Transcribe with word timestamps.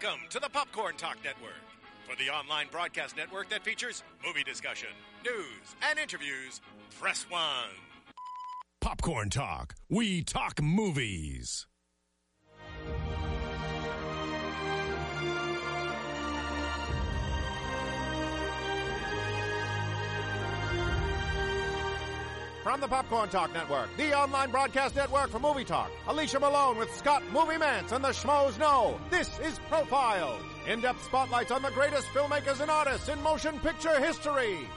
Welcome 0.00 0.20
to 0.30 0.38
the 0.38 0.48
Popcorn 0.48 0.96
Talk 0.96 1.16
Network, 1.24 1.54
for 2.08 2.14
the 2.22 2.30
online 2.30 2.66
broadcast 2.70 3.16
network 3.16 3.48
that 3.48 3.64
features 3.64 4.02
movie 4.24 4.44
discussion, 4.44 4.90
news, 5.24 5.74
and 5.88 5.98
interviews. 5.98 6.60
Press 7.00 7.26
one. 7.28 7.70
Popcorn 8.80 9.30
Talk. 9.30 9.74
We 9.88 10.22
talk 10.22 10.62
movies. 10.62 11.66
From 22.68 22.82
the 22.82 22.86
Popcorn 22.86 23.30
Talk 23.30 23.50
Network, 23.54 23.88
the 23.96 24.12
online 24.12 24.50
broadcast 24.50 24.94
network 24.94 25.30
for 25.30 25.38
movie 25.38 25.64
talk. 25.64 25.90
Alicia 26.06 26.38
Malone 26.38 26.76
with 26.76 26.94
Scott 26.94 27.22
Movie 27.32 27.54
Mantz 27.54 27.92
and 27.92 28.04
the 28.04 28.08
Schmoes 28.08 28.58
Know. 28.58 29.00
This 29.08 29.38
is 29.38 29.58
Profile. 29.70 30.38
In-depth 30.66 31.02
spotlights 31.02 31.50
on 31.50 31.62
the 31.62 31.70
greatest 31.70 32.08
filmmakers 32.08 32.60
and 32.60 32.70
artists 32.70 33.08
in 33.08 33.22
motion 33.22 33.58
picture 33.60 33.98
history. 33.98 34.68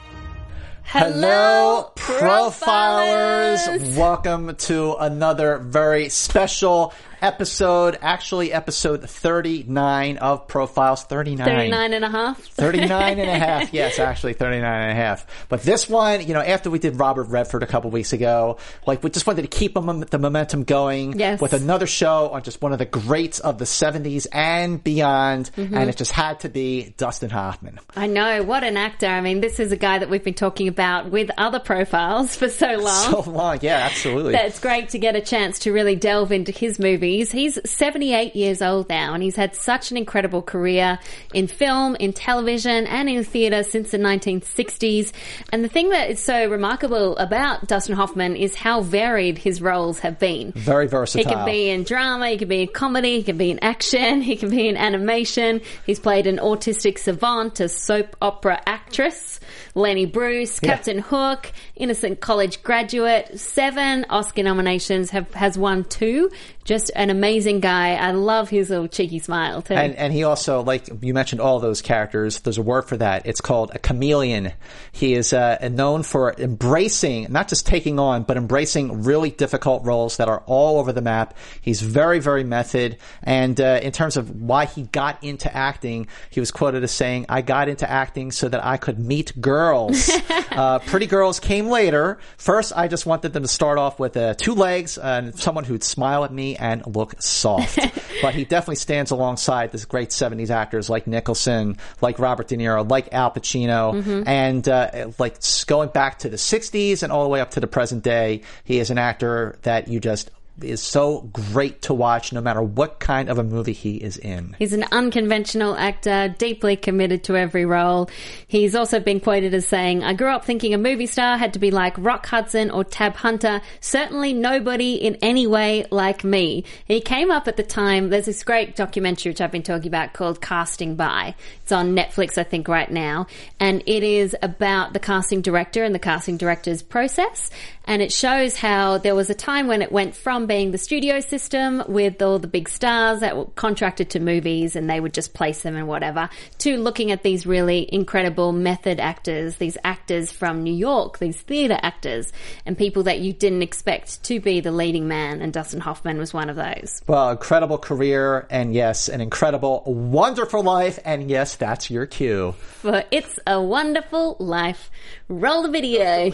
Hello, 0.83 1.91
profilers. 1.97 3.97
Welcome 3.97 4.55
to 4.55 4.95
another 4.95 5.58
very 5.58 6.08
special 6.08 6.94
episode, 7.21 7.98
actually 8.02 8.52
episode 8.52 9.07
39 9.09 10.17
of 10.17 10.48
Profiles. 10.48 11.03
39. 11.03 11.45
39 11.45 11.94
and 11.94 12.05
a 12.05 12.09
half. 12.09 12.39
39 12.44 13.20
and 13.20 13.30
a 13.30 13.39
half. 13.39 13.73
Yes, 13.73 13.99
actually 13.99 14.34
39 14.34 14.63
and 14.63 14.91
a 14.91 14.95
half. 14.95 15.25
But 15.49 15.63
this 15.63 15.89
one, 15.89 16.25
you 16.27 16.34
know, 16.34 16.41
after 16.41 16.70
we 16.70 16.80
did 16.80 16.99
Robert 16.99 17.23
Redford 17.25 17.63
a 17.63 17.67
couple 17.67 17.89
weeks 17.91 18.13
ago, 18.13 18.57
like 18.85 19.03
we 19.03 19.09
just 19.09 19.27
wanted 19.27 19.44
to 19.44 19.47
keep 19.47 19.73
the 19.73 20.20
momentum 20.20 20.63
going 20.63 21.17
Yes. 21.20 21.41
with 21.41 21.53
another 21.53 21.88
show 21.88 22.30
on 22.30 22.44
just 22.44 22.61
one 22.61 22.73
of 22.73 22.80
the 22.80 22.85
greats 22.85 23.39
of 23.39 23.58
the 23.58 23.66
70s 23.66 24.27
and 24.31 24.83
beyond. 24.83 25.52
Mm-hmm. 25.55 25.75
And 25.77 25.89
it 25.89 25.97
just 25.97 26.11
had 26.11 26.39
to 26.41 26.49
be 26.49 26.94
Dustin 26.97 27.30
Hoffman. 27.30 27.80
I 27.95 28.08
know, 28.08 28.44
what 28.44 28.63
an 28.63 28.77
actor. 28.77 29.08
I 29.08 29.22
mean, 29.22 29.42
this 29.42 29.59
is 29.59 29.72
a 29.72 29.77
guy 29.77 29.99
that 29.99 30.09
we've 30.09 30.23
been 30.23 30.33
talking 30.33 30.67
about 30.67 31.09
with 31.11 31.30
other 31.38 31.59
profiles 31.59 32.36
for 32.38 32.49
so 32.49 32.77
long. 32.77 33.11
So 33.11 33.30
long. 33.31 33.59
Yeah, 33.61 33.77
absolutely. 33.77 34.31
That's 34.33 34.59
great 34.59 34.89
to 34.89 34.99
get 34.99 35.16
a 35.16 35.22
chance 35.22 35.59
to 35.59 35.72
really 35.72 35.95
delve 35.95 36.31
into 36.31 36.52
his 36.52 36.80
He's 37.20 37.59
78 37.70 38.36
years 38.36 38.62
old 38.62 38.90
now 38.90 39.14
and 39.14 39.22
he's 39.22 39.36
had 39.36 39.56
such 39.56 39.92
an 39.92 39.98
incredible 39.98 40.42
career 40.42 41.00
in 41.34 41.48
film, 41.48 41.95
in 41.95 42.14
television 42.14 42.88
and 42.88 43.09
in 43.09 43.23
theatre 43.23 43.64
since 43.64 43.92
the 43.92 43.98
1960s. 43.98 45.12
And 45.52 45.64
the 45.64 45.67
thing 45.67 45.89
that 45.89 46.09
is 46.09 46.20
so 46.20 46.50
remarkable 46.50 47.17
about 47.17 47.67
Dustin 47.67 47.95
Hoffman 47.95 48.36
is 48.36 48.56
how 48.56 48.82
varied 48.82 49.38
his 49.38 49.62
roles 49.62 50.00
have 50.00 50.17
been. 50.17 50.54
Very 50.54 50.88
versatile. 50.88 51.30
He 51.30 51.36
can 51.36 51.45
be 51.45 51.70
in 51.70 51.84
drama, 51.84 52.30
he 52.30 52.38
can 52.38 52.48
be 52.48 52.62
in 52.62 52.67
comedy, 52.70 53.17
he 53.17 53.23
can 53.23 53.38
be 53.38 53.52
in 53.52 53.59
action, 53.59 54.22
he 54.32 54.38
can 54.38 54.50
be 54.50 54.67
in 54.67 54.78
animation. 54.78 55.62
He's 55.86 56.00
played 56.00 56.28
an 56.28 56.38
autistic 56.38 56.98
savant, 56.98 57.59
a 57.59 57.67
soap 57.67 58.16
opera 58.22 58.62
actress, 58.66 59.39
Lenny 59.75 60.05
Bruce, 60.05 60.59
Yeah. 60.61 60.69
Captain 60.72 61.00
Hook, 61.00 61.52
innocent 61.75 62.19
college 62.19 62.61
graduate, 62.64 63.39
seven 63.39 64.05
Oscar 64.09 64.44
nominations, 64.44 65.09
have 65.11 65.33
has 65.33 65.58
won 65.58 65.83
two. 65.86 66.30
Just 66.64 66.91
an 66.95 67.09
amazing 67.09 67.59
guy. 67.59 67.95
I 67.95 68.11
love 68.11 68.49
his 68.49 68.69
little 68.69 68.88
cheeky 68.88 69.19
smile 69.19 69.61
too. 69.61 69.73
And 69.73 69.95
and 69.95 70.14
he 70.14 70.23
also 70.23 70.61
like 70.61 70.88
you 71.02 71.14
mentioned 71.14 71.42
all 71.42 71.59
those 71.59 71.81
characters. 71.81 72.39
There's 72.42 72.58
a 72.58 72.61
word 72.61 72.83
for 72.83 72.97
that. 72.97 73.25
It's 73.25 73.42
called 73.42 73.72
a 73.73 73.80
chameleon. 73.80 74.52
He 74.92 75.14
is 75.14 75.33
uh, 75.33 75.58
known 75.72 76.03
for 76.03 76.33
embracing, 76.38 77.27
not 77.30 77.47
just 77.47 77.66
taking 77.66 77.97
on, 77.97 78.23
but 78.23 78.38
embracing 78.38 79.03
really 79.03 79.31
difficult 79.31 79.83
roles 79.86 80.17
that 80.17 80.27
are 80.27 80.44
all 80.45 80.80
over 80.80 80.92
the 80.94 81.02
map. 81.02 81.36
He's 81.61 81.81
very 81.81 82.19
very 82.19 82.44
method. 82.44 82.97
And 83.23 83.59
uh, 83.59 83.80
in 83.81 83.92
terms 83.92 84.17
of 84.17 84.30
why 84.42 84.66
he 84.66 84.83
got 84.83 85.23
into 85.23 85.53
acting, 85.55 86.08
he 86.30 86.39
was 86.39 86.52
quoted 86.52 86.83
as 86.83 86.92
saying, 86.92 87.25
"I 87.30 87.42
got 87.42 87.69
into 87.69 87.89
acting 87.89 88.31
so 88.31 88.49
that 88.49 88.64
I 88.64 88.77
could 88.77 88.99
meet 88.99 89.39
girls. 89.42 89.61
uh, 90.52 90.80
pretty 90.80 91.06
girls 91.06 91.40
came 91.40 91.67
later. 91.67 92.17
First, 92.38 92.73
I 92.76 92.88
just 92.88 93.05
wanted 93.05 93.33
them 93.33 93.44
to 93.44 93.49
start 93.49 93.77
off 93.77 93.99
with 93.99 94.17
uh, 94.17 94.33
two 94.36 94.54
legs 94.54 94.98
and 94.98 95.38
someone 95.38 95.64
who'd 95.64 95.83
smile 95.83 96.23
at 96.23 96.33
me 96.33 96.55
and 96.55 96.86
look 96.88 97.22
soft." 97.22 97.80
but 98.21 98.33
he 98.33 98.45
definitely 98.45 98.76
stands 98.76 99.11
alongside 99.11 99.71
this 99.71 99.86
great 99.86 100.10
70s 100.10 100.50
actors 100.50 100.89
like 100.89 101.08
Nicholson, 101.08 101.77
like 102.02 102.20
Robert 102.20 102.48
De 102.48 102.58
Niro, 102.58 102.89
like 102.89 103.14
Al 103.14 103.32
Pacino, 103.32 104.23
and 104.26 104.67
uh, 104.67 105.11
like 105.20 105.38
going 105.67 105.89
back 105.89 106.20
to 106.20 106.30
the 106.30 106.38
60s 106.38 107.04
and 107.04 107.11
all 107.11 107.23
the 107.23 107.30
way 107.30 107.42
up 107.42 107.52
to 107.52 107.60
the 107.60 107.67
present 107.67 108.04
day, 108.04 108.42
he 108.64 108.80
is 108.80 108.89
an 108.89 108.98
actor 108.98 109.58
that 109.64 109.88
you 109.88 110.00
just 110.00 110.32
is 110.64 110.82
so 110.82 111.22
great 111.32 111.83
to 111.83 111.94
watch 111.94 112.33
no 112.33 112.42
matter 112.42 112.61
what 112.61 112.99
kind 112.99 113.30
of 113.30 113.38
a 113.38 113.44
movie 113.44 113.73
he 113.73 113.95
is 113.95 114.17
in. 114.17 114.55
He's 114.60 114.73
an 114.73 114.86
unconventional 114.92 115.76
actor, 115.76 116.33
deeply 116.38 116.76
committed 116.76 117.23
to 117.26 117.36
every 117.36 117.66
role. 117.66 118.10
He's 118.48 118.76
also 118.76 119.00
been 119.00 119.20
quoted 119.20 119.54
as 119.54 119.67
saying, 119.67 120.04
I 120.04 120.14
grew 120.14 120.30
up 120.30 120.45
thinking 120.45 120.73
a 120.73 120.77
movie 120.77 121.08
star 121.08 121.38
had 121.38 121.54
to 121.54 121.60
be 121.60 121.71
like 121.71 121.95
Rock 121.98 122.26
Hudson 122.26 122.71
or 122.71 122.83
Tab 122.83 123.16
Hunter. 123.16 123.61
Certainly 123.80 124.33
nobody 124.33 124.95
in 124.95 125.16
any 125.21 125.48
way 125.48 125.86
like 125.92 126.23
me. 126.23 126.64
He 126.86 127.02
came 127.02 127.32
up 127.32 127.48
at 127.48 127.58
the 127.58 127.64
time, 127.64 128.10
there's 128.10 128.25
this 128.25 128.44
great 128.44 128.75
documentary 128.75 129.31
which 129.31 129.42
I've 129.42 129.51
been 129.51 129.63
talking 129.63 129.88
about 129.88 130.13
called 130.13 130.42
Casting 130.42 130.95
By. 130.95 131.36
It's 131.63 131.71
on 131.71 131.95
Netflix, 131.95 132.38
I 132.38 132.44
think, 132.44 132.68
right 132.68 132.89
now. 132.89 133.27
And 133.60 133.83
it 133.86 134.04
is 134.04 134.36
about 134.42 134.94
the 134.94 135.00
casting 135.00 135.42
director 135.42 135.83
and 135.83 135.95
the 135.95 136.00
casting 136.00 136.38
director's 136.38 136.81
process. 136.81 137.50
And 137.86 138.01
it 138.01 138.12
shows 138.12 138.56
how 138.56 139.00
there 139.00 139.16
was 139.16 139.30
a 139.30 139.33
time 139.33 139.68
when 139.68 139.81
it 139.81 139.92
went 139.92 140.16
from 140.16 140.48
being 140.51 140.72
the 140.72 140.78
studio 140.78 141.22
system 141.22 141.81
with 141.88 142.22
all 142.22 142.38
the 142.38 142.45
big 142.45 142.68
stars 142.68 143.22
that 143.22 143.38
were 143.38 143.45
contracted 143.45 144.10
to 144.10 144.19
movies 144.19 144.75
and 144.75 144.89
they 144.89 145.00
would 145.00 145.13
just 145.13 145.34
place 145.34 145.62
them 145.62 145.78
and 145.78 145.88
whatever, 145.88 146.30
to 146.57 146.75
looking 146.75 147.10
at 147.10 147.24
these 147.24 147.45
really 147.45 147.88
incredible 147.94 148.51
method 148.51 149.00
actors, 149.00 149.56
these 149.56 149.78
actors 149.86 150.30
from 150.30 150.62
New 150.62 150.74
York, 150.74 151.19
these 151.19 151.39
theatre 151.39 151.80
actors, 151.81 152.34
and 152.66 152.78
people 152.78 153.04
that 153.04 153.22
you 153.22 153.31
didn't 153.31 153.62
expect 153.62 154.22
to 154.24 154.42
be 154.42 154.60
the 154.60 154.74
leading 154.74 155.07
man. 155.07 155.42
And 155.42 155.54
Dustin 155.54 155.80
Hoffman 155.80 156.18
was 156.18 156.34
one 156.34 156.50
of 156.50 156.57
those. 156.57 157.01
Well, 157.07 157.30
incredible 157.30 157.78
career, 157.78 158.45
and 158.50 158.74
yes, 158.74 159.07
an 159.07 159.22
incredible, 159.22 159.83
wonderful 159.86 160.63
life, 160.63 161.00
and 161.06 161.30
yes, 161.30 161.56
that's 161.56 161.89
your 161.89 162.06
cue. 162.06 162.51
For 162.81 163.06
It's 163.10 163.39
a 163.48 163.62
Wonderful 163.62 164.36
Life. 164.38 164.92
Roll 165.30 165.62
the 165.62 165.69
video. 165.69 166.30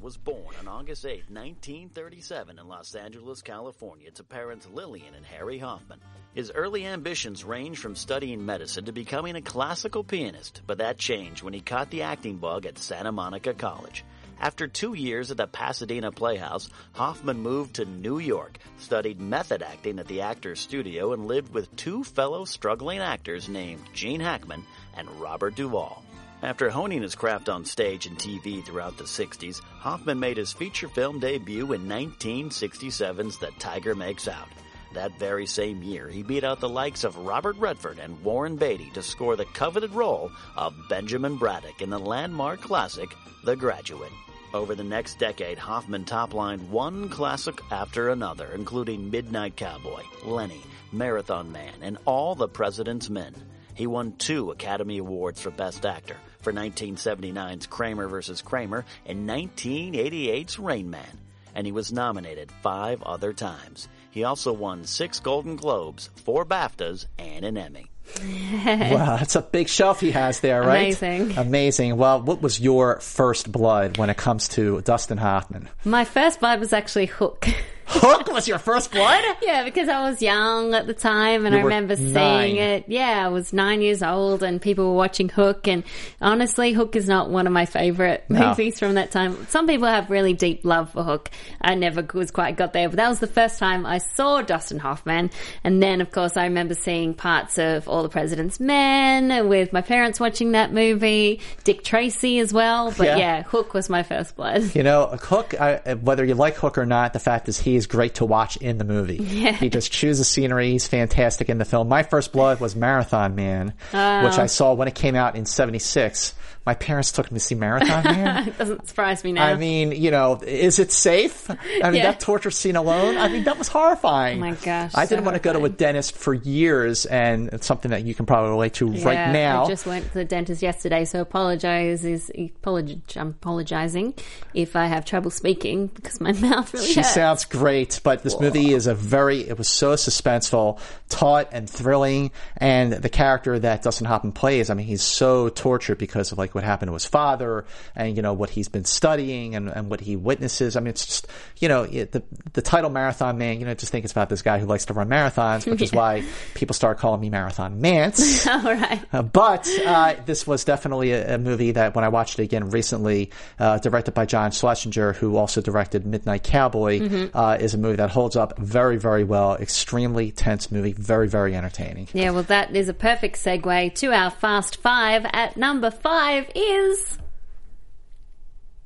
Was 0.00 0.16
born 0.16 0.54
on 0.58 0.66
August 0.66 1.04
8, 1.04 1.28
1937 1.28 2.58
in 2.58 2.68
Los 2.68 2.94
Angeles, 2.94 3.42
California 3.42 4.10
to 4.12 4.24
parents 4.24 4.66
Lillian 4.72 5.14
and 5.14 5.26
Harry 5.26 5.58
Hoffman. 5.58 6.00
His 6.32 6.50
early 6.50 6.86
ambitions 6.86 7.44
ranged 7.44 7.82
from 7.82 7.94
studying 7.94 8.46
medicine 8.46 8.86
to 8.86 8.92
becoming 8.92 9.36
a 9.36 9.42
classical 9.42 10.02
pianist, 10.02 10.62
but 10.66 10.78
that 10.78 10.96
changed 10.96 11.42
when 11.42 11.52
he 11.52 11.60
caught 11.60 11.90
the 11.90 12.00
acting 12.00 12.38
bug 12.38 12.64
at 12.64 12.78
Santa 12.78 13.12
Monica 13.12 13.52
College. 13.52 14.02
After 14.40 14.66
two 14.66 14.94
years 14.94 15.30
at 15.30 15.36
the 15.36 15.46
Pasadena 15.46 16.10
Playhouse, 16.10 16.70
Hoffman 16.92 17.40
moved 17.40 17.74
to 17.74 17.84
New 17.84 18.20
York, 18.20 18.56
studied 18.78 19.20
method 19.20 19.62
acting 19.62 19.98
at 19.98 20.06
the 20.06 20.22
Actors 20.22 20.60
Studio, 20.60 21.12
and 21.12 21.26
lived 21.26 21.52
with 21.52 21.76
two 21.76 22.04
fellow 22.04 22.46
struggling 22.46 23.00
actors 23.00 23.50
named 23.50 23.82
Gene 23.92 24.20
Hackman 24.20 24.64
and 24.96 25.10
Robert 25.20 25.56
Duvall. 25.56 26.02
After 26.42 26.70
honing 26.70 27.02
his 27.02 27.14
craft 27.14 27.50
on 27.50 27.66
stage 27.66 28.06
and 28.06 28.16
TV 28.16 28.64
throughout 28.64 28.96
the 28.96 29.04
60s, 29.04 29.60
Hoffman 29.60 30.18
made 30.18 30.38
his 30.38 30.54
feature 30.54 30.88
film 30.88 31.20
debut 31.20 31.74
in 31.74 31.82
1967's 31.82 33.36
The 33.36 33.50
Tiger 33.58 33.94
Makes 33.94 34.26
Out. 34.26 34.48
That 34.94 35.18
very 35.18 35.44
same 35.44 35.82
year, 35.82 36.08
he 36.08 36.22
beat 36.22 36.42
out 36.42 36.58
the 36.58 36.68
likes 36.68 37.04
of 37.04 37.18
Robert 37.18 37.56
Redford 37.58 37.98
and 37.98 38.24
Warren 38.24 38.56
Beatty 38.56 38.88
to 38.94 39.02
score 39.02 39.36
the 39.36 39.44
coveted 39.44 39.92
role 39.92 40.32
of 40.56 40.74
Benjamin 40.88 41.36
Braddock 41.36 41.82
in 41.82 41.90
the 41.90 41.98
landmark 41.98 42.62
classic, 42.62 43.14
The 43.44 43.54
Graduate. 43.54 44.12
Over 44.54 44.74
the 44.74 44.82
next 44.82 45.18
decade, 45.18 45.58
Hoffman 45.58 46.06
toplined 46.06 46.70
one 46.70 47.10
classic 47.10 47.60
after 47.70 48.08
another, 48.08 48.48
including 48.54 49.10
Midnight 49.10 49.56
Cowboy, 49.56 50.04
Lenny, 50.24 50.62
Marathon 50.90 51.52
Man, 51.52 51.74
and 51.82 51.98
All 52.06 52.34
the 52.34 52.48
President's 52.48 53.10
Men. 53.10 53.34
He 53.74 53.86
won 53.86 54.14
two 54.16 54.50
Academy 54.50 54.98
Awards 54.98 55.42
for 55.42 55.50
Best 55.50 55.84
Actor 55.84 56.16
for 56.40 56.52
1979's 56.52 57.66
Kramer 57.66 58.08
vs. 58.08 58.42
Kramer 58.42 58.84
and 59.06 59.28
1988's 59.28 60.58
Rain 60.58 60.90
Man, 60.90 61.18
and 61.54 61.66
he 61.66 61.72
was 61.72 61.92
nominated 61.92 62.50
five 62.62 63.02
other 63.02 63.32
times. 63.32 63.88
He 64.10 64.24
also 64.24 64.52
won 64.52 64.84
six 64.84 65.20
Golden 65.20 65.56
Globes, 65.56 66.10
four 66.24 66.44
BAFTAs, 66.44 67.06
and 67.18 67.44
an 67.44 67.56
Emmy. 67.56 67.90
Wow, 68.64 69.16
that's 69.16 69.36
a 69.36 69.40
big 69.42 69.68
shelf 69.68 70.00
he 70.00 70.10
has 70.10 70.40
there, 70.40 70.62
right? 70.62 70.96
Amazing. 71.00 71.38
Amazing. 71.38 71.96
Well, 71.96 72.20
what 72.20 72.42
was 72.42 72.58
your 72.60 72.98
first 73.00 73.50
blood 73.52 73.98
when 73.98 74.10
it 74.10 74.16
comes 74.16 74.48
to 74.48 74.80
Dustin 74.82 75.18
Hoffman? 75.18 75.68
My 75.84 76.04
first 76.04 76.40
vibe 76.40 76.58
was 76.58 76.72
actually 76.72 77.06
Hook. 77.06 77.46
Hook 77.92 78.32
was 78.32 78.46
your 78.48 78.58
first 78.58 78.92
blood? 78.92 79.24
Yeah, 79.42 79.64
because 79.64 79.88
I 79.88 80.08
was 80.08 80.20
young 80.22 80.74
at 80.74 80.86
the 80.86 80.94
time 80.94 81.44
and 81.46 81.54
You 81.54 81.60
I 81.60 81.64
remember 81.64 81.96
nine. 81.96 82.14
seeing 82.14 82.56
it. 82.56 82.84
Yeah, 82.88 83.24
I 83.26 83.28
was 83.28 83.52
nine 83.52 83.80
years 83.80 84.02
old 84.02 84.42
and 84.42 84.60
people 84.60 84.86
were 84.90 84.96
watching 84.96 85.28
Hook 85.28 85.66
and 85.66 85.82
honestly, 86.20 86.72
Hook 86.72 86.94
is 86.94 87.08
not 87.08 87.30
one 87.30 87.46
of 87.46 87.52
my 87.52 87.64
favorite 87.66 88.24
No. 88.28 88.48
movies 88.50 88.78
from 88.78 88.94
that 88.94 89.10
time. 89.10 89.46
Some 89.48 89.66
people 89.66 89.88
have 89.88 90.08
really 90.10 90.34
deep 90.34 90.64
love 90.64 90.90
for 90.92 91.02
Hook. 91.02 91.30
I 91.60 91.74
never 91.74 92.06
was 92.14 92.30
quite 92.30 92.56
got 92.56 92.72
there, 92.72 92.88
but 92.88 92.96
that 92.96 93.08
was 93.08 93.18
the 93.18 93.26
first 93.26 93.58
time 93.58 93.86
I 93.86 93.98
saw 93.98 94.42
Dustin 94.42 94.78
Hoffman. 94.78 95.30
And 95.64 95.82
then, 95.82 96.00
of 96.00 96.10
course, 96.12 96.36
I 96.36 96.44
remember 96.44 96.74
seeing 96.74 97.14
parts 97.14 97.58
of 97.58 97.88
All 97.88 98.02
the 98.02 98.08
President's 98.08 98.60
Men 98.60 99.48
with 99.48 99.72
my 99.72 99.80
parents 99.82 100.20
watching 100.20 100.52
that 100.52 100.72
movie, 100.72 101.40
Dick 101.64 101.82
Tracy 101.82 102.38
as 102.38 102.52
well. 102.52 102.92
But 102.96 103.06
Yeah. 103.06 103.16
yeah, 103.16 103.42
Hook 103.42 103.74
was 103.74 103.88
my 103.88 104.02
first 104.04 104.36
blood. 104.36 104.74
You 104.76 104.82
know, 104.84 105.06
Hook, 105.20 105.58
I, 105.60 105.94
whether 105.94 106.24
you 106.24 106.34
like 106.34 106.56
Hook 106.56 106.78
or 106.78 106.86
not, 106.86 107.14
the 107.14 107.18
fact 107.18 107.48
is 107.48 107.58
he 107.58 107.79
is 107.80 107.86
great 107.88 108.14
to 108.16 108.24
watch 108.24 108.56
in 108.58 108.78
the 108.78 108.84
movie. 108.84 109.16
Yeah. 109.40 109.52
He 109.52 109.70
just 109.70 109.90
chews 109.90 110.18
the 110.18 110.24
scenery. 110.24 110.70
He's 110.72 110.86
fantastic 110.86 111.48
in 111.48 111.58
the 111.58 111.64
film. 111.64 111.88
My 111.88 112.02
first 112.02 112.30
blood 112.32 112.60
was 112.60 112.76
Marathon 112.76 113.34
Man, 113.34 113.72
Oh. 113.92 114.24
which 114.24 114.38
I 114.38 114.46
saw 114.46 114.74
when 114.74 114.86
it 114.86 114.94
came 114.94 115.16
out 115.16 115.34
in 115.34 115.46
76. 115.46 116.34
My 116.70 116.74
parents 116.74 117.10
took 117.10 117.32
me 117.32 117.34
to 117.40 117.44
see 117.44 117.56
Marathon 117.56 118.04
Man. 118.04 118.46
It 118.48 118.56
doesn't 118.56 118.86
surprise 118.86 119.24
me 119.24 119.32
now. 119.32 119.44
I 119.44 119.56
mean, 119.56 119.90
you 119.90 120.12
know, 120.12 120.40
is 120.46 120.78
it 120.78 120.92
safe? 120.92 121.50
I 121.50 121.56
mean, 121.90 121.94
Yeah. 121.94 122.12
that 122.12 122.20
torture 122.20 122.52
scene 122.52 122.76
alone, 122.76 123.16
I 123.18 123.26
mean, 123.26 123.42
that 123.42 123.58
was 123.58 123.66
horrifying. 123.66 124.36
Oh 124.36 124.40
my 124.40 124.52
gosh, 124.52 124.92
I 124.94 125.04
didn't 125.06 125.24
want 125.24 125.34
to 125.36 125.42
go 125.42 125.52
to 125.52 125.64
a 125.64 125.68
dentist 125.68 126.16
for 126.16 126.32
years, 126.32 127.06
and 127.06 127.48
it's 127.48 127.66
something 127.66 127.90
that 127.90 128.04
you 128.04 128.14
can 128.14 128.24
probably 128.24 128.50
relate 128.50 128.74
to 128.74 128.86
right 128.86 129.32
now. 129.32 129.64
I 129.64 129.66
just 129.68 129.84
went 129.84 130.06
to 130.06 130.14
the 130.14 130.24
dentist 130.24 130.62
yesterday, 130.62 131.04
so 131.04 131.20
apologize 131.20 132.04
is 132.04 132.30
apolog- 132.38 133.16
I'm 133.16 133.30
apologizing 133.30 134.14
if 134.54 134.76
I 134.76 134.86
have 134.86 135.04
trouble 135.04 135.32
speaking 135.32 135.88
because 135.88 136.20
my 136.20 136.30
mouth 136.46 136.72
really 136.72 136.86
She 136.86 137.00
hurts. 137.00 137.14
sounds 137.14 137.44
great, 137.46 137.98
but 138.04 138.22
this 138.22 138.38
movie 138.38 138.72
is 138.74 138.86
a 138.86 138.94
very, 138.94 139.40
it 139.40 139.58
was 139.58 139.66
so 139.66 139.94
suspenseful, 139.94 140.78
taut 141.08 141.48
and 141.50 141.68
thrilling. 141.68 142.30
And 142.58 142.92
the 142.92 143.08
character 143.08 143.58
that 143.58 143.82
Dustin 143.82 144.06
Hoffman 144.06 144.30
plays, 144.30 144.70
I 144.70 144.74
mean, 144.74 144.86
he's 144.86 145.02
so 145.02 145.48
tortured 145.48 145.98
because 145.98 146.30
of 146.30 146.38
like 146.38 146.54
what 146.60 146.66
happened 146.66 146.90
to 146.90 146.94
his 146.94 147.06
father 147.06 147.64
and, 147.96 148.14
you 148.16 148.22
know, 148.22 148.34
what 148.34 148.50
he's 148.50 148.68
been 148.68 148.84
studying 148.84 149.54
and, 149.54 149.68
and 149.68 149.90
what 149.90 150.00
he 150.00 150.14
witnesses. 150.16 150.76
I 150.76 150.80
mean, 150.80 150.88
it's 150.88 151.06
just, 151.06 151.26
you 151.58 151.68
know, 151.68 151.84
it, 151.84 152.12
the, 152.12 152.22
the 152.52 152.60
title 152.62 152.90
Marathon 152.90 153.38
Man, 153.38 153.58
you 153.60 153.66
know, 153.66 153.72
just 153.74 153.90
think 153.90 154.04
it's 154.04 154.12
about 154.12 154.28
this 154.28 154.42
guy 154.42 154.58
who 154.58 154.66
likes 154.66 154.84
to 154.86 154.92
run 154.94 155.08
marathons, 155.08 155.66
which 155.66 155.80
is 155.80 155.92
why 156.00 156.22
people 156.54 156.74
start 156.74 156.98
calling 156.98 157.20
me 157.20 157.30
Marathon 157.30 157.80
Mantz. 157.80 158.46
All 158.64 158.74
right. 158.74 159.00
Uh, 159.12 159.22
but 159.22 159.66
uh, 159.86 160.14
this 160.26 160.46
was 160.46 160.64
definitely 160.64 161.12
a, 161.12 161.36
a 161.36 161.38
movie 161.38 161.72
that 161.72 161.94
when 161.94 162.04
I 162.04 162.08
watched 162.08 162.38
it 162.38 162.42
again 162.42 162.70
recently, 162.70 163.30
uh, 163.58 163.78
directed 163.78 164.12
by 164.12 164.26
John 164.26 164.50
Schlesinger, 164.50 165.14
who 165.14 165.36
also 165.36 165.60
directed 165.62 166.04
Midnight 166.06 166.42
Cowboy, 166.44 167.00
Mm-hmm. 167.00 167.36
uh, 167.36 167.56
is 167.60 167.72
a 167.74 167.78
movie 167.78 167.96
that 167.96 168.10
holds 168.10 168.36
up 168.36 168.58
very, 168.58 168.96
very 168.98 169.24
well. 169.24 169.54
Extremely 169.56 170.30
tense 170.32 170.70
movie, 170.70 170.92
very, 170.92 171.28
very 171.28 171.54
entertaining. 171.56 172.08
Yeah, 172.12 172.30
well, 172.30 172.42
that 172.44 172.74
is 172.76 172.88
a 172.88 172.94
perfect 172.94 173.36
segue 173.36 173.94
to 173.96 174.12
our 174.12 174.30
Fast 174.30 174.76
Five. 174.76 175.24
At 175.32 175.56
number 175.56 175.90
five 175.90 176.39
is. 176.54 177.18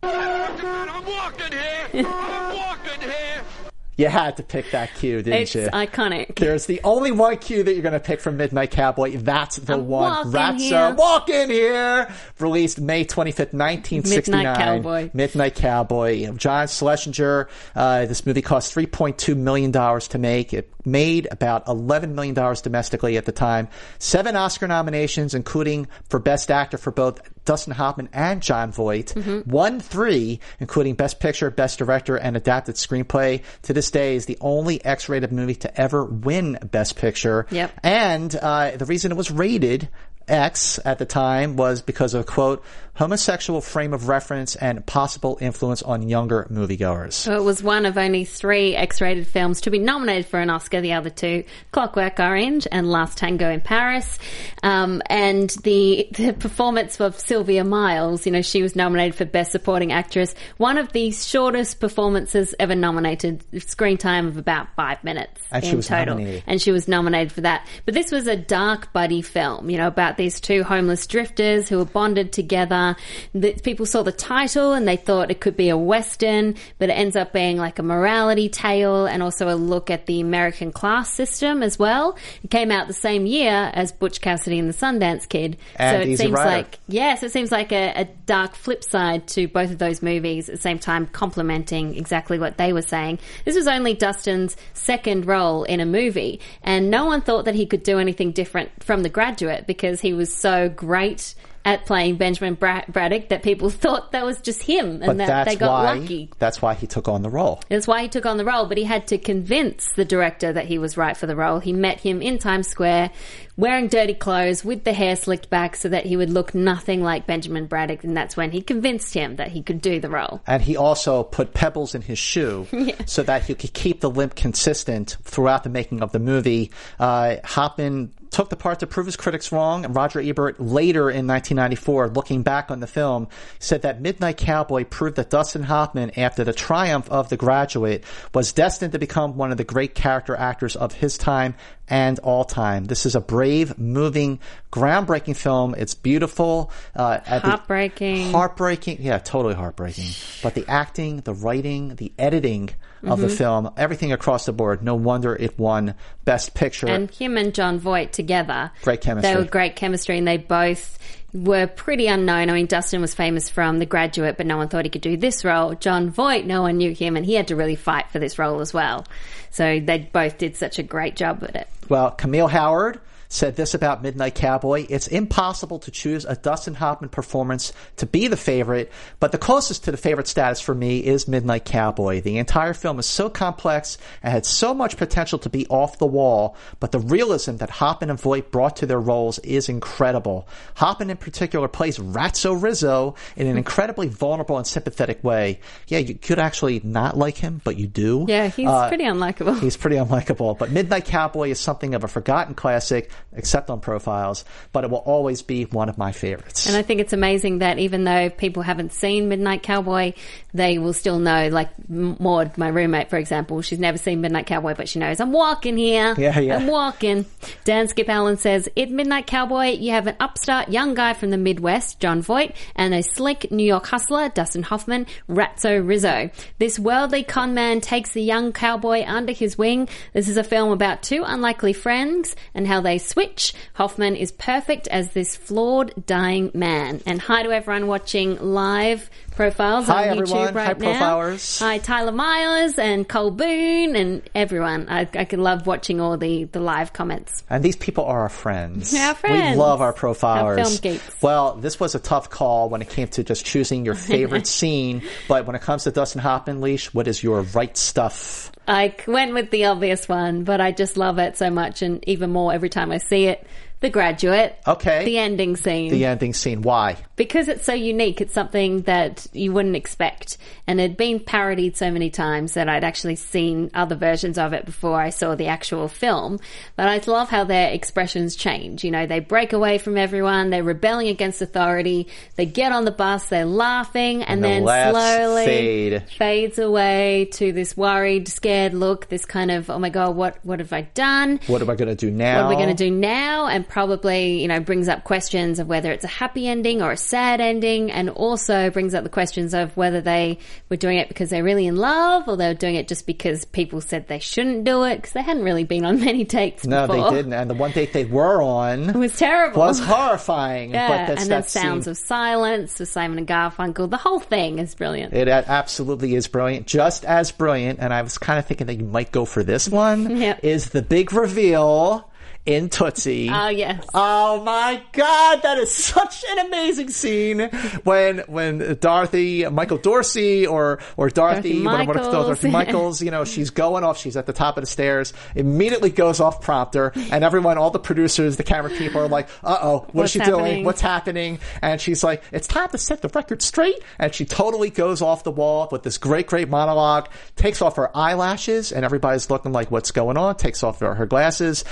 I'm 0.03 1.05
walking 1.07 1.53
here. 1.53 2.07
I'm 2.07 2.57
walking 2.57 3.01
here. 3.01 3.74
You 3.97 4.09
had 4.09 4.37
to 4.39 4.43
pick 4.43 4.71
that 4.73 4.95
cue, 4.95 5.23
didn't 5.23 5.41
It's 5.43 5.55
you? 5.55 5.69
iconic. 5.73 6.35
There's 6.37 6.67
the 6.67 6.81
only 6.85 7.13
one 7.13 7.37
cue 7.39 7.63
that 7.63 7.73
you're 7.73 7.83
going 7.83 7.93
to 7.93 8.01
pick 8.01 8.21
from 8.21 8.37
Midnight 8.37 8.71
Cowboy. 8.73 9.17
That's 9.17 9.57
the 9.57 9.75
I'm 9.75 9.87
one. 9.87 10.33
walking 10.33 10.33
Ratso, 10.33 10.59
here. 10.59 10.95
walk 10.95 11.29
in 11.29 11.51
here. 11.51 12.13
Released 12.39 12.81
May 12.81 13.05
25th, 13.05 13.53
1969. 13.55 14.43
Midnight 14.43 14.57
Cowboy. 14.59 15.11
Midnight 15.15 15.55
Cowboy. 15.55 16.33
John 16.33 16.67
Schlesinger. 16.67 17.49
Uh, 17.75 18.07
this 18.07 18.27
movie 18.27 18.43
cost 18.43 18.75
3.2 18.75 19.37
million 19.37 19.71
dollars 19.71 20.09
to 20.09 20.19
make. 20.19 20.53
It 20.53 20.71
made 20.87 21.27
about 21.31 21.67
11 21.69 22.15
million 22.15 22.35
dollars 22.35 22.61
domestically 22.61 23.17
at 23.17 23.25
the 23.25 23.33
time. 23.33 23.69
Seven 23.99 24.37
Oscar 24.37 24.67
nominations, 24.69 25.35
including 25.35 25.87
for 26.09 26.19
Best 26.19 26.51
Actor 26.51 26.79
for 26.79 26.91
both 26.91 27.21
Dustin 27.45 27.75
Hoffman 27.75 28.09
and 28.13 28.43
Jon 28.43 28.71
Voight. 28.73 29.15
Mm-hmm. 29.15 29.51
Won 29.51 29.81
three, 29.81 30.41
including 30.61 30.95
Best 30.95 31.21
Picture, 31.21 31.51
Best 31.51 31.79
Director, 31.79 32.17
and 32.17 32.37
Adapted 32.37 32.75
Screenplay. 32.77 33.43
To 33.63 33.73
this 33.73 33.84
day, 33.91 34.17
is 34.17 34.27
the 34.27 34.39
only 34.41 34.85
X-rated 34.85 35.33
movie 35.33 35.55
to 35.57 35.81
ever 35.81 36.05
win 36.05 36.59
Best 36.71 36.97
Picture. 36.97 37.47
Yep. 37.51 37.81
And 37.83 38.35
uh, 38.35 38.77
the 38.77 38.85
reason 38.85 39.13
it 39.13 39.17
was 39.17 39.31
rated 39.31 39.89
X 40.29 40.79
at 40.85 40.99
the 40.99 41.07
time 41.07 41.57
was 41.57 41.83
because 41.83 42.15
of 42.15 42.27
quote 42.27 42.65
homosexual 42.97 43.61
frame 43.61 43.93
of 43.93 44.07
reference 44.07 44.55
and 44.55 44.87
possible 44.87 45.37
influence 45.41 45.83
on 45.83 46.09
younger 46.09 46.47
moviegoers. 46.49 47.13
So 47.13 47.35
it 47.37 47.43
was 47.43 47.61
one 47.61 47.87
of 47.87 47.99
only 47.99 48.25
three 48.25 48.77
X-rated 48.77 49.27
films 49.27 49.63
to 49.63 49.71
be 49.73 49.81
nominated 49.81 50.27
for 50.27 50.39
an 50.39 50.49
Oscar. 50.49 50.81
The 50.81 50.93
other 50.93 51.11
two, 51.11 51.43
Clockwork 51.73 52.21
Orange 52.21 52.69
and 52.71 52.89
Last 52.89 53.19
Tango 53.19 53.51
in 53.51 53.61
Paris. 53.61 54.17
Um, 54.63 55.03
and 55.07 55.51
the 55.65 56.09
the 56.13 56.33
performance 56.35 57.01
of 57.01 57.19
Sylvia 57.19 57.65
Miles, 57.65 58.27
you 58.27 58.33
know, 58.33 58.43
she 58.43 58.63
was 58.63 58.77
nominated 58.77 59.17
for 59.17 59.25
Best 59.25 59.51
Supporting 59.51 59.91
Actress. 59.91 60.33
One 60.59 60.79
of 60.79 60.93
the 60.93 61.11
shortest 61.11 61.81
performances 61.81 62.55
ever 62.61 62.77
nominated. 62.77 63.45
Screen 63.69 63.99
time 63.99 64.29
of 64.29 64.37
about 64.39 64.69
five 64.77 65.03
minutes 65.03 65.43
And 65.51 65.65
she 65.65 65.71
in 65.71 65.77
was 65.79 65.89
total, 65.89 66.15
nominated. 66.15 66.45
and 66.47 66.63
she 66.63 66.71
was 66.71 66.87
nominated 66.87 67.33
for 67.33 67.41
that. 67.41 67.67
But 67.87 67.95
this 67.95 68.13
was 68.13 68.29
a 68.29 68.37
dark 68.37 68.93
buddy 68.93 69.21
film, 69.21 69.69
you 69.69 69.79
know, 69.79 69.89
about 69.89 70.14
these 70.17 70.41
two 70.41 70.63
homeless 70.63 71.07
drifters 71.07 71.69
who 71.69 71.79
were 71.79 71.85
bonded 71.85 72.33
together. 72.33 72.97
The, 73.35 73.55
people 73.55 73.87
saw 73.87 74.03
the 74.03 74.13
title 74.13 74.73
and 74.73 74.87
they 74.87 74.97
thought 74.97 75.31
it 75.31 75.41
could 75.41 75.57
be 75.57 75.69
a 75.69 75.77
western, 75.77 76.55
but 76.79 76.91
it 76.91 76.93
ends 76.93 77.17
up 77.17 77.33
being 77.33 77.57
like 77.57 77.79
a 77.79 77.83
morality 77.83 78.49
tale 78.49 79.07
and 79.07 79.23
also 79.23 79.49
a 79.49 79.57
look 79.57 79.91
at 79.91 80.07
the 80.07 80.21
American 80.21 80.73
class 80.73 81.13
system 81.13 81.63
as 81.63 81.79
well. 81.79 82.17
It 82.43 82.51
came 82.51 82.71
out 82.71 82.87
the 82.87 82.95
same 82.95 83.27
year 83.27 83.71
as 83.75 83.93
Butch 83.93 84.21
Cassidy 84.21 84.59
and 84.59 84.69
the 84.69 84.75
Sundance 84.75 85.29
Kid, 85.29 85.57
And 85.77 86.05
so 86.05 86.11
it 86.11 86.17
seems 86.17 86.33
like 86.33 86.79
yes, 86.89 87.23
it 87.23 87.33
seems 87.33 87.51
like 87.51 87.73
a, 87.73 87.93
a 87.95 88.05
dark 88.27 88.55
flip 88.55 88.85
side 88.85 89.27
to 89.29 89.49
both 89.49 89.71
of 89.71 89.79
those 89.79 90.03
movies 90.03 90.49
at 90.49 90.57
the 90.57 90.61
same 90.61 90.79
time, 90.79 91.07
complementing 91.07 91.97
exactly 91.97 92.39
what 92.39 92.57
they 92.57 92.73
were 92.73 92.83
saying. 92.83 93.19
This 93.45 93.57
was 93.57 93.69
only 93.69 93.95
Dustin's 93.95 94.57
second 94.73 95.27
role 95.27 95.65
in 95.65 95.81
a 95.81 95.87
movie, 95.87 96.41
and 96.63 96.91
no 96.91 97.05
one 97.07 97.21
thought 97.21 97.45
that 97.47 97.55
he 97.55 97.67
could 97.67 97.83
do 97.83 97.99
anything 97.99 98.33
different 98.33 98.71
from 98.83 99.03
The 99.03 99.09
Graduate 99.09 99.67
because 99.67 100.01
he 100.05 100.13
was 100.13 100.33
so 100.33 100.69
great 100.69 101.35
at 101.67 101.87
playing 101.87 102.17
Benjamin 102.17 102.53
Bra- 102.55 102.85
Braddock 102.89 103.31
that 103.31 103.43
people 103.43 103.71
thought 103.85 104.13
that 104.13 104.23
was 104.23 104.39
just 104.43 104.63
him 104.63 105.01
and 105.03 105.07
But 105.07 105.17
that 105.17 105.47
they 105.47 105.57
got 105.57 105.83
why 105.85 105.95
lucky. 105.99 106.31
that's 106.39 106.61
why 106.61 106.75
he 106.75 106.87
took 106.87 107.09
on 107.09 107.23
the 107.23 107.31
role. 107.31 107.63
That's 107.71 107.87
why 107.87 108.03
he 108.03 108.09
took 108.09 108.27
on 108.27 108.37
the 108.37 108.45
role, 108.45 108.67
but 108.67 108.77
he 108.77 108.85
had 108.85 109.07
to 109.07 109.17
convince 109.17 109.91
the 109.95 110.05
director 110.05 110.53
that 110.53 110.67
he 110.67 110.77
was 110.77 110.99
right 110.99 111.17
for 111.17 111.27
the 111.27 111.35
role. 111.35 111.61
He 111.61 111.73
met 111.73 112.01
him 112.01 112.21
in 112.21 112.37
Times 112.37 112.69
Square, 112.69 113.13
wearing 113.57 113.89
dirty 113.89 114.13
clothes 114.13 114.63
with 114.63 114.85
the 114.85 114.93
hair 114.93 115.17
slicked 115.17 115.49
back 115.49 115.75
so 115.75 115.89
that 115.89 116.05
he 116.05 116.19
would 116.19 116.29
look 116.29 116.55
nothing 116.55 117.03
like 117.03 117.27
Benjamin 117.27 117.65
Braddock, 117.65 118.05
and 118.05 118.15
that's 118.15 118.37
when 118.37 118.51
he 118.51 118.61
convinced 118.61 119.15
him 119.15 119.37
that 119.37 119.49
he 119.49 119.63
could 119.63 119.81
do 119.81 120.01
the 120.01 120.11
role. 120.11 120.43
And 120.47 120.61
he 120.61 120.77
also 120.77 121.23
put 121.23 121.55
pebbles 121.55 121.95
in 121.95 122.03
his 122.03 122.19
shoe 122.19 122.67
so 123.07 123.23
that 123.23 123.45
he 123.45 123.55
could 123.55 123.73
keep 123.73 124.03
the 124.03 124.11
limp 124.11 124.35
consistent 124.35 125.17
throughout 125.23 125.65
the 125.65 125.71
making 125.71 126.03
of 126.03 126.13
the 126.13 126.19
movie. 126.19 126.73
Uh, 126.99 127.37
Hoffman 127.43 128.13
took 128.35 128.51
the 128.51 128.57
part 128.57 128.81
to 128.81 128.87
prove 128.89 129.07
his 129.07 129.15
critics 129.17 129.53
wrong. 129.53 129.85
And 129.85 129.95
Roger 129.95 130.21
Ebert 130.21 130.59
later 130.61 131.09
in 131.09 131.25
1994, 131.29 132.09
looking 132.09 132.43
back 132.43 132.69
on 132.69 132.81
the 132.81 132.89
film, 132.89 133.29
said 133.61 133.83
that 133.83 134.01
Midnight 134.01 134.39
Cowboy 134.39 134.85
proved 134.85 135.15
that 135.17 135.31
Dustin 135.31 135.63
Hoffman, 135.63 136.11
after 136.19 136.43
the 136.43 136.53
triumph 136.53 137.09
of 137.11 137.29
The 137.29 137.37
Graduate, 137.37 138.03
was 138.35 138.53
destined 138.53 138.91
to 138.93 138.99
become 138.99 139.37
one 139.37 139.53
of 139.53 139.57
the 139.57 139.63
great 139.63 139.95
character 139.95 140.35
actors 140.35 140.75
of 140.75 140.93
his 140.95 141.17
time 141.17 141.55
and 141.89 142.19
all 142.21 142.45
time. 142.45 142.87
This 142.87 143.07
is 143.07 143.15
a 143.15 143.21
brave, 143.21 143.79
moving, 143.79 144.41
groundbreaking 144.73 145.37
film. 145.37 145.77
It's 145.79 145.95
beautiful. 145.95 146.73
Uh, 146.97 147.21
Heartbreaking. 147.21 148.33
heartbreaking. 148.33 148.97
Yeah, 149.01 149.19
totally 149.19 149.55
heartbreaking. 149.55 150.11
But 150.43 150.55
the 150.55 150.65
acting, 150.67 151.19
the 151.19 151.35
writing, 151.35 151.95
the 151.95 152.13
editing 152.19 152.71
of 153.07 153.19
Mm-hmm. 153.19 153.23
the 153.23 153.29
film, 153.29 153.71
everything 153.77 154.13
across 154.13 154.47
the 154.47 154.53
board. 154.53 154.83
No 154.83 154.95
wonder 154.95 155.35
it 155.37 155.59
won 155.59 155.95
Best 156.25 156.55
Picture. 156.55 156.87
And 156.89 157.11
him 157.11 157.37
and 157.37 157.55
Jon 157.55 157.79
Voight 157.79 158.13
together. 158.13 158.71
Great 158.83 159.01
chemistry. 159.01 159.33
They 159.33 159.39
were 159.39 159.45
great 159.47 159.77
chemistry 159.77 160.19
and 160.19 160.27
they 160.27 160.37
both 160.39 160.99
were 161.33 161.67
pretty 161.67 162.07
unknown. 162.07 162.49
I 162.49 162.53
mean, 162.53 162.67
Dustin 162.67 163.01
was 163.01 163.15
famous 163.15 163.49
from 163.49 163.79
The 163.81 163.87
Graduate, 163.87 164.37
but 164.37 164.47
no 164.47 164.57
one 164.57 164.69
thought 164.69 164.85
he 164.85 164.91
could 164.91 165.03
do 165.03 165.17
this 165.17 165.45
role. 165.45 165.75
Jon 165.75 166.11
Voight, 166.11 166.47
no 166.47 166.63
one 166.63 166.77
knew 166.77 166.93
him 166.95 167.17
and 167.17 167.27
he 167.27 167.35
had 167.35 167.49
to 167.49 167.57
really 167.57 167.75
fight 167.77 168.09
for 168.11 168.19
this 168.21 168.39
role 168.39 168.61
as 168.61 168.73
well. 168.73 169.05
So 169.51 169.81
they 169.81 169.99
both 170.13 170.39
did 170.39 170.57
such 170.57 170.79
a 170.79 170.83
great 170.83 171.17
job 171.17 171.43
at 171.45 171.57
it. 171.57 171.69
well, 171.89 172.11
Camille 172.13 172.49
Howard 172.49 173.01
said 173.35 173.57
this 173.57 173.75
about 173.75 174.01
Midnight 174.03 174.37
Cowboy. 174.37 174.87
It's 174.89 175.09
impossible 175.09 175.81
to 175.81 175.91
choose 175.91 176.25
a 176.25 176.37
Dustin 176.37 176.75
Hoffman 176.75 177.11
performance 177.11 177.73
to 177.97 178.07
be 178.07 178.29
the 178.29 178.37
favorite, 178.37 178.93
but 179.19 179.33
the 179.33 179.39
closest 179.39 179.85
to 179.85 179.91
the 179.91 179.97
favorite 179.97 180.29
status 180.29 180.61
for 180.61 180.73
me 180.75 181.01
is 181.01 181.27
Midnight 181.27 181.65
Cowboy. 181.65 182.21
The 182.21 182.39
entire 182.39 182.75
film 182.75 183.01
is 183.01 183.07
so 183.07 183.29
complex 183.29 183.99
and 184.23 184.33
had 184.33 184.47
so 184.47 184.73
much 184.73 184.97
potential 184.97 185.41
to 185.41 185.51
be 185.51 185.67
off 185.67 185.99
the 185.99 186.07
wall, 186.07 186.57
but 186.79 186.93
the 186.93 187.01
realism 187.01 187.57
that 187.57 187.71
Hoffman 187.71 188.11
and 188.11 188.21
Voight 188.21 188.53
brought 188.53 188.77
to 188.77 188.87
their 188.87 189.01
roles 189.01 189.41
is 189.41 189.69
incredible. 189.69 190.47
Hoffman 190.77 191.11
in 191.11 191.17
particular 191.17 191.67
plays 191.67 191.99
Ratso 191.99 192.61
Rizzo 192.61 193.17
in 193.37 193.49
an 193.49 193.57
incredibly 193.59 194.07
vulnerable 194.07 194.59
and 194.59 194.67
sympathetic 194.67 195.25
way. 195.25 195.59
Yeah, 195.89 195.99
you 195.99 196.15
could 196.15 196.39
actually 196.39 196.81
not 196.85 197.17
like 197.17 197.37
him, 197.39 197.61
but 197.65 197.77
you 197.79 197.89
do. 197.89 198.27
Yeah, 198.29 198.47
he's 198.47 198.69
Uh, 198.69 198.87
pretty 198.87 199.05
unlikable. 199.05 199.59
He's 199.59 199.77
pretty 199.77 199.97
unlikable. 199.97 200.57
But 200.57 200.71
Midnight 200.71 201.07
Cowboy 201.07 201.51
is 201.51 201.59
something 201.59 201.95
of 201.95 202.05
a 202.05 202.09
forgotten 202.09 202.55
classic, 202.55 203.11
except 203.33 203.71
on 203.71 203.81
profiles, 203.81 204.45
but 204.73 204.85
it 204.85 204.91
will 204.91 204.99
always 204.99 205.43
be 205.43 205.65
one 205.65 205.89
of 205.89 205.99
my 205.99 206.13
favorites. 206.13 206.67
And 206.67 206.77
I 206.77 206.83
think 206.83 207.01
it's 207.01 207.13
amazing 207.13 207.59
that 207.59 207.79
even 207.79 208.05
though 208.05 208.31
people 208.31 208.63
haven't 208.63 208.93
seen 208.93 209.29
Midnight 209.29 209.63
Cowboy, 209.63 210.13
they 210.55 210.79
will 210.79 210.93
still 210.93 211.19
know. 211.19 211.49
Like 211.49 211.71
Maud, 211.89 212.57
my 212.57 212.69
roommate, 212.69 213.11
for 213.11 213.17
example, 213.17 213.61
she's 213.61 213.81
never 213.81 213.99
seen 213.99 214.21
Midnight 214.21 214.47
Cowboy, 214.47 214.75
but 214.75 214.89
she 214.89 215.01
knows 215.01 215.21
I'm 215.21 215.33
walking 215.33 215.77
here. 215.77 216.15
Yeah, 216.17 216.39
yeah. 216.39 216.57
I'm 216.57 216.69
walking. 216.69 217.27
Dan 217.65 217.89
Skip 217.89 218.09
Allen 218.09 218.39
says, 218.39 218.69
in 218.77 218.95
Midnight 218.95 219.27
Cowboy, 219.27 219.73
you 219.73 219.91
have 219.91 220.07
an 220.07 220.17
upstart 220.21 220.69
young 220.69 220.95
guy 220.95 221.13
from 221.13 221.31
the 221.31 221.37
Midwest, 221.37 221.99
Jon 222.01 222.23
Voight, 222.23 222.55
and 222.77 222.95
a 222.95 223.03
slick 223.03 223.51
New 223.51 223.65
York 223.65 223.87
hustler, 223.87 224.29
Dustin 224.29 224.63
Hoffman, 224.63 225.07
Ratso 225.29 225.87
Rizzo. 225.87 226.31
This 226.59 226.79
worldly 226.79 227.25
con 227.25 227.55
man 227.55 227.81
takes 227.81 228.13
the 228.13 228.23
young 228.23 228.53
cowboy 228.53 229.05
under 229.05 229.33
his 229.33 229.59
wing. 229.59 229.89
This 230.13 230.29
is 230.29 230.37
a 230.37 230.45
film 230.45 230.71
about 230.71 231.03
two 231.03 231.25
unlikely 231.27 231.73
friends 231.73 232.37
and 232.55 232.67
how 232.67 232.81
they 232.81 232.99
switch. 232.99 233.55
Hoffman 233.75 234.15
is 234.15 234.31
perfect 234.31 234.87
as 234.89 235.11
this 235.13 235.35
flawed, 235.35 236.07
dying 236.07 236.53
man. 236.55 237.01
And 237.07 237.21
hi 237.21 237.43
to 237.43 237.51
everyone 237.51 237.89
watching 237.89 238.39
live 238.41 239.11
profiles 239.35 239.87
Hi, 239.87 240.09
on 240.11 240.19
everyone. 240.21 240.49
YouTube 240.49 240.55
right 240.55 240.67
Hi, 240.67 240.93
now. 240.93 241.19
profilers. 241.19 241.61
Hi, 241.61 241.79
Tyler 241.79 242.13
Myers 242.13 242.79
and 242.79 243.09
Cole 243.09 243.31
Boone 243.31 243.97
and 243.97 244.23
everyone. 244.35 244.89
I, 244.89 245.09
I 245.15 245.25
can 245.25 245.43
love 245.43 245.67
watching 245.67 246.01
all 246.01 246.17
the, 246.17 246.45
the 246.45 246.61
live 246.61 246.93
comments. 246.93 247.43
And 247.51 247.63
these 247.65 247.77
people 247.77 248.05
are 248.05 248.21
our 248.21 248.29
friends. 248.29 248.93
Yeah, 248.93 249.09
our 249.09 249.15
friends. 249.15 249.57
We 249.57 249.63
love 249.63 249.81
our 249.81 249.93
profilers. 249.93 250.59
Our 250.59 250.65
film 250.65 250.77
geeks. 250.81 251.23
Well, 251.23 251.57
this 251.57 251.79
was 251.79 251.95
a 251.95 252.01
tough 252.01 252.31
call 252.31 252.69
when 252.69 252.83
it 252.83 252.89
came 252.89 253.09
to 253.09 253.25
just 253.25 253.45
choosing 253.45 253.85
your 253.85 253.95
favorite 253.95 254.47
scene. 254.47 255.03
But 255.29 255.47
when 255.47 255.57
it 255.57 255.63
comes 255.63 255.85
to 255.85 255.91
Dustin 255.91 256.21
Hoffman, 256.21 256.61
Leash, 256.61 256.95
what 256.95 257.09
is 257.09 257.23
your 257.23 257.43
right 257.43 257.77
stuff? 257.77 258.51
I 258.67 258.95
went 259.07 259.35
with 259.35 259.51
the 259.51 259.67
obvious 259.67 260.09
one, 260.09 260.45
but 260.45 260.61
I 260.61 260.73
just 260.73 260.97
love 260.97 261.19
it 261.19 261.37
so 261.37 261.51
much 261.51 261.83
and 261.83 262.03
even 262.09 262.31
more 262.31 262.53
every 262.53 262.71
time 262.71 262.91
I 262.93 262.99
see 262.99 263.27
it. 263.27 263.47
The 263.85 263.91
Graduate. 263.91 264.57
Okay. 264.67 265.05
The 265.05 265.19
ending 265.19 265.57
scene. 265.57 265.91
The 265.91 266.07
ending 266.07 266.33
scene. 266.33 266.63
Why? 266.63 266.97
because 267.17 267.47
it's 267.49 267.65
so 267.65 267.75
unique, 267.75 268.21
it's 268.21 268.35
something 268.35 268.83
that 268.83 269.27
you 269.33 269.53
wouldn't 269.53 269.77
expect. 269.77 270.37
And 270.67 270.81
it 270.81 270.83
had 270.83 270.97
been 270.97 271.21
parodied 271.21 271.77
so 271.77 271.91
many 271.91 272.11
times 272.11 272.55
that 272.55 272.69
I'd 272.69 272.85
actually 272.85 273.17
seen 273.17 273.71
other 273.75 273.95
versions 273.95 274.39
of 274.39 274.53
it 274.53 274.65
before 274.65 275.01
I 275.01 275.11
saw 275.11 275.35
the 275.35 275.47
actual 275.47 275.89
film. 275.89 276.41
But 276.75 276.89
I 276.89 277.01
love 277.07 277.29
how 277.29 277.45
their 277.45 277.71
expressions 277.71 278.35
change. 278.35 278.83
You 278.83 278.91
know, 278.91 279.07
they 279.07 279.21
break 279.21 279.53
away 279.53 279.79
from 279.79 279.97
everyone, 279.97 280.51
they're 280.51 280.65
rebelling 280.65 281.09
against 281.09 281.41
authority, 281.43 282.09
they 282.37 282.47
get 282.47 282.73
on 282.73 282.85
the 282.85 282.91
bus, 282.91 283.29
they're 283.29 283.45
laughing, 283.45 284.23
and, 284.23 284.43
the 284.43 284.49
then 284.49 284.63
slowly 284.63 285.45
fade. 285.45 286.09
fades 286.19 286.59
away 286.59 287.29
to 287.33 287.53
this 287.53 287.77
worried, 287.77 288.27
scared 288.29 288.75
look, 288.75 289.09
this 289.09 289.25
kind 289.25 289.51
of, 289.51 289.71
oh 289.71 289.79
my 289.79 289.91
god, 289.91 290.17
what, 290.17 290.39
what 290.43 290.59
have 290.59 290.73
I 290.73 290.83
done? 290.83 291.39
What 291.47 291.63
am 291.63 291.71
I 291.71 291.77
going 291.77 291.89
to 291.89 291.95
do 291.95 292.11
now? 292.11 292.35
what 292.37 292.47
are 292.47 292.57
we 292.57 292.63
going 292.63 292.75
to 292.75 292.85
do 292.85 292.91
now? 292.91 293.47
And 293.47 293.69
probably, 293.75 294.41
you 294.41 294.47
know, 294.47 294.61
brings 294.61 294.87
up 294.89 295.03
questions 295.03 295.59
of 295.59 295.67
whether 295.67 295.91
it's 295.91 296.05
a 296.05 296.09
happy 296.23 296.47
ending 296.47 296.81
or 296.81 296.93
a 296.93 296.97
sad 296.97 297.41
ending, 297.41 297.91
and 297.91 298.09
also 298.09 298.71
brings 298.71 298.95
up 298.95 299.03
the 299.03 299.11
questions 299.11 299.53
of 299.53 299.77
whether 299.77 300.01
they 300.01 300.39
were 300.69 300.77
doing 300.77 300.97
it 300.97 301.09
because 301.09 301.29
they're 301.29 301.43
really 301.43 301.67
in 301.67 301.75
love 301.75 302.29
or 302.29 302.37
they 302.37 302.47
were 302.47 302.55
doing 302.55 302.77
it 302.77 302.87
just 302.87 303.05
because 303.05 303.45
people 303.45 303.81
said 303.81 304.07
they 304.07 304.21
shouldn't 304.21 304.63
do 304.63 304.85
it 304.85 304.95
because 304.97 305.13
they 305.13 305.23
hadn't 305.23 305.43
really 305.43 305.65
been 305.65 305.85
on 305.85 305.99
many 306.05 306.23
dates 306.23 306.65
No, 306.65 306.87
before. 306.87 307.11
they 307.11 307.17
didn't. 307.17 307.33
And 307.33 307.51
the 307.51 307.55
one 307.55 307.73
date 307.73 307.93
they 307.93 308.05
were 308.05 308.41
on 308.41 308.89
It 308.91 308.95
was 308.95 309.19
terrible. 309.19 309.59
was 309.59 309.81
horrifying. 309.81 310.71
yeah, 310.71 310.87
but 310.89 311.07
that's 311.09 311.23
and 311.23 311.31
then 311.33 311.43
Sounds 311.43 311.85
scene. 311.87 311.91
of 311.91 311.97
Silence 311.99 312.79
with 312.79 312.89
Simon 312.89 313.19
and 313.19 313.27
Garfunkel. 313.27 313.91
The 313.91 313.97
whole 313.97 314.21
thing 314.21 314.61
is 314.61 314.77
brilliant. 314.77 315.15
It 315.15 315.27
absolutely 315.27 316.15
is 316.15 316.29
brilliant, 316.29 316.69
just 316.69 317.05
as 317.05 317.33
brilliant. 317.33 317.81
And 317.81 317.93
I 317.93 318.03
was 318.03 318.19
kind 318.19 318.39
of 318.39 318.47
thinking 318.47 318.69
that 318.69 318.75
you 318.77 318.85
might 318.85 319.11
go 319.11 319.25
for 319.25 319.43
this 319.43 319.69
one. 319.69 320.15
Yep. 320.25 320.45
Is 320.45 320.71
the 320.71 320.81
big 320.81 321.13
reveal 321.13 322.09
in 322.47 322.69
Tootsie? 322.69 323.31
Oh, 323.33 323.49
yes. 323.49 323.87
Oh 323.95 324.43
my 324.43 324.83
God, 324.93 325.41
that 325.43 325.59
is 325.59 325.71
such 325.75 326.25
an 326.31 326.47
amazing 326.47 326.91
scene 326.91 327.41
when 327.85 328.19
when 328.27 328.77
Dorothy, 328.81 329.47
Michael 329.49 329.79
Dorsey, 329.79 330.47
or 330.47 330.79
or 330.97 331.09
Dorothy, 331.09 331.63
Dorothy 331.63 331.65
what 331.65 331.81
I'm 331.81 331.87
gonna 331.87 331.99
call 332.01 332.09
Michaels. 332.11 332.27
Dorothy 332.27 332.51
Michaels, 332.51 333.03
you 333.03 333.11
know, 333.11 333.25
she's 333.35 333.51
going 333.51 333.83
off. 333.85 333.99
She's 333.99 334.17
at 334.17 334.27
the 334.27 334.33
top 334.33 334.57
of 334.59 334.63
the 334.63 334.67
stairs. 334.67 335.13
Immediately 335.35 335.91
goes 335.91 336.21
off 336.21 336.43
prompter, 336.43 336.93
and 337.11 337.25
everyone, 337.25 337.57
all 337.57 337.71
the 337.71 337.79
producers, 337.79 338.37
the 338.37 338.45
camera 338.45 338.71
people 338.71 339.01
are 339.01 339.09
like, 339.09 339.29
"Uh 339.43 339.59
oh, 339.63 339.79
what 339.79 339.95
What's 339.95 340.11
is 340.11 340.13
she 340.13 340.19
happening? 340.19 340.45
doing? 340.45 340.65
What's 340.65 340.81
happening?" 340.83 341.39
And 341.63 341.81
she's 341.81 342.05
like, 342.05 342.23
"It's 342.31 342.47
time 342.47 342.69
to 342.71 342.79
set 342.79 343.01
the 343.01 343.09
record 343.09 343.41
straight." 343.41 343.79
And 343.99 344.15
she 344.15 344.27
totally 344.27 344.69
goes 344.71 345.01
off 345.01 345.25
the 345.25 345.31
wall 345.31 345.69
with 345.73 345.83
this 345.83 345.97
great, 345.97 346.27
great 346.27 346.51
monologue. 346.51 347.09
Takes 347.37 347.63
off 347.63 347.77
her 347.77 347.97
eyelashes, 347.97 348.71
and 348.71 348.85
everybody's 348.85 349.31
looking 349.31 349.53
like, 349.53 349.71
"What's 349.71 349.91
going 349.93 350.19
on?" 350.19 350.37
Takes 350.37 350.63
off 350.63 350.81
her, 350.81 350.95
her 350.95 351.07
glasses, 351.07 351.65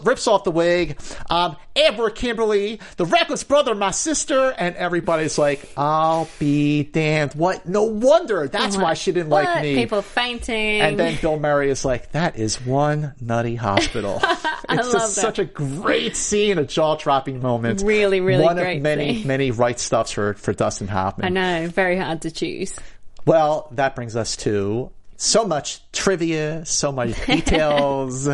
rips, 0.00 0.06
rips 0.06 0.26
off 0.28 0.44
the 0.44 0.50
wig. 0.50 1.00
Um, 1.30 1.56
Amber 1.76 2.10
Kimberly, 2.10 2.80
the 2.96 3.06
reckless 3.06 3.44
brother, 3.44 3.74
my 3.74 3.90
sister, 3.90 4.54
and 4.58 4.74
everybody's 4.76 5.38
like, 5.38 5.70
"I'll 5.76 6.28
be 6.38 6.82
damned." 6.84 7.34
What? 7.34 7.66
No 7.66 7.84
wonder. 7.84 8.48
That's 8.48 8.76
why 8.76 8.94
she 8.94 9.12
didn't 9.12 9.30
What? 9.30 9.44
like 9.44 9.62
me. 9.62 9.74
People 9.76 10.02
fainting. 10.02 10.80
And 10.80 10.98
then 10.98 11.18
Bill 11.20 11.38
Murray 11.38 11.70
is 11.70 11.84
like, 11.84 12.12
"That 12.12 12.36
is 12.36 12.60
one 12.64 13.14
nutty 13.20 13.54
hospital." 13.54 14.20
it's 14.22 14.68
love 14.68 14.92
just 14.92 15.14
that. 15.16 15.20
such 15.22 15.38
a 15.38 15.44
great 15.44 16.16
scene, 16.16 16.58
a 16.58 16.64
jaw-dropping 16.64 17.40
moment. 17.40 17.82
Really, 17.82 18.20
really 18.20 18.44
one 18.44 18.58
of 18.58 18.82
many, 18.82 19.18
scene. 19.18 19.26
many 19.26 19.50
right 19.50 19.78
stuffs 19.78 20.10
for 20.10 20.34
for 20.34 20.52
Dustin 20.52 20.88
Hoffman. 20.88 21.26
I 21.26 21.60
know, 21.60 21.68
very 21.68 21.96
hard 21.96 22.22
to 22.22 22.30
choose. 22.30 22.74
Well, 23.26 23.68
that 23.72 23.94
brings 23.94 24.16
us 24.16 24.36
to 24.38 24.90
so 25.16 25.44
much 25.44 25.80
trivia, 25.92 26.64
so 26.64 26.90
much 26.90 27.14
details. 27.26 28.28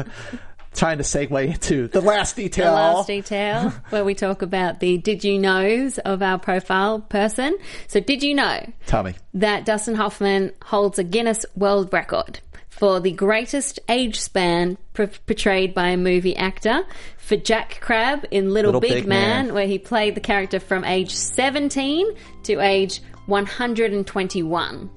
Trying 0.77 0.99
to 0.99 1.05
segue 1.05 1.47
into 1.55 1.89
the 1.89 2.01
last 2.01 2.37
detail. 2.37 2.67
The 2.67 2.73
last 2.73 3.07
detail 3.07 3.71
where 3.91 4.05
we 4.05 4.15
talk 4.15 4.43
about 4.43 4.81
the 4.81 4.99
did 4.99 5.25
you 5.25 5.39
knows 5.39 5.99
of 5.99 6.23
our 6.23 6.39
profile 6.39 7.01
person. 7.01 7.57
So 7.89 7.99
did 8.01 8.23
you 8.23 8.35
know 8.35 8.61
Tell 8.87 9.03
me. 9.03 9.15
that 9.35 9.65
Dustin 9.65 9.95
Hoffman 9.95 10.53
holds 10.63 10.99
a 10.99 11.05
Guinness 11.05 11.45
World 11.57 11.93
Record 11.93 12.41
for 12.69 13.01
the 13.01 13.11
greatest 13.13 13.81
age 13.89 14.21
span 14.21 14.77
p- 14.93 15.07
portrayed 15.27 15.73
by 15.73 15.89
a 15.89 15.97
movie 15.97 16.37
actor 16.37 16.83
for 17.17 17.35
Jack 17.37 17.79
Crabb 17.81 18.27
in 18.31 18.53
Little, 18.53 18.73
Little 18.73 18.81
Big, 18.83 18.93
Big 18.93 19.07
Man, 19.07 19.47
Man. 19.47 19.55
where 19.55 19.67
he 19.67 19.79
played 19.79 20.15
the 20.15 20.21
character 20.21 20.61
from 20.61 20.85
age 20.85 21.15
17 21.15 22.07
to 22.45 22.61
age 22.61 23.01
121. 23.27 24.91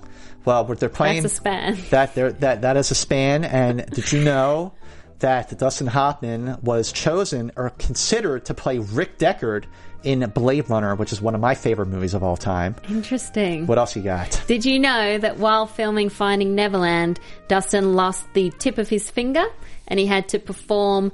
Well, 0.45 0.63
they're 0.65 0.89
playing 0.89 1.21
That's 1.23 1.33
a 1.33 1.37
span. 1.37 1.77
that 1.91 2.15
that 2.15 2.61
that 2.61 2.77
is 2.77 2.91
a 2.91 2.95
span. 2.95 3.43
And 3.43 3.85
did 3.91 4.11
you 4.11 4.21
know 4.23 4.73
that 5.19 5.57
Dustin 5.57 5.87
Hoffman 5.87 6.57
was 6.61 6.91
chosen 6.91 7.51
or 7.55 7.71
considered 7.71 8.45
to 8.45 8.53
play 8.53 8.79
Rick 8.79 9.17
Deckard 9.17 9.65
in 10.03 10.21
Blade 10.29 10.69
Runner, 10.69 10.95
which 10.95 11.11
is 11.11 11.21
one 11.21 11.35
of 11.35 11.41
my 11.41 11.55
favorite 11.55 11.87
movies 11.87 12.13
of 12.13 12.23
all 12.23 12.37
time? 12.37 12.75
Interesting. 12.89 13.67
What 13.67 13.77
else 13.77 13.95
you 13.95 14.01
got? 14.01 14.41
Did 14.47 14.65
you 14.65 14.79
know 14.79 15.17
that 15.17 15.37
while 15.37 15.67
filming 15.67 16.09
Finding 16.09 16.55
Neverland, 16.55 17.19
Dustin 17.47 17.93
lost 17.93 18.25
the 18.33 18.51
tip 18.59 18.77
of 18.77 18.87
his 18.87 19.09
finger 19.09 19.43
and 19.87 19.99
he 19.99 20.05
had 20.05 20.29
to 20.29 20.39
perform 20.39 21.11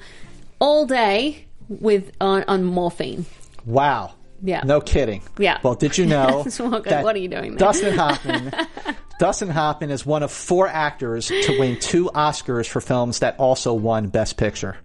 all 0.59 0.85
day 0.85 1.45
with 1.67 2.11
on, 2.21 2.43
on 2.47 2.63
morphine? 2.63 3.25
Wow. 3.65 4.13
Yeah. 4.43 4.61
No 4.63 4.81
kidding. 4.81 5.23
Yeah. 5.39 5.59
Well, 5.63 5.75
did 5.75 5.97
you 5.97 6.05
know 6.15 6.43
that 6.43 7.03
What 7.03 7.15
are 7.15 7.19
you 7.19 7.27
doing 7.27 7.51
there? 7.51 7.59
Dustin 7.59 7.93
Hoffman 7.97 8.53
Dustin 9.17 9.49
Hoffman 9.49 9.91
is 9.91 10.05
one 10.05 10.23
of 10.23 10.31
four 10.31 10.67
actors 10.67 11.27
to 11.27 11.57
win 11.57 11.79
two 11.79 12.09
Oscars 12.13 12.67
for 12.67 12.81
films 12.81 13.19
that 13.19 13.39
also 13.39 13.73
won 13.73 14.09
Best 14.09 14.35
Picture. 14.35 14.77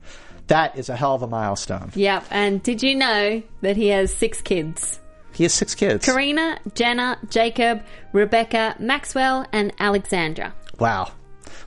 That 0.47 0.79
is 0.79 0.89
a 0.89 0.97
hell 0.97 1.15
of 1.15 1.23
a 1.23 1.27
milestone. 1.27 1.91
Yep. 1.95 2.25
And 2.31 2.63
did 2.63 2.83
you 2.83 2.95
know 2.95 3.43
that 3.61 3.77
he 3.77 3.89
has 3.89 4.13
six 4.13 4.41
kids? 4.41 5.01
He 5.33 5.45
has 5.45 5.55
six 5.55 5.75
kids. 5.75 6.05
Karina, 6.05 6.59
Jenna, 6.75 7.19
Jacob, 7.29 7.83
Rebecca, 8.13 8.77
Maxwell, 8.79 9.47
and 9.53 9.73
Alexandra. 9.79 10.53
Wow. 10.79 11.13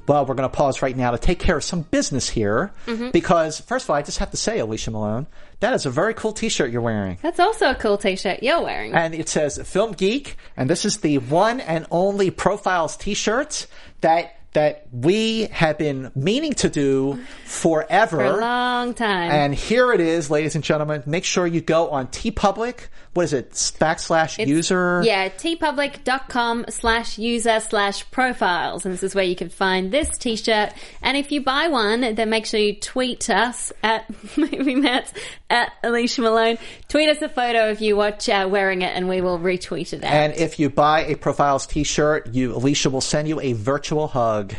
Well, 0.08 0.26
we're 0.26 0.36
going 0.36 0.50
to 0.50 0.56
pause 0.56 0.82
right 0.82 0.96
now 0.96 1.12
to 1.12 1.18
take 1.18 1.40
care 1.40 1.58
of 1.58 1.64
some 1.64 1.82
business 1.84 2.30
here 2.30 2.72
Mm-hmm. 2.86 3.10
because, 3.12 3.60
first 3.62 3.86
of 3.86 3.90
all, 3.90 3.96
I 3.96 4.02
just 4.02 4.20
have 4.20 4.32
to 4.32 4.38
say, 4.38 4.60
Alicia 4.60 4.92
Malone, 4.92 5.28
that 5.60 5.74
is 5.74 5.86
a 5.86 5.90
very 5.90 6.14
cool 6.14 6.34
T-shirt 6.34 6.72
you're 6.72 6.82
wearing. 6.82 7.18
That's 7.22 7.40
also 7.40 7.70
a 7.72 7.76
cool 7.76 7.98
t-shirt 7.98 8.44
you're 8.44 8.62
wearing. 8.62 8.94
and 8.94 9.16
it 9.16 9.30
says 9.30 9.58
Film 9.64 9.94
Geek, 9.94 10.36
and 10.58 10.70
this 10.70 10.84
is 10.86 10.98
the 10.98 11.18
one 11.20 11.60
and 11.62 11.86
only 11.92 12.32
Profiles 12.32 12.98
T-shirt 12.98 13.68
that 14.02 14.36
that 14.54 14.86
we 14.92 15.46
have 15.46 15.80
been 15.80 16.12
meaning 16.14 16.54
to 16.54 16.70
do 16.70 17.20
forever. 17.46 18.18
For 18.18 18.24
a 18.26 18.38
long 18.38 18.94
time. 18.94 19.32
And 19.32 19.56
here 19.56 19.92
it 19.94 20.00
is, 20.00 20.30
ladies 20.30 20.54
and 20.54 20.64
gentlemen. 20.64 21.02
Make 21.08 21.24
sure 21.26 21.48
you 21.48 21.60
go 21.60 21.90
on 21.90 22.06
TeePublic. 22.08 22.88
What 23.14 23.24
is 23.26 23.34
it? 23.34 23.52
Backslash 23.52 24.40
It's- 24.40 24.48
user. 24.48 25.02
Yeah, 25.06 25.30
teepublic.com 25.30 26.66
slash 26.70 27.18
user 27.20 27.60
slash 27.60 28.10
profiles. 28.12 28.86
And 28.86 28.94
this 28.94 29.04
is 29.04 29.14
where 29.14 29.24
you 29.24 29.36
can 29.36 29.50
find 29.50 29.92
this 29.92 30.18
t-shirt. 30.18 30.72
And 31.02 31.16
if 31.16 31.32
you 31.32 31.42
buy 31.42 31.68
one, 31.68 32.16
then 32.16 32.30
make 32.30 32.46
sure 32.46 32.60
you 32.60 32.76
tweet 32.76 33.30
us 33.30 33.72
at 33.84 34.10
Movie 34.38 34.76
Mantz, 34.76 35.12
at 35.50 35.72
Alicia 35.84 36.22
Malone. 36.22 36.58
Tweet 36.88 37.10
us 37.10 37.22
a 37.22 37.30
photo 37.30 37.70
of 37.70 37.82
you 37.82 37.96
watch 37.96 38.28
uh, 38.30 38.48
wearing 38.50 38.82
it 38.82 38.96
and 38.96 39.08
we 39.08 39.22
will 39.22 39.38
retweet 39.38 39.94
it 39.94 40.04
out. 40.04 40.12
And 40.12 40.34
if 40.34 40.60
you 40.60 40.70
buy 40.72 41.06
a 41.06 41.16
Profiles 41.16 41.68
t-shirt, 41.68 42.34
you 42.34 42.56
Alicia 42.56 42.90
will 42.90 43.02
send 43.02 43.28
you 43.28 43.40
a 43.40 43.54
virtual 43.54 44.08
hug. 44.08 44.54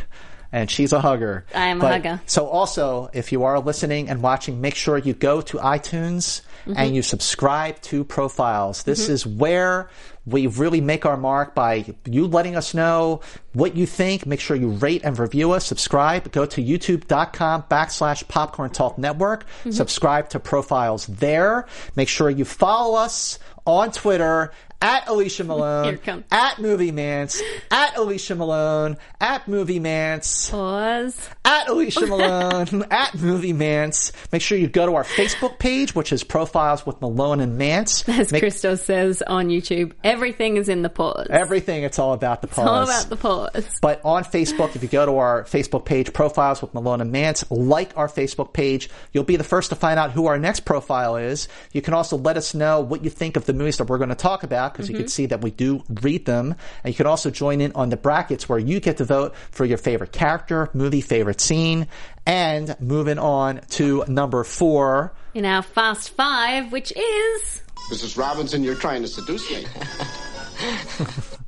And 0.52 0.70
she's 0.70 0.92
a 0.92 1.00
hugger. 1.00 1.44
I 1.52 1.66
am 1.66 1.82
a 1.82 1.88
hugger. 1.88 2.20
So 2.26 2.46
also, 2.46 3.10
if 3.12 3.32
you 3.32 3.42
are 3.42 3.58
listening 3.58 4.08
and 4.08 4.22
watching, 4.22 4.60
make 4.60 4.76
sure 4.76 4.96
you 4.96 5.12
go 5.12 5.40
to 5.40 5.56
iTunes 5.58 6.42
Mm-hmm. 6.64 6.78
and 6.78 6.96
you 6.96 7.02
subscribe 7.02 7.80
to 7.82 8.04
Profiles. 8.04 8.84
This 8.84 9.10
is 9.10 9.26
where 9.26 9.90
we 10.24 10.46
really 10.46 10.80
make 10.80 11.04
our 11.04 11.18
mark 11.18 11.54
by 11.54 11.84
you 12.06 12.26
letting 12.26 12.56
us 12.56 12.72
know 12.72 13.20
what 13.52 13.76
you 13.76 13.84
think. 13.84 14.24
Make 14.24 14.40
sure 14.40 14.56
you 14.56 14.70
rate 14.70 15.02
and 15.04 15.18
review 15.18 15.52
us. 15.52 15.66
Subscribe. 15.66 16.32
Go 16.32 16.46
to 16.46 16.62
youtube.com 16.62 17.64
backslash 17.64 18.26
popcorn 18.28 18.70
talk 18.70 18.96
network. 18.96 19.44
Mm-hmm. 19.44 19.72
Subscribe 19.72 20.30
to 20.30 20.40
Profiles 20.40 21.06
there. 21.06 21.66
Make 21.96 22.08
sure 22.08 22.30
you 22.30 22.46
follow 22.46 22.96
us 22.96 23.38
on 23.66 23.90
Twitter 23.90 24.52
at 24.82 25.08
Alicia 25.08 25.44
Malone, 25.44 25.98
at 26.30 26.58
Movie 26.58 26.92
Mantz, 26.92 27.40
at 27.70 27.96
Alicia 27.96 28.34
Malone, 28.34 28.96
at 29.20 29.48
Movie 29.48 29.80
Mantz, 29.80 30.50
Pause. 30.50 31.30
at 31.44 31.68
Alicia 31.68 32.06
Malone, 32.06 32.84
at 32.90 33.14
Movie 33.14 33.52
Mantz. 33.54 34.12
Make 34.32 34.42
sure 34.42 34.58
you 34.58 34.68
go 34.68 34.84
to 34.86 34.94
our 34.96 35.04
Facebook 35.04 35.58
page, 35.58 35.94
which 35.94 36.12
is 36.12 36.22
Profiles 36.22 36.84
with 36.84 37.00
Malone 37.00 37.40
and 37.40 37.58
Mantz. 37.58 38.06
As 38.08 38.30
Make 38.30 38.42
Christos 38.42 38.82
says 38.82 39.22
on 39.22 39.48
YouTube, 39.48 39.92
everything 40.04 40.56
is 40.58 40.68
in 40.68 40.82
the 40.82 40.90
pause. 40.90 41.28
everything. 41.30 41.82
It's 41.84 41.98
all 41.98 42.12
about 42.12 42.42
the 42.42 42.48
pause. 42.48 42.58
It's 42.58 42.68
all 42.68 42.82
about 42.82 43.08
the 43.08 43.16
pause. 43.62 43.78
But 43.80 44.00
on 44.04 44.24
Facebook, 44.24 44.76
if 44.76 44.82
you 44.82 44.88
go 44.88 45.06
to 45.06 45.16
our 45.16 45.44
Facebook 45.44 45.84
page, 45.86 46.12
Profiles 46.12 46.60
with 46.60 46.74
Malone 46.74 47.00
and 47.00 47.12
Mantz, 47.14 47.44
like 47.50 47.96
our 47.96 48.08
Facebook 48.08 48.52
page, 48.52 48.90
you'll 49.12 49.24
be 49.24 49.36
the 49.36 49.44
first 49.44 49.70
to 49.70 49.76
find 49.76 49.98
out 49.98 50.12
who 50.12 50.26
our 50.26 50.38
next 50.38 50.60
profile 50.60 51.16
is. 51.16 51.48
You 51.72 51.80
can 51.80 51.94
also 51.94 52.18
let 52.18 52.36
us 52.36 52.52
know 52.54 52.80
what 52.80 53.02
you 53.02 53.10
think 53.10 53.36
of 53.36 53.46
the 53.46 53.52
movies 53.54 53.78
that 53.78 53.84
we're 53.88 53.98
going 53.98 54.10
to 54.10 54.14
talk 54.14 54.42
about, 54.42 54.63
because 54.72 54.88
you 54.88 54.94
can 54.94 55.04
mm-hmm. 55.04 55.08
see 55.08 55.26
that 55.26 55.40
we 55.40 55.50
do 55.50 55.82
read 56.02 56.26
them. 56.26 56.54
And 56.82 56.92
you 56.92 56.96
can 56.96 57.06
also 57.06 57.30
join 57.30 57.60
in 57.60 57.72
on 57.72 57.90
the 57.90 57.96
brackets 57.96 58.48
where 58.48 58.58
you 58.58 58.80
get 58.80 58.98
to 58.98 59.04
vote 59.04 59.34
for 59.50 59.64
your 59.64 59.78
favorite 59.78 60.12
character, 60.12 60.70
movie, 60.72 61.00
favorite 61.00 61.40
scene. 61.40 61.86
And 62.26 62.74
moving 62.80 63.18
on 63.18 63.60
to 63.70 64.04
number 64.08 64.44
four. 64.44 65.12
In 65.34 65.44
our 65.44 65.62
Fast 65.62 66.10
Five, 66.10 66.72
which 66.72 66.92
is 66.92 67.62
Mrs. 67.90 68.16
Robinson, 68.16 68.64
you're 68.64 68.74
trying 68.74 69.02
to 69.02 69.08
seduce 69.08 69.50
me. 69.50 69.66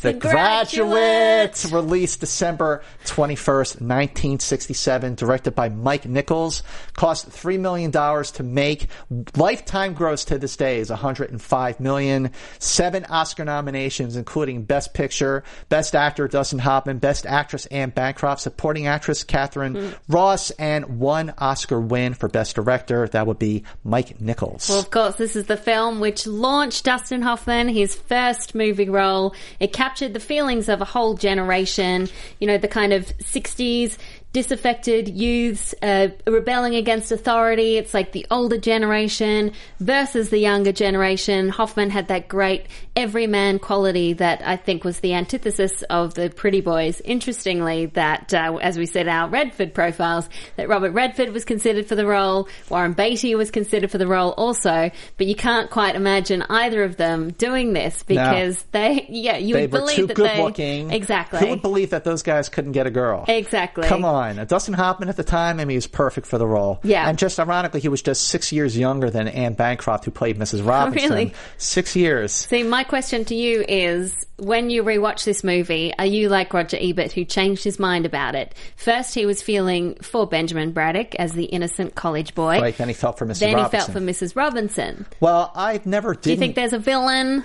The 0.00 0.14
Graduate, 0.14 1.66
released 1.70 2.20
December 2.20 2.82
21st, 3.04 3.80
1967, 3.82 5.14
directed 5.14 5.54
by 5.54 5.68
Mike 5.68 6.06
Nichols, 6.06 6.62
cost 6.94 7.28
$3 7.28 7.60
million 7.60 7.92
to 7.92 8.42
make. 8.42 8.88
Lifetime 9.36 9.92
gross 9.92 10.24
to 10.26 10.38
this 10.38 10.56
day 10.56 10.78
is 10.78 10.88
105 10.88 11.80
million. 11.80 12.30
Seven 12.58 13.04
Oscar 13.06 13.44
nominations, 13.44 14.16
including 14.16 14.62
Best 14.62 14.94
Picture, 14.94 15.44
Best 15.68 15.94
Actor 15.94 16.28
Dustin 16.28 16.60
Hoffman, 16.60 16.98
Best 16.98 17.26
Actress 17.26 17.66
Anne 17.66 17.90
Bancroft, 17.90 18.40
Supporting 18.40 18.86
Actress 18.86 19.22
Katharine 19.22 19.74
hmm. 19.74 19.88
Ross, 20.08 20.50
and 20.52 20.98
one 20.98 21.34
Oscar 21.36 21.78
win 21.78 22.14
for 22.14 22.28
Best 22.28 22.54
Director. 22.54 23.06
That 23.08 23.26
would 23.26 23.38
be 23.38 23.64
Mike 23.84 24.18
Nichols. 24.18 24.68
Well, 24.70 24.78
of 24.78 24.90
course, 24.90 25.16
this 25.16 25.36
is 25.36 25.44
the 25.44 25.58
film 25.58 26.00
which 26.00 26.26
launched 26.26 26.84
Dustin 26.84 27.20
Hoffman, 27.20 27.68
his 27.68 27.94
first 27.94 28.54
movie 28.54 28.88
role. 28.88 29.34
It 29.58 29.74
captured 29.90 30.14
the 30.14 30.20
feelings 30.20 30.68
of 30.68 30.80
a 30.80 30.84
whole 30.84 31.14
generation, 31.14 32.08
you 32.38 32.46
know, 32.46 32.56
the 32.56 32.68
kind 32.68 32.92
of 32.92 33.06
60s 33.18 33.98
disaffected 34.32 35.08
youths 35.08 35.74
uh, 35.82 36.06
rebelling 36.28 36.76
against 36.76 37.10
authority. 37.10 37.76
It's 37.76 37.92
like 37.92 38.12
the 38.12 38.24
older 38.30 38.56
generation 38.56 39.52
versus 39.80 40.30
the 40.30 40.38
younger 40.38 40.70
generation. 40.70 41.48
Hoffman 41.48 41.90
had 41.90 42.06
that 42.06 42.28
great 42.28 42.66
everyman 43.00 43.58
quality 43.58 44.12
that 44.14 44.42
I 44.44 44.56
think 44.56 44.84
was 44.84 45.00
the 45.00 45.14
antithesis 45.14 45.82
of 45.82 46.14
the 46.14 46.30
Pretty 46.30 46.60
Boys. 46.60 47.00
Interestingly, 47.00 47.86
that 47.86 48.32
uh, 48.32 48.56
as 48.60 48.78
we 48.78 48.86
said, 48.86 49.08
our 49.08 49.28
Redford 49.28 49.74
profiles, 49.74 50.28
that 50.56 50.68
Robert 50.68 50.92
Redford 50.92 51.30
was 51.32 51.44
considered 51.44 51.86
for 51.86 51.94
the 51.94 52.06
role, 52.06 52.48
Warren 52.68 52.92
Beatty 52.92 53.34
was 53.34 53.50
considered 53.50 53.90
for 53.90 53.98
the 53.98 54.06
role 54.06 54.30
also, 54.32 54.90
but 55.16 55.26
you 55.26 55.34
can't 55.34 55.70
quite 55.70 55.96
imagine 55.96 56.42
either 56.48 56.84
of 56.84 56.96
them 56.96 57.30
doing 57.32 57.72
this 57.72 58.02
because 58.02 58.62
they, 58.72 59.06
yeah, 59.08 59.36
you 59.36 59.54
they 59.54 59.62
would 59.62 59.72
were 59.72 59.78
believe 59.80 59.96
too 59.96 60.06
that 60.06 60.16
good 60.16 60.30
they 60.30 60.42
looking. 60.42 60.90
exactly. 60.90 61.40
Who 61.40 61.48
would 61.48 61.62
believe 61.62 61.90
that 61.90 62.04
those 62.04 62.22
guys 62.22 62.48
couldn't 62.48 62.72
get 62.72 62.86
a 62.86 62.90
girl? 62.90 63.24
Exactly. 63.26 63.88
Come 63.88 64.04
on. 64.04 64.36
Dustin 64.46 64.74
Hoffman 64.74 65.08
at 65.08 65.16
the 65.16 65.24
time, 65.24 65.58
I 65.58 65.64
mean, 65.64 65.70
he 65.70 65.76
was 65.76 65.86
perfect 65.86 66.26
for 66.26 66.38
the 66.38 66.46
role. 66.46 66.80
Yeah. 66.82 67.08
And 67.08 67.18
just 67.18 67.40
ironically, 67.40 67.80
he 67.80 67.88
was 67.88 68.02
just 68.02 68.28
six 68.28 68.52
years 68.52 68.76
younger 68.76 69.10
than 69.10 69.28
Anne 69.28 69.54
Bancroft, 69.54 70.04
who 70.04 70.10
played 70.10 70.38
Mrs. 70.38 70.66
Robinson. 70.66 71.10
Oh, 71.12 71.14
really? 71.14 71.34
Six 71.56 71.96
years. 71.96 72.32
See, 72.32 72.62
my 72.62 72.84
question 72.90 73.24
to 73.24 73.36
you 73.36 73.64
is 73.68 74.26
when 74.36 74.68
you 74.68 74.82
rewatch 74.82 75.24
this 75.24 75.44
movie, 75.44 75.94
are 75.96 76.06
you 76.06 76.28
like 76.28 76.52
Roger 76.52 76.76
Ebert 76.80 77.12
who 77.12 77.24
changed 77.24 77.62
his 77.62 77.78
mind 77.78 78.04
about 78.04 78.34
it? 78.34 78.52
First, 78.74 79.14
he 79.14 79.26
was 79.26 79.40
feeling 79.40 79.94
for 80.02 80.26
Benjamin 80.26 80.72
Braddock 80.72 81.14
as 81.14 81.32
the 81.32 81.44
innocent 81.44 81.94
college 81.94 82.34
boy. 82.34 82.60
Right. 82.60 82.76
Then 82.76 82.88
he 82.88 82.94
felt 82.94 83.16
for 83.16 83.26
Mrs. 83.26 83.38
Then 83.38 83.54
Robinson. 83.54 83.78
he 83.78 83.84
felt 83.84 83.92
for 83.92 84.00
Mrs. 84.00 84.34
Robinson. 84.34 85.06
well, 85.20 85.52
I've 85.54 85.86
never 85.86 86.14
did. 86.14 86.22
Do 86.22 86.30
you 86.32 86.36
think 86.36 86.56
there's 86.56 86.72
a 86.72 86.80
villain 86.80 87.44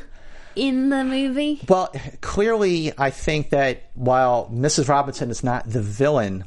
in 0.55 0.89
the 0.89 1.03
movie? 1.03 1.61
Well, 1.69 1.93
clearly, 2.21 2.91
I 2.97 3.11
think 3.11 3.51
that 3.51 3.91
while 3.93 4.49
Mrs. 4.51 4.89
Robinson 4.89 5.29
is 5.29 5.43
not 5.43 5.69
the 5.69 5.81
villain, 5.83 6.45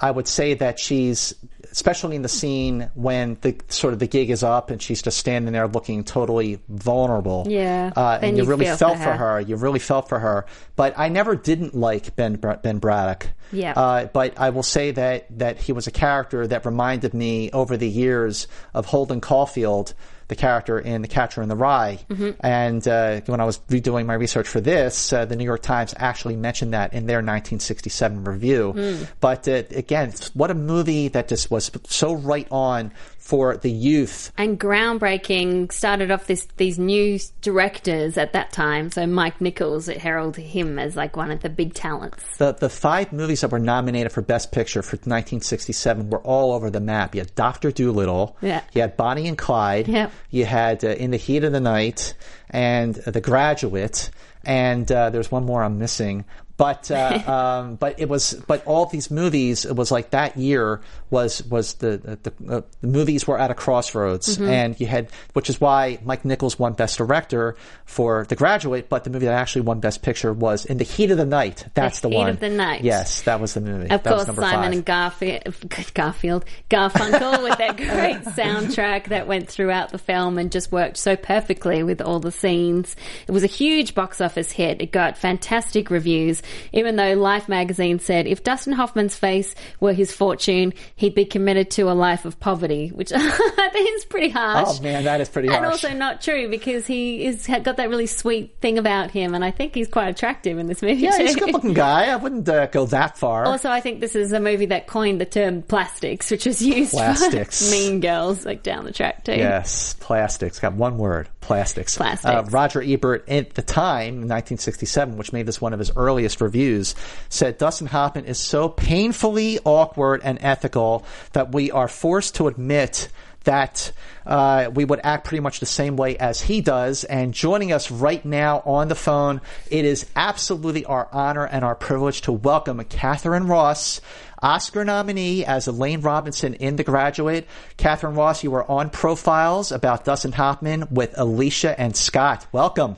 I 0.00 0.10
would 0.10 0.28
say 0.28 0.54
that 0.54 0.78
she's, 0.78 1.34
especially 1.70 2.16
in 2.16 2.22
the 2.22 2.28
scene 2.28 2.90
when 2.94 3.38
the 3.40 3.56
sort 3.68 3.92
of 3.92 3.98
the 3.98 4.06
gig 4.06 4.30
is 4.30 4.42
up 4.42 4.70
and 4.70 4.80
she's 4.80 5.02
just 5.02 5.18
standing 5.18 5.52
there 5.52 5.68
looking 5.68 6.04
totally 6.04 6.60
vulnerable. 6.68 7.46
Yeah. 7.48 7.92
uh, 7.96 8.18
and 8.20 8.36
you, 8.36 8.42
you 8.42 8.48
really 8.48 8.66
felt 8.66 8.98
for 8.98 9.04
for 9.04 9.12
her. 9.12 9.16
her. 9.16 9.40
You 9.40 9.56
really 9.56 9.78
felt 9.78 10.08
for 10.08 10.18
her. 10.18 10.46
But 10.74 10.94
I 10.98 11.08
never 11.08 11.34
didn't 11.36 11.74
like 11.74 12.16
Ben 12.16 12.36
Ben 12.36 12.78
Braddock. 12.78 13.28
Yeah. 13.52 13.72
Uh, 13.72 14.06
but 14.06 14.38
I 14.38 14.50
will 14.50 14.62
say 14.62 14.90
that 14.92 15.26
that 15.38 15.58
he 15.58 15.72
was 15.72 15.86
a 15.86 15.90
character 15.90 16.46
that 16.46 16.66
reminded 16.66 17.14
me 17.14 17.50
over 17.52 17.76
the 17.76 17.88
years 17.88 18.48
of 18.74 18.86
Holden 18.86 19.20
Caulfield, 19.20 19.94
the 20.28 20.36
character 20.36 20.78
in 20.78 21.02
The 21.02 21.08
Catcher 21.08 21.42
in 21.42 21.48
the 21.48 21.56
Rye. 21.56 21.98
Mm-hmm. 22.08 22.30
And 22.40 22.86
uh, 22.86 23.20
when 23.26 23.40
I 23.40 23.44
was 23.44 23.58
redoing 23.68 24.06
my 24.06 24.14
research 24.14 24.48
for 24.48 24.60
this, 24.60 25.12
uh, 25.12 25.24
the 25.24 25.36
New 25.36 25.44
York 25.44 25.62
Times 25.62 25.94
actually 25.96 26.36
mentioned 26.36 26.72
that 26.74 26.92
in 26.92 27.06
their 27.06 27.18
1967 27.18 28.24
review. 28.24 28.72
Hmm. 28.72 29.04
But 29.20 29.46
uh, 29.46 29.62
again, 29.70 30.12
what 30.34 30.50
a 30.50 30.54
movie 30.54 31.08
that 31.08 31.28
just 31.28 31.50
was 31.50 31.70
so 31.84 32.14
right 32.14 32.48
on 32.50 32.92
for 33.26 33.56
the 33.56 33.70
youth. 33.70 34.30
And 34.38 34.58
groundbreaking 34.58 35.72
started 35.72 36.12
off 36.12 36.28
this 36.28 36.46
these 36.58 36.78
new 36.78 37.18
directors 37.42 38.16
at 38.16 38.32
that 38.34 38.52
time. 38.52 38.92
So 38.92 39.04
Mike 39.04 39.40
Nichols, 39.40 39.88
it 39.88 39.98
heralded 39.98 40.44
him 40.44 40.78
as 40.78 40.94
like 40.94 41.16
one 41.16 41.32
of 41.32 41.40
the 41.40 41.48
big 41.48 41.74
talents. 41.74 42.22
The 42.38 42.52
the 42.52 42.68
five 42.68 43.12
movies 43.12 43.40
that 43.40 43.50
were 43.50 43.58
nominated 43.58 44.12
for 44.12 44.22
Best 44.22 44.52
Picture 44.52 44.80
for 44.80 44.94
1967 44.96 46.08
were 46.08 46.20
all 46.20 46.52
over 46.52 46.70
the 46.70 46.80
map. 46.80 47.16
You 47.16 47.22
had 47.22 47.34
Doctor 47.34 47.72
Dolittle. 47.72 48.36
Yeah. 48.40 48.62
You 48.72 48.82
had 48.82 48.96
Bonnie 48.96 49.26
and 49.26 49.36
Clyde. 49.36 49.88
Yep. 49.88 50.12
You 50.30 50.44
had 50.44 50.84
uh, 50.84 50.88
In 50.90 51.10
the 51.10 51.16
Heat 51.16 51.42
of 51.42 51.50
the 51.50 51.60
Night 51.60 52.14
and 52.48 52.96
uh, 53.06 53.10
The 53.10 53.20
Graduate. 53.20 54.10
And 54.44 54.90
uh, 54.92 55.10
there's 55.10 55.32
one 55.32 55.44
more 55.44 55.64
I'm 55.64 55.80
missing. 55.80 56.24
But 56.56 56.90
uh, 56.90 57.22
um, 57.26 57.74
but 57.76 58.00
it 58.00 58.08
was 58.08 58.32
but 58.46 58.66
all 58.66 58.86
these 58.86 59.10
movies 59.10 59.64
it 59.66 59.76
was 59.76 59.90
like 59.90 60.10
that 60.10 60.36
year 60.36 60.80
was 61.10 61.42
was 61.44 61.74
the 61.74 62.18
the, 62.22 62.32
uh, 62.52 62.60
the 62.80 62.86
movies 62.86 63.26
were 63.26 63.38
at 63.38 63.50
a 63.50 63.54
crossroads 63.54 64.38
and 64.38 64.78
you 64.80 64.86
had 64.86 65.08
which 65.34 65.50
is 65.50 65.60
why 65.60 65.98
Mike 66.04 66.24
Nichols 66.24 66.58
won 66.58 66.72
Best 66.72 66.96
Director 66.98 67.56
for 67.84 68.24
The 68.28 68.36
Graduate 68.36 68.88
but 68.88 69.04
the 69.04 69.10
movie 69.10 69.26
that 69.26 69.34
actually 69.34 69.62
won 69.62 69.80
Best 69.80 70.02
Picture 70.02 70.32
was 70.32 70.64
In 70.64 70.78
the 70.78 70.84
Heat 70.84 71.10
of 71.10 71.18
the 71.18 71.26
Night 71.26 71.66
that's 71.74 72.00
the, 72.00 72.08
Heat 72.08 72.16
one 72.16 72.28
of 72.30 72.40
the 72.40 72.48
Night. 72.48 72.82
yes 72.82 73.22
that 73.22 73.38
was 73.40 73.54
the 73.54 73.60
movie 73.60 73.90
Of 73.90 74.02
that 74.02 74.04
course, 74.04 74.24
Simon 74.24 74.36
five. 74.42 74.72
and 74.72 74.84
Garfield, 74.84 75.54
Garfield, 75.94 76.44
Garfunkel 76.70 77.42
with 77.42 77.58
that 77.58 77.76
great 77.76 78.22
soundtrack 78.34 79.08
that 79.08 79.26
went 79.26 79.48
throughout 79.48 79.90
the 79.90 79.98
film 79.98 80.38
and 80.38 80.50
just 80.50 80.72
worked 80.72 80.96
so 80.96 81.16
perfectly 81.16 81.82
with 81.82 82.00
all 82.00 82.18
the 82.18 82.32
scenes. 82.32 82.96
It 83.28 83.32
was 83.32 83.44
a 83.44 83.48
huge 83.48 83.94
box 83.94 84.20
office 84.20 84.50
hit. 84.52 84.80
It 84.80 84.90
got 84.92 85.18
fantastic 85.18 85.90
reviews. 85.90 86.42
Even 86.72 86.96
though 86.96 87.14
Life 87.14 87.48
magazine 87.48 87.98
said 87.98 88.26
if 88.26 88.42
Dustin 88.42 88.72
Hoffman's 88.72 89.16
face 89.16 89.54
were 89.80 89.92
his 89.92 90.12
fortune, 90.12 90.74
he'd 90.94 91.14
be 91.14 91.24
committed 91.24 91.70
to 91.72 91.90
a 91.90 91.94
life 91.94 92.24
of 92.24 92.38
poverty, 92.40 92.88
which 92.88 93.12
I 93.14 93.68
think 93.72 93.96
is 93.96 94.04
pretty 94.04 94.30
harsh. 94.30 94.78
Oh 94.78 94.82
man, 94.82 95.04
that 95.04 95.20
is 95.20 95.28
pretty 95.28 95.48
and 95.48 95.64
also 95.64 95.92
not 95.92 96.20
true 96.20 96.48
because 96.48 96.86
he 96.86 97.24
is 97.24 97.46
got 97.46 97.76
that 97.76 97.88
really 97.88 98.06
sweet 98.06 98.56
thing 98.60 98.78
about 98.78 99.10
him, 99.10 99.34
and 99.34 99.44
I 99.44 99.50
think 99.50 99.74
he's 99.74 99.88
quite 99.88 100.08
attractive 100.08 100.58
in 100.58 100.66
this 100.66 100.82
movie 100.82 100.94
yeah, 100.94 101.16
too. 101.16 101.22
he's 101.24 101.36
a 101.36 101.38
good-looking 101.38 101.74
guy. 101.74 102.06
I 102.06 102.16
wouldn't 102.16 102.48
uh, 102.48 102.66
go 102.66 102.86
that 102.86 103.18
far. 103.18 103.46
Also, 103.46 103.70
I 103.70 103.80
think 103.80 104.00
this 104.00 104.14
is 104.14 104.32
a 104.32 104.40
movie 104.40 104.66
that 104.66 104.86
coined 104.86 105.20
the 105.20 105.26
term 105.26 105.62
plastics, 105.62 106.30
which 106.30 106.46
was 106.46 106.62
used 106.62 106.92
Plastics. 106.92 107.64
for 107.64 107.70
Mean 107.76 108.00
Girls, 108.00 108.44
like 108.44 108.62
down 108.62 108.84
the 108.84 108.92
track 108.92 109.24
too. 109.24 109.32
Yes, 109.32 109.94
plastics. 109.94 110.58
Got 110.58 110.74
one 110.74 110.98
word, 110.98 111.28
plastics. 111.46 111.96
Plastics. 111.96 112.24
Uh, 112.26 112.44
Roger 112.50 112.82
Ebert 112.82 113.28
at 113.28 113.54
the 113.54 113.62
time, 113.62 114.14
in 114.14 114.28
1967, 114.28 115.16
which 115.16 115.32
made 115.32 115.46
this 115.46 115.60
one 115.60 115.72
of 115.72 115.78
his 115.78 115.90
earliest 115.96 116.40
reviews, 116.40 116.94
said 117.28 117.56
Dustin 117.58 117.86
Hoffman 117.86 118.24
is 118.24 118.38
so 118.38 118.68
painfully 118.68 119.58
awkward 119.64 120.20
and 120.24 120.38
ethical 120.42 121.04
that 121.32 121.52
we 121.52 121.70
are 121.70 121.88
forced 121.88 122.36
to 122.36 122.48
admit 122.48 123.08
that 123.46 123.92
uh, 124.26 124.70
we 124.74 124.84
would 124.84 125.00
act 125.04 125.24
pretty 125.24 125.40
much 125.40 125.60
the 125.60 125.66
same 125.66 125.96
way 125.96 126.16
as 126.18 126.40
he 126.40 126.60
does. 126.60 127.04
And 127.04 127.32
joining 127.32 127.72
us 127.72 127.90
right 127.90 128.24
now 128.24 128.60
on 128.66 128.88
the 128.88 128.96
phone, 128.96 129.40
it 129.70 129.84
is 129.84 130.06
absolutely 130.16 130.84
our 130.84 131.08
honor 131.12 131.46
and 131.46 131.64
our 131.64 131.76
privilege 131.76 132.22
to 132.22 132.32
welcome 132.32 132.82
Katharine 132.84 133.46
Ross, 133.46 134.00
Oscar 134.42 134.84
nominee 134.84 135.44
as 135.44 135.66
Elaine 135.66 136.00
Robinson 136.00 136.54
in 136.54 136.76
The 136.76 136.84
Graduate. 136.84 137.46
Katharine 137.76 138.14
Ross, 138.14 138.44
you 138.44 138.50
were 138.50 138.70
on 138.70 138.90
Profiles 138.90 139.72
about 139.72 140.04
Dustin 140.04 140.32
Hoffman 140.32 140.86
with 140.90 141.14
Alicia 141.18 141.78
and 141.78 141.96
Scott. 141.96 142.46
Welcome. 142.52 142.96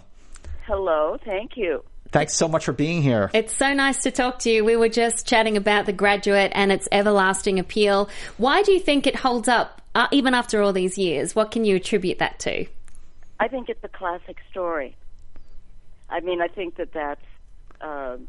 Hello, 0.66 1.16
thank 1.24 1.56
you. 1.56 1.82
Thanks 2.10 2.34
so 2.34 2.48
much 2.48 2.64
for 2.64 2.72
being 2.72 3.02
here. 3.02 3.30
It's 3.34 3.54
so 3.54 3.74
nice 3.74 4.02
to 4.04 4.10
talk 4.10 4.38
to 4.40 4.50
you. 4.50 4.64
We 4.64 4.76
were 4.76 4.88
just 4.88 5.26
chatting 5.26 5.56
about 5.56 5.86
The 5.86 5.92
Graduate 5.92 6.52
and 6.54 6.72
its 6.72 6.88
everlasting 6.90 7.58
appeal. 7.58 8.08
Why 8.38 8.62
do 8.62 8.72
you 8.72 8.80
think 8.80 9.06
it 9.06 9.16
holds 9.16 9.48
up 9.48 9.82
uh, 9.94 10.08
even 10.10 10.32
after 10.32 10.62
all 10.62 10.72
these 10.72 10.96
years? 10.96 11.34
What 11.36 11.50
can 11.50 11.64
you 11.64 11.76
attribute 11.76 12.18
that 12.18 12.38
to? 12.40 12.66
I 13.40 13.48
think 13.48 13.68
it's 13.68 13.84
a 13.84 13.88
classic 13.88 14.38
story. 14.50 14.96
I 16.10 16.20
mean, 16.20 16.40
I 16.40 16.48
think 16.48 16.76
that 16.76 16.92
that's 16.92 17.24
um, 17.80 18.28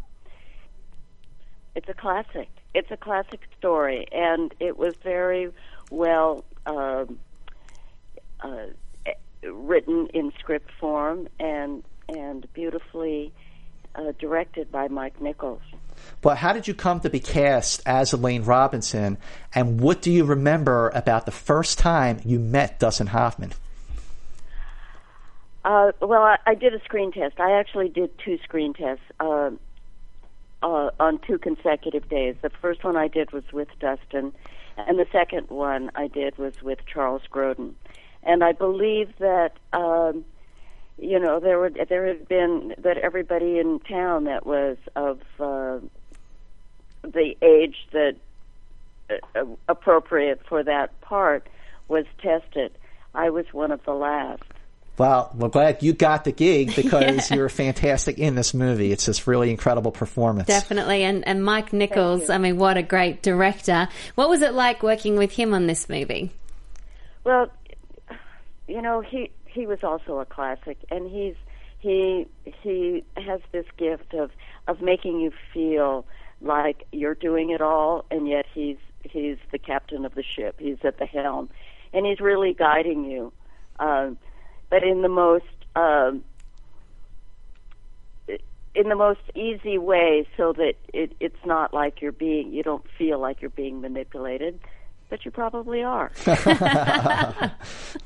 it's 1.76 1.88
a 1.88 1.94
classic. 1.94 2.50
It's 2.74 2.92
a 2.92 2.98
classic 2.98 3.42
story, 3.58 4.06
and 4.12 4.54
it 4.60 4.78
was 4.78 4.94
very 5.04 5.52
well 5.90 6.46
um, 6.66 7.20
uh, 8.42 8.68
written 9.44 10.08
in 10.14 10.32
script 10.40 10.72
form 10.80 11.28
and 11.40 11.84
and 12.08 12.48
beautifully 12.54 13.32
uh, 13.96 14.14
directed 14.20 14.72
by 14.72 14.88
Mike 14.88 15.22
Nichols. 15.22 15.62
But 16.22 16.38
how 16.38 16.54
did 16.54 16.68
you 16.68 16.74
come 16.74 17.00
to 17.02 17.10
be 17.10 17.20
cast 17.20 17.82
as 17.86 18.14
Elaine 18.14 18.44
Robinson, 18.44 19.18
and 19.54 19.80
what 19.82 20.02
do 20.02 20.12
you 20.12 20.26
remember 20.26 20.90
about 20.90 21.26
the 21.26 21.32
first 21.32 21.78
time 21.78 22.20
you 22.24 22.40
met 22.40 22.80
Dustin 22.80 23.08
Hoffman? 23.08 23.52
Uh, 25.66 25.92
well, 26.02 26.24
I, 26.24 26.38
I 26.46 26.56
did 26.56 26.74
a 26.74 26.80
screen 26.84 27.12
test. 27.12 27.40
I 27.40 27.60
actually 27.60 27.90
did 27.90 28.12
two 28.24 28.40
screen 28.44 28.74
tests 28.74 29.04
uh, 30.62 30.90
on 31.00 31.20
two 31.20 31.38
consecutive 31.38 32.08
days. 32.10 32.36
The 32.42 32.50
first 32.50 32.84
one 32.84 32.98
I 32.98 33.08
did 33.08 33.32
was 33.32 33.44
with 33.52 33.68
Dustin, 33.80 34.34
and 34.78 35.00
the 35.00 35.08
second 35.12 35.50
one 35.50 35.92
I 35.96 36.08
did 36.08 36.38
was 36.38 36.62
with 36.62 36.80
Charles 36.86 37.22
Grodin. 37.32 37.74
And 38.24 38.44
I 38.44 38.52
believe 38.52 39.14
that 39.20 39.54
um, 39.74 40.26
you 40.98 41.20
know 41.20 41.40
there 41.40 41.58
were 41.58 41.70
there 41.70 42.08
had 42.08 42.28
been 42.28 42.76
that 42.78 42.98
everybody 42.98 43.60
in 43.60 43.80
town 43.80 44.26
that 44.26 44.46
was 44.46 44.78
of 44.96 45.20
uh, 45.40 45.80
the 47.04 47.36
age 47.42 47.88
that 47.92 48.16
uh, 49.36 49.46
appropriate 49.68 50.42
for 50.48 50.64
that 50.64 51.00
part 51.02 51.48
was 51.88 52.06
tested. 52.22 52.72
I 53.16 53.30
was 53.30 53.46
one 53.52 53.72
of 53.72 53.84
the 53.86 53.94
last. 53.94 54.44
Well, 55.00 55.32
we're 55.34 55.48
glad 55.48 55.82
you 55.82 55.94
got 55.94 56.26
the 56.26 56.34
gig 56.34 56.76
because 56.76 57.32
you're 57.32 57.50
fantastic 57.50 58.20
in 58.20 58.36
this 58.36 58.54
movie. 58.54 58.92
It's 58.92 59.06
this 59.06 59.26
really 59.26 59.50
incredible 59.50 59.92
performance. 59.92 60.48
Definitely. 60.48 61.04
And, 61.04 61.26
and 61.28 61.44
Mike 61.44 61.74
Nichols, 61.74 62.30
I 62.30 62.38
mean, 62.38 62.58
what 62.58 62.76
a 62.78 62.84
great 62.84 63.24
director. 63.24 63.88
What 64.16 64.30
was 64.30 64.42
it 64.42 64.54
like 64.54 64.84
working 64.84 65.16
with 65.16 65.32
him 65.32 65.54
on 65.54 65.68
this 65.68 65.88
movie? 65.88 66.32
Well, 67.24 67.50
you 68.68 68.82
know, 68.82 69.02
he 69.02 69.32
he 69.46 69.66
was 69.66 69.84
also 69.84 70.20
a 70.20 70.26
classic, 70.26 70.78
and 70.92 71.10
he's 71.10 71.36
he 71.80 72.28
he 72.44 73.04
has 73.18 73.42
this 73.52 73.66
gift 73.78 74.14
of 74.14 74.32
of 74.68 74.82
making 74.82 75.20
you 75.20 75.32
feel 75.54 76.06
like 76.42 76.86
you're 76.92 77.16
doing 77.16 77.50
it 77.50 77.62
all, 77.62 78.06
and 78.12 78.28
yet 78.28 78.46
he's 78.54 78.78
he's 79.04 79.38
the 79.52 79.58
captain 79.58 80.06
of 80.06 80.14
the 80.16 80.24
ship. 80.24 80.56
He's 80.60 80.78
at 80.84 81.00
the 81.00 81.06
helm, 81.06 81.50
and 81.94 82.06
he's 82.06 82.20
really 82.20 82.54
guiding 82.54 83.06
you, 83.06 83.34
um, 83.80 84.18
but 84.70 84.84
in 84.84 85.02
the 85.02 85.10
most 85.10 85.46
um, 85.76 86.24
in 88.76 88.88
the 88.88 88.96
most 88.96 89.22
easy 89.36 89.78
way, 89.78 90.28
so 90.38 90.54
that 90.54 90.74
it, 90.94 91.14
it's 91.20 91.46
not 91.46 91.74
like 91.74 92.02
you're 92.02 92.12
being 92.12 92.54
you 92.54 92.64
don't 92.64 92.86
feel 92.98 93.20
like 93.20 93.42
you're 93.42 93.50
being 93.50 93.82
manipulated 93.82 94.60
but 95.10 95.26
you 95.26 95.32
probably 95.32 95.84
are. 95.84 96.12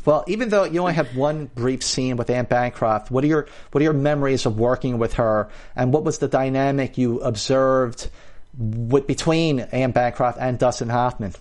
well, 0.05 0.23
even 0.27 0.49
though 0.49 0.63
you 0.63 0.79
only 0.79 0.93
have 0.93 1.15
one 1.15 1.49
brief 1.53 1.83
scene 1.83 2.15
with 2.15 2.29
Anne 2.29 2.45
Bancroft, 2.45 3.11
what 3.11 3.23
are 3.23 3.27
your 3.27 3.47
what 3.71 3.81
are 3.81 3.83
your 3.83 3.93
memories 3.93 4.45
of 4.45 4.57
working 4.57 4.97
with 4.97 5.13
her, 5.13 5.49
and 5.75 5.93
what 5.93 6.03
was 6.03 6.19
the 6.19 6.27
dynamic 6.27 6.97
you 6.97 7.19
observed 7.19 8.09
with, 8.57 9.05
between 9.05 9.59
Anne 9.59 9.91
Bancroft 9.91 10.37
and 10.39 10.57
Dustin 10.57 10.89
Hoffman? 10.89 11.33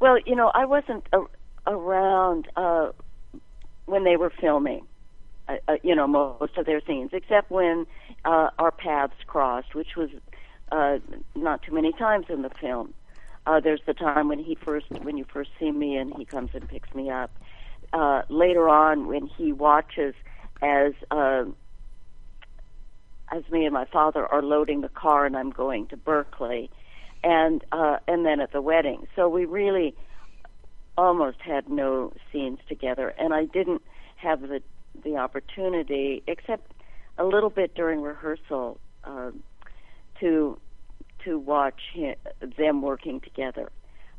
Well, 0.00 0.18
you 0.24 0.34
know, 0.34 0.50
I 0.54 0.64
wasn't 0.64 1.06
a, 1.12 1.20
around 1.66 2.48
uh, 2.56 2.88
when 3.88 4.04
they 4.04 4.16
were 4.16 4.30
filming. 4.30 4.86
Uh, 5.48 5.56
uh, 5.66 5.76
you 5.82 5.94
know, 5.94 6.06
most 6.06 6.56
of 6.56 6.66
their 6.66 6.80
scenes, 6.86 7.10
except 7.12 7.50
when 7.50 7.86
uh, 8.24 8.50
our 8.58 8.70
paths 8.70 9.14
crossed, 9.26 9.74
which 9.74 9.96
was 9.96 10.10
uh, 10.70 10.98
not 11.34 11.62
too 11.62 11.72
many 11.72 11.92
times 11.92 12.26
in 12.28 12.42
the 12.42 12.50
film. 12.50 12.92
Uh, 13.46 13.58
there's 13.58 13.80
the 13.86 13.94
time 13.94 14.28
when 14.28 14.38
he 14.38 14.54
first, 14.54 14.90
when 14.90 15.16
you 15.16 15.24
first 15.24 15.50
see 15.58 15.70
me, 15.70 15.96
and 15.96 16.12
he 16.16 16.24
comes 16.26 16.50
and 16.52 16.68
picks 16.68 16.94
me 16.94 17.08
up. 17.08 17.30
Uh, 17.94 18.20
later 18.28 18.68
on, 18.68 19.06
when 19.06 19.26
he 19.26 19.52
watches 19.52 20.14
as 20.60 20.92
uh, 21.10 21.44
as 23.30 23.42
me 23.50 23.64
and 23.64 23.72
my 23.72 23.86
father 23.86 24.26
are 24.26 24.42
loading 24.42 24.82
the 24.82 24.88
car, 24.90 25.24
and 25.24 25.34
I'm 25.34 25.50
going 25.50 25.86
to 25.88 25.96
Berkeley, 25.96 26.70
and 27.24 27.64
uh, 27.72 27.96
and 28.06 28.26
then 28.26 28.40
at 28.40 28.52
the 28.52 28.60
wedding. 28.60 29.06
So 29.16 29.30
we 29.30 29.46
really 29.46 29.94
almost 30.98 31.40
had 31.40 31.68
no 31.70 32.12
scenes 32.30 32.58
together, 32.68 33.14
and 33.18 33.32
I 33.32 33.44
didn't 33.44 33.82
have 34.16 34.40
the 34.42 34.60
the 35.04 35.16
opportunity, 35.16 36.24
except 36.26 36.72
a 37.18 37.24
little 37.24 37.50
bit 37.50 37.72
during 37.76 38.02
rehearsal, 38.02 38.80
uh, 39.04 39.30
to 40.18 40.58
to 41.24 41.38
watch 41.38 41.80
him, 41.94 42.16
them 42.58 42.82
working 42.82 43.20
together. 43.20 43.70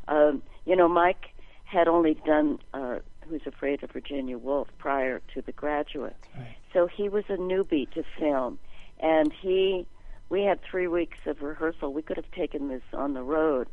Um, 0.07 0.41
you 0.65 0.75
know, 0.75 0.87
Mike 0.87 1.25
had 1.65 1.87
only 1.89 2.13
done 2.25 2.59
uh, 2.73 2.99
Who's 3.27 3.45
Afraid 3.45 3.83
of 3.83 3.91
Virginia 3.91 4.37
Woolf 4.37 4.69
prior 4.77 5.21
to 5.33 5.41
The 5.41 5.51
Graduate, 5.51 6.15
right. 6.37 6.55
so 6.73 6.87
he 6.87 7.09
was 7.09 7.25
a 7.27 7.37
newbie 7.37 7.91
to 7.91 8.03
film, 8.17 8.57
and 9.01 9.33
he 9.33 9.85
we 10.29 10.43
had 10.43 10.61
three 10.61 10.87
weeks 10.87 11.17
of 11.25 11.41
rehearsal. 11.41 11.91
We 11.91 12.03
could 12.03 12.15
have 12.15 12.31
taken 12.31 12.69
this 12.69 12.83
on 12.93 13.13
the 13.15 13.23
road 13.23 13.67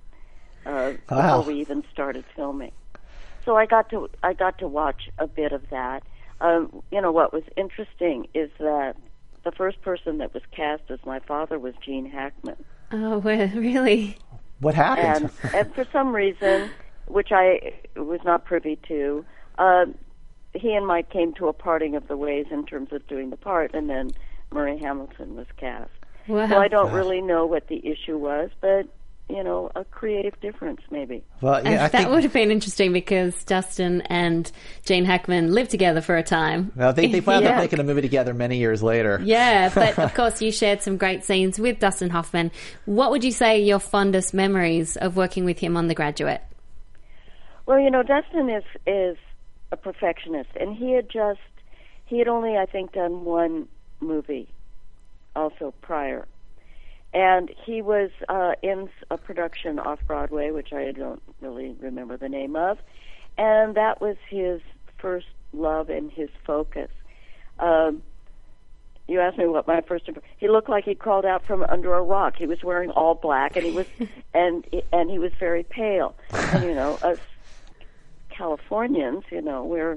uh, 0.67 0.95
wow. 1.09 1.39
before 1.39 1.53
we 1.53 1.61
even 1.61 1.85
started 1.93 2.25
filming. 2.35 2.73
So 3.47 3.57
I 3.57 3.65
got 3.65 3.89
to 3.91 4.11
I 4.23 4.35
got 4.35 4.59
to 4.59 4.69
watch 4.69 5.09
a 5.19 5.27
bit 5.27 5.53
of 5.53 5.71
that. 5.71 6.03
Um, 6.43 6.83
you 6.91 7.01
know 7.01 7.13
what 7.13 7.33
was 7.33 7.45
interesting 7.57 8.27
is 8.35 8.51
that 8.59 8.97
the 9.45 9.53
first 9.53 9.81
person 9.81 10.19
that 10.19 10.35
was 10.35 10.43
cast 10.51 10.83
as 10.91 10.99
my 11.07 11.21
father 11.21 11.59
was 11.59 11.73
Gene 11.83 12.11
Hackman. 12.11 12.63
Oh, 12.93 13.19
well, 13.25 13.49
really? 13.55 14.19
What 14.61 14.75
happened? 14.75 15.31
And, 15.43 15.55
and 15.55 15.75
for 15.75 15.87
some 15.93 16.15
reason, 16.15 16.71
which 17.07 17.29
I 17.31 17.73
was 17.95 18.21
not 18.25 18.45
privy 18.45 18.79
to, 18.89 19.25
uh, 19.59 19.87
he 20.53 20.75
and 20.75 20.87
Mike 20.87 21.11
came 21.11 21.33
to 21.35 21.49
a 21.49 21.53
parting 21.53 21.95
of 21.95 22.09
the 22.09 22.17
ways 22.17 22.47
in 22.51 22.67
terms 22.67 22.93
of 22.93 23.07
doing 23.07 23.31
the 23.31 23.37
part, 23.37 23.75
and 23.75 23.89
then 23.89 24.11
Murray 24.53 24.79
Hamilton 24.79 25.37
was 25.37 25.47
cast. 25.57 25.91
Wow. 26.27 26.49
So 26.49 26.59
I 26.59 26.67
don't 26.69 26.93
really 26.93 27.21
know 27.21 27.47
what 27.47 27.69
the 27.69 27.87
issue 27.87 28.19
was, 28.19 28.51
but 28.61 28.89
you 29.29 29.43
know, 29.43 29.71
a 29.75 29.85
creative 29.85 30.39
difference 30.41 30.81
maybe. 30.91 31.25
Well, 31.41 31.63
yeah, 31.65 31.71
I 31.71 31.89
that 31.89 31.93
think, 31.93 32.09
would 32.11 32.23
have 32.23 32.33
been 32.33 32.51
interesting 32.51 32.93
because 32.93 33.43
Dustin 33.45 34.03
and 34.03 34.51
Gene 34.85 35.05
Hackman 35.05 35.53
lived 35.53 35.71
together 35.71 36.01
for 36.01 36.17
a 36.17 36.23
time. 36.23 36.71
Well, 36.77 36.93
they, 36.93 37.09
they 37.09 37.21
wound 37.21 37.45
yeah. 37.45 37.53
up 37.53 37.57
making 37.59 37.81
a 37.81 37.85
movie 37.85 38.03
together 38.03 38.35
many 38.35 38.59
years 38.59 38.83
later. 38.83 39.21
Yeah, 39.23 39.71
but 39.75 39.99
of 39.99 40.15
course 40.15 40.41
you 40.41 40.53
shared 40.53 40.83
some 40.83 40.97
great 40.97 41.25
scenes 41.25 41.59
with 41.59 41.81
Dustin 41.81 42.11
Hoffman. 42.11 42.53
What 42.85 43.11
would 43.11 43.25
you 43.25 43.33
say 43.33 43.61
are 43.61 43.65
your 43.65 43.81
fondest 43.81 44.33
memories 44.33 44.97
of 44.97 45.17
working 45.17 45.45
with 45.45 45.59
him 45.59 45.77
on 45.77 45.89
The 45.89 45.95
Graduate? 45.95 46.43
Well, 47.67 47.81
you 47.81 47.91
know, 47.91 48.05
Dustin 48.05 48.49
is 48.49 48.65
is 48.87 49.17
a 49.73 49.77
perfectionist, 49.77 50.51
and 50.55 50.77
he 50.77 50.93
had 50.93 51.11
just 51.11 51.41
he 52.05 52.21
had 52.21 52.29
only, 52.29 52.57
I 52.57 52.67
think, 52.67 52.93
done 52.93 53.25
one 53.25 53.67
movie, 54.01 54.49
also 55.35 55.75
prior, 55.81 56.27
and 57.17 57.51
he 57.65 57.81
was 57.81 58.11
uh, 58.29 58.53
in 58.63 58.91
a 59.11 59.17
production 59.17 59.79
off 59.79 59.99
Broadway, 60.07 60.51
which 60.51 60.75
I 60.75 60.93
don't 60.93 61.23
really 61.41 61.75
remember 61.81 62.19
the 62.19 62.29
name 62.29 62.57
of, 62.57 62.79
and 63.39 63.75
that 63.75 64.03
was 64.03 64.17
his 64.29 64.61
first 64.99 65.27
love 65.55 65.89
and 65.89 66.13
his 66.13 66.29
focus. 66.47 66.91
Um, 67.59 68.03
you 69.09 69.19
asked 69.21 69.39
me 69.39 69.47
what 69.47 69.67
my 69.67 69.81
first 69.81 70.11
he 70.37 70.47
looked 70.49 70.69
like 70.69 70.85
he 70.85 70.95
crawled 70.95 71.25
out 71.25 71.43
from 71.47 71.63
under 71.63 71.95
a 71.95 72.03
rock 72.03 72.35
he 72.37 72.47
was 72.47 72.63
wearing 72.63 72.91
all 72.91 73.15
black 73.15 73.57
and 73.57 73.65
he 73.65 73.71
was 73.71 73.87
and 74.35 74.67
and 74.93 75.09
he 75.09 75.19
was 75.19 75.31
very 75.39 75.63
pale 75.63 76.17
and 76.33 76.65
you 76.65 76.75
know 76.75 76.95
us 77.03 77.19
californians 78.31 79.23
you 79.31 79.41
know 79.41 79.65
we're 79.65 79.97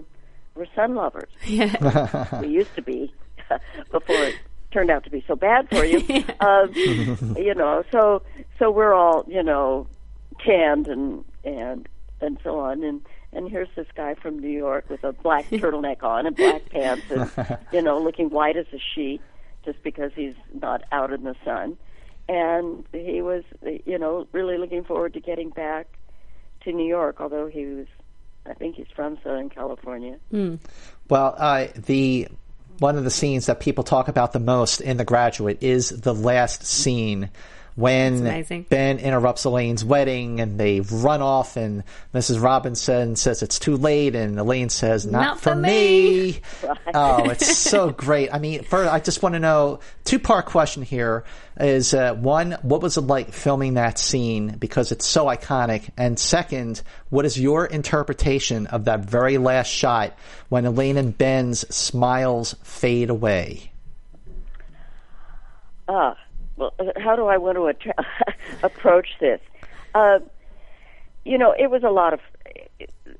we're 0.53 0.67
sun 0.75 0.93
lovers 0.93 1.31
Yeah. 1.47 2.39
we 2.39 2.49
used 2.49 2.73
to 2.75 2.83
be 2.83 3.11
before 3.91 4.29
turned 4.71 4.91
out 4.91 5.03
to 5.03 5.09
be 5.09 5.23
so 5.27 5.35
bad 5.35 5.67
for 5.69 5.83
you. 5.85 5.99
Um, 6.39 6.71
you 6.73 7.53
know 7.53 7.83
so 7.91 8.21
so 8.59 8.71
we're 8.71 8.93
all 8.93 9.25
you 9.27 9.43
know 9.43 9.87
tanned 10.45 10.87
and 10.87 11.25
and 11.43 11.87
and 12.21 12.37
so 12.43 12.59
on. 12.59 12.83
And 12.83 13.01
and 13.33 13.49
here's 13.49 13.69
this 13.75 13.87
guy 13.95 14.15
from 14.15 14.39
New 14.39 14.49
York 14.49 14.89
with 14.89 15.03
a 15.03 15.13
black 15.13 15.45
turtleneck 15.49 16.03
on 16.03 16.25
and 16.25 16.35
black 16.35 16.69
pants 16.69 17.03
and 17.09 17.29
you 17.73 17.81
know 17.81 17.99
looking 17.99 18.29
white 18.29 18.57
as 18.57 18.67
a 18.73 18.79
sheet 18.95 19.21
just 19.65 19.81
because 19.83 20.11
he's 20.15 20.35
not 20.53 20.83
out 20.91 21.11
in 21.11 21.23
the 21.23 21.35
sun. 21.43 21.77
And 22.27 22.85
he 22.93 23.21
was 23.21 23.43
you 23.85 23.97
know 23.97 24.27
really 24.31 24.57
looking 24.57 24.83
forward 24.83 25.13
to 25.13 25.19
getting 25.19 25.49
back 25.49 25.87
to 26.61 26.71
New 26.71 26.87
York 26.87 27.19
although 27.19 27.47
he 27.47 27.65
was 27.65 27.87
I 28.45 28.53
think 28.53 28.75
he's 28.75 28.87
from 28.95 29.17
Southern 29.23 29.49
California. 29.49 30.17
Well, 31.09 31.35
uh, 31.37 31.67
the 31.75 32.29
one 32.79 32.97
of 32.97 33.03
the 33.03 33.11
scenes 33.11 33.47
that 33.47 33.59
people 33.59 33.83
talk 33.83 34.07
about 34.07 34.33
the 34.33 34.39
most 34.39 34.81
in 34.81 34.97
The 34.97 35.05
Graduate 35.05 35.61
is 35.61 35.89
the 35.89 36.13
last 36.13 36.65
scene 36.65 37.29
when. 37.79 38.65
Ben 38.69 38.99
interrupts 38.99 39.45
Elaine's 39.45 39.83
wedding 39.83 40.39
and 40.39 40.59
they 40.59 40.81
run 40.81 41.21
off, 41.21 41.57
and 41.57 41.83
Mrs. 42.13 42.41
Robinson 42.41 43.15
says 43.15 43.41
it's 43.41 43.59
too 43.59 43.77
late, 43.77 44.15
and 44.15 44.39
Elaine 44.39 44.69
says, 44.69 45.05
"Not, 45.05 45.21
Not 45.21 45.37
for, 45.37 45.51
for 45.51 45.55
me." 45.55 46.31
me. 46.31 46.41
oh, 46.93 47.29
it's 47.29 47.57
so 47.57 47.91
great. 47.91 48.33
I 48.33 48.39
mean, 48.39 48.63
first, 48.63 48.91
I 48.91 48.99
just 48.99 49.23
want 49.23 49.33
to 49.33 49.39
know 49.39 49.79
two 50.03 50.19
part 50.19 50.45
question 50.45 50.83
here 50.83 51.23
is 51.59 51.93
uh, 51.93 52.13
one, 52.13 52.53
what 52.61 52.81
was 52.81 52.97
it 52.97 53.01
like 53.01 53.31
filming 53.31 53.73
that 53.75 53.97
scene 53.97 54.55
because 54.57 54.91
it's 54.91 55.05
so 55.05 55.25
iconic, 55.25 55.89
and 55.97 56.17
second, 56.17 56.81
what 57.09 57.25
is 57.25 57.39
your 57.39 57.65
interpretation 57.65 58.67
of 58.67 58.85
that 58.85 59.01
very 59.01 59.37
last 59.37 59.67
shot 59.67 60.17
when 60.49 60.65
Elaine 60.65 60.97
and 60.97 61.17
Ben's 61.17 61.67
smiles 61.73 62.55
fade 62.63 63.09
away? 63.09 63.71
Ah, 65.87 66.15
well, 66.59 66.73
how 66.97 67.15
do 67.15 67.25
I 67.27 67.37
want 67.37 67.57
to 67.57 67.69
attra- 67.69 68.05
approach 68.63 69.07
this? 69.19 69.39
Uh, 69.95 70.19
you 71.25 71.37
know, 71.37 71.55
it 71.57 71.71
was 71.71 71.83
a 71.83 71.89
lot 71.89 72.13
of. 72.13 72.19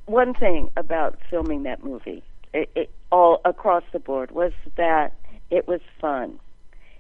One 0.06 0.34
thing 0.34 0.72
about 0.76 1.20
filming 1.30 1.64
that 1.64 1.84
movie, 1.84 2.24
it, 2.54 2.70
it, 2.76 2.92
all 3.12 3.42
across 3.46 3.84
the 3.92 4.00
board, 4.00 4.32
was 4.32 4.52
that 4.76 5.14
it 5.50 5.68
was 5.68 5.82
fun. 6.00 6.40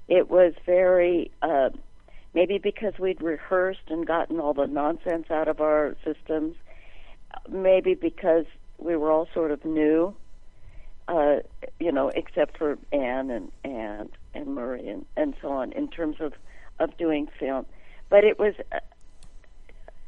It 0.08 0.30
was 0.30 0.54
very. 0.66 1.32
Uh, 1.42 1.70
maybe 2.34 2.58
because 2.58 2.94
we'd 3.00 3.22
rehearsed 3.22 3.90
and 3.90 4.06
gotten 4.06 4.40
all 4.40 4.54
the 4.54 4.68
nonsense 4.68 5.30
out 5.30 5.48
of 5.48 5.60
our 5.60 5.96
systems. 6.06 6.56
Maybe 7.50 7.96
because 7.96 8.46
we 8.78 8.96
were 8.96 9.12
all 9.12 9.28
sort 9.34 9.52
of 9.52 9.66
new 9.66 10.16
uh, 11.10 11.38
you 11.80 11.92
know, 11.92 12.10
except 12.10 12.58
for 12.58 12.78
Anne 12.94 13.32
and 13.32 13.52
and 13.64 14.10
and 14.36 14.48
Murray 14.48 14.88
and 14.88 15.06
and 15.18 15.34
so 15.42 15.50
on 15.50 15.72
in 15.72 15.88
terms 15.88 16.18
of 16.20 16.34
of 16.80 16.96
doing 16.98 17.28
film. 17.40 17.66
But 18.10 18.24
it 18.24 18.38
was 18.38 18.54
uh, 18.72 18.80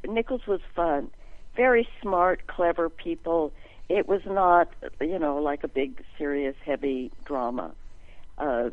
Nichols 0.08 0.46
was 0.48 0.62
fun, 0.76 1.10
very 1.56 1.88
smart, 2.02 2.46
clever 2.46 2.88
people. 2.88 3.52
It 3.90 4.08
was 4.08 4.22
not, 4.26 4.70
you 5.02 5.20
know, 5.20 5.38
like 5.38 5.64
a 5.64 5.68
big, 5.68 6.04
serious, 6.18 6.56
heavy 6.64 7.12
drama. 7.26 7.72
Uh, 8.38 8.70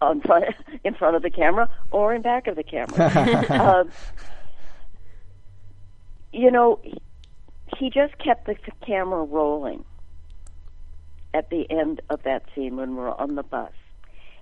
on 0.00 0.20
front, 0.20 0.44
in 0.84 0.94
front 0.94 1.16
of 1.16 1.22
the 1.22 1.30
camera 1.30 1.68
or 1.90 2.14
in 2.14 2.22
back 2.22 2.46
of 2.46 2.54
the 2.54 2.62
camera. 2.62 3.44
um, 3.50 3.90
you 6.32 6.52
know, 6.52 6.78
he, 6.82 6.98
he 7.76 7.90
just 7.90 8.16
kept 8.18 8.46
the 8.46 8.56
camera 8.86 9.24
rolling 9.24 9.84
at 11.34 11.50
the 11.50 11.70
end 11.70 12.00
of 12.10 12.22
that 12.22 12.44
scene 12.54 12.76
when 12.76 12.96
we're 12.96 13.14
on 13.14 13.34
the 13.34 13.42
bus. 13.42 13.72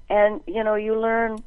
And 0.09 0.41
you 0.47 0.63
know, 0.63 0.75
you 0.75 0.99
learn 0.99 1.43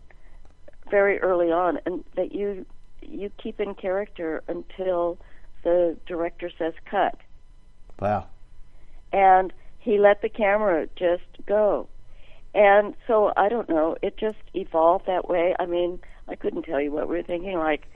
very 0.89 1.19
early 1.19 1.52
on 1.52 1.80
and 1.86 2.04
that 2.15 2.34
you 2.34 2.65
you 3.02 3.32
keep 3.41 3.60
in 3.60 3.75
character 3.75 4.43
until 4.47 5.17
the 5.63 5.97
director 6.06 6.52
says 6.58 6.73
cut. 6.89 7.15
Wow. 7.99 8.28
And 9.12 9.54
he 9.80 9.97
let 9.97 10.21
the 10.21 10.30
camera 10.30 10.88
just 10.95 11.23
go. 11.45 11.88
And 12.54 12.95
so 13.08 13.32
I 13.38 13.49
don't 13.49 13.69
know, 13.69 13.95
it 14.02 14.17
just 14.17 14.38
evolved 14.54 15.06
that 15.08 15.30
way. 15.30 15.56
I 15.60 15.65
mean, 15.65 15.99
I 16.28 16.36
couldn't 16.36 16.63
tell 16.63 16.82
you 16.82 16.91
what 16.91 17.08
we 17.08 17.17
were 17.17 17.23
thinking 17.23 17.58
like 17.58 17.88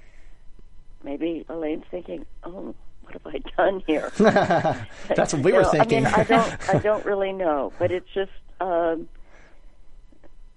maybe 1.04 1.46
Elaine's 1.50 1.86
thinking, 1.92 2.26
"Oh, 2.44 2.76
what 3.04 3.14
have 3.14 3.28
I 3.28 3.40
done 3.58 3.84
here?" 3.86 4.12
That's 4.18 5.34
what 5.34 5.44
we 5.44 5.52
You 5.52 5.58
were 5.58 5.64
know, 5.64 5.70
thinking. 5.72 6.06
I 6.06 6.10
mean, 6.10 6.16
I 6.16 6.24
don't, 6.24 6.70
I 6.76 6.78
don't 6.80 7.06
really 7.06 7.34
know, 7.34 7.72
but 7.80 7.92
it's 7.92 8.10
just, 8.14 8.32
um, 8.60 9.08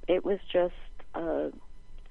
it 0.08 0.24
was 0.24 0.38
just, 0.52 0.74
uh, 1.14 1.48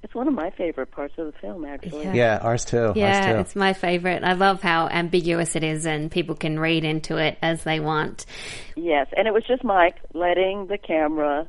it's 0.04 0.14
one 0.14 0.28
of 0.28 0.36
my 0.36 0.52
favorite 0.52 0.92
parts 0.92 1.16
of 1.18 1.26
the 1.26 1.32
film, 1.40 1.66
actually. 1.66 2.04
Yeah. 2.04 2.14
yeah, 2.14 2.40
ours 2.42 2.64
too. 2.64 2.94
Yeah, 2.96 3.18
ours 3.18 3.26
too. 3.26 3.40
it's 3.40 3.56
my 3.56 3.74
favorite. 3.74 4.24
I 4.24 4.34
love 4.34 4.62
how 4.62 4.88
ambiguous 4.88 5.56
it 5.56 5.64
is 5.64 5.88
and 5.88 6.12
people 6.12 6.36
can 6.36 6.60
read 6.60 6.84
into 6.84 7.18
it 7.18 7.40
as 7.42 7.64
they 7.64 7.80
want. 7.80 8.28
Yes, 8.76 9.08
and 9.18 9.28
it 9.28 9.34
was 9.34 9.44
just 9.48 9.64
Mike 9.64 9.96
letting 10.14 10.68
the 10.68 10.78
camera 10.78 11.48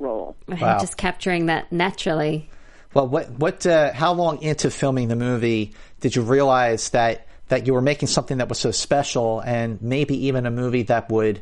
roll. 0.00 0.36
Wow. 0.48 0.80
Just 0.80 0.96
capturing 0.96 1.46
that 1.46 1.70
naturally. 1.70 2.50
Well, 2.92 3.06
what 3.08 3.30
what 3.30 3.64
uh, 3.66 3.92
how 3.92 4.12
long 4.12 4.42
into 4.42 4.70
filming 4.70 5.08
the 5.08 5.16
movie 5.16 5.72
did 6.00 6.14
you 6.14 6.22
realize 6.22 6.90
that 6.90 7.26
that 7.52 7.66
you 7.66 7.74
were 7.74 7.82
making 7.82 8.08
something 8.08 8.38
that 8.38 8.48
was 8.48 8.58
so 8.58 8.70
special 8.70 9.40
and 9.40 9.80
maybe 9.82 10.26
even 10.26 10.46
a 10.46 10.50
movie 10.50 10.84
that 10.84 11.10
would 11.10 11.38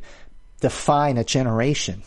define 0.61 1.17
a 1.17 1.23
generation? 1.23 2.03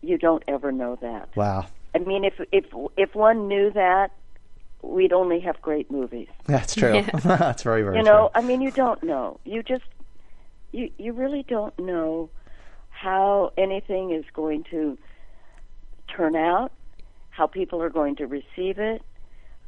You 0.00 0.16
don't 0.16 0.42
ever 0.48 0.72
know 0.72 0.96
that. 1.02 1.28
Wow. 1.36 1.66
I 1.94 1.98
mean, 1.98 2.24
if 2.24 2.40
if 2.50 2.64
if 2.96 3.14
one 3.14 3.48
knew 3.48 3.70
that, 3.72 4.12
we'd 4.80 5.12
only 5.12 5.40
have 5.40 5.60
great 5.60 5.90
movies. 5.90 6.28
That's 6.46 6.74
true. 6.74 7.04
That's 7.22 7.62
very 7.62 7.82
very 7.82 7.98
you 7.98 8.02
know 8.02 8.30
i 8.34 8.40
mean 8.40 8.62
you 8.62 8.70
don't 8.70 9.02
know 9.02 9.38
you 9.44 9.62
just 9.62 9.84
you 10.72 10.90
you 10.96 11.12
really 11.12 11.44
don't 11.46 11.78
know 11.78 12.30
how 12.88 13.52
anything 13.58 14.12
is 14.12 14.24
going 14.32 14.64
to 14.70 14.96
turn 16.16 16.34
out 16.34 16.72
how 17.30 17.46
people 17.46 17.82
are 17.82 17.90
going 17.90 18.16
to 18.16 18.26
receive 18.26 18.78
it 18.78 19.02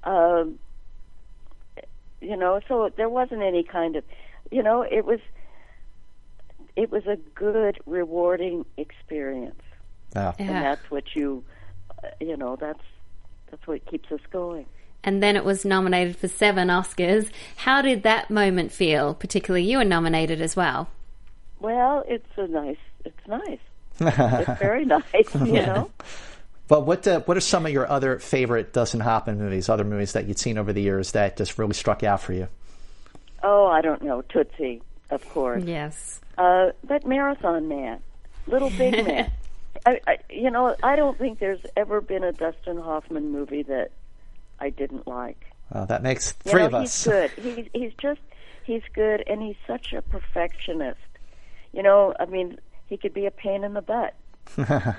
um 0.05 0.59
you 2.21 2.37
know 2.37 2.61
so 2.69 2.91
there 2.97 3.09
wasn't 3.09 3.43
any 3.43 3.63
kind 3.63 3.97
of 3.97 4.05
you 4.51 4.63
know 4.63 4.83
it 4.83 5.05
was 5.05 5.21
it 6.77 6.91
was 6.91 7.07
a 7.07 7.17
good 7.35 7.79
rewarding 7.87 8.65
experience 8.77 9.61
true. 10.13 10.23
Wow. 10.23 10.35
and 10.39 10.49
Yeah. 10.49 10.63
that's 10.63 10.91
what 10.91 11.05
you 11.15 11.45
uh, 12.03 12.09
you 12.21 12.37
know 12.37 12.57
that's 12.57 12.83
that's 13.51 13.67
what 13.67 13.85
keeps 13.87 14.11
us 14.13 14.21
going 14.33 14.67
And 15.03 15.23
then 15.23 15.35
it 15.37 15.45
was 15.45 15.65
nominated 15.65 16.17
for 16.17 16.29
seven 16.29 16.69
Oscars. 16.69 17.31
How 17.57 17.81
did 17.81 18.03
that 18.03 18.29
moment 18.31 18.71
feel? 18.71 19.15
Particularly, 19.15 19.65
you 19.65 19.79
were 19.79 19.85
nominated 19.85 20.41
as 20.43 20.55
well. 20.57 20.89
well 21.59 22.05
it's 22.07 22.33
a 22.37 22.47
nice 22.47 22.83
it's 23.05 23.27
nice 23.27 23.59
it's 24.01 24.59
very 24.61 24.85
nice 24.85 25.35
you 25.35 25.63
know 25.71 25.91
Well, 26.71 26.85
what 26.85 27.07
uh, 27.07 27.21
what 27.23 27.37
are 27.37 27.41
some 27.41 27.67
of 27.67 27.73
your 27.73 27.91
other 27.91 28.21
favorite 28.21 28.73
Dustin 28.73 29.01
Hoffman 29.01 29.39
movies? 29.39 29.69
Other 29.69 29.85
movies 29.85 30.13
that 30.13 30.27
you'd 30.27 30.39
seen 30.39 30.57
over 30.57 30.73
the 30.73 30.81
years 30.81 31.13
that 31.13 31.37
just 31.37 31.59
really 31.59 31.75
struck 31.75 32.05
out 32.05 32.23
for 32.23 32.33
you? 32.33 32.47
Oh, 33.43 33.67
I 33.67 33.81
don't 33.81 34.03
know. 34.03 34.23
Tootsie, 34.23 34.81
of 35.11 35.29
course. 35.31 35.65
Yes. 35.65 36.21
Uh, 36.39 36.71
but 36.85 37.05
Marathon 37.05 37.67
Man, 37.67 38.01
Little 38.47 38.71
Big 38.71 38.93
Man. 39.05 39.33
I, 39.85 40.01
I, 40.07 40.19
you 40.31 40.51
know, 40.51 40.77
I 40.83 40.95
don't 40.95 41.19
think 41.19 41.41
there's 41.41 41.61
ever 41.77 42.01
been 42.01 42.23
a 42.23 42.33
Dustin 42.33 42.79
Hoffman 42.79 43.33
movie 43.33 43.65
that 43.65 43.91
I 44.61 44.71
didn't 44.71 45.09
like. 45.09 45.47
Well, 45.73 45.87
that 45.87 46.03
makes 46.05 46.35
You 46.45 46.53
three 46.53 46.61
know, 46.61 46.67
of 46.67 46.75
us. 46.75 47.05
He's 47.05 47.13
good. 47.13 47.31
He's 47.31 47.67
he's 47.73 47.93
just 48.01 48.21
he's 48.63 48.83
good, 48.95 49.25
and 49.27 49.43
he's 49.43 49.57
such 49.67 49.93
a 49.93 50.03
perfectionist. 50.03 51.01
You 51.73 51.83
know, 51.83 52.15
I 52.21 52.27
mean, 52.27 52.61
he 52.87 52.97
could 52.97 53.15
be 53.15 53.27
a 53.27 53.31
pain 53.33 53.65
in 53.65 53.75
the 53.75 53.83
butt. 53.83 54.15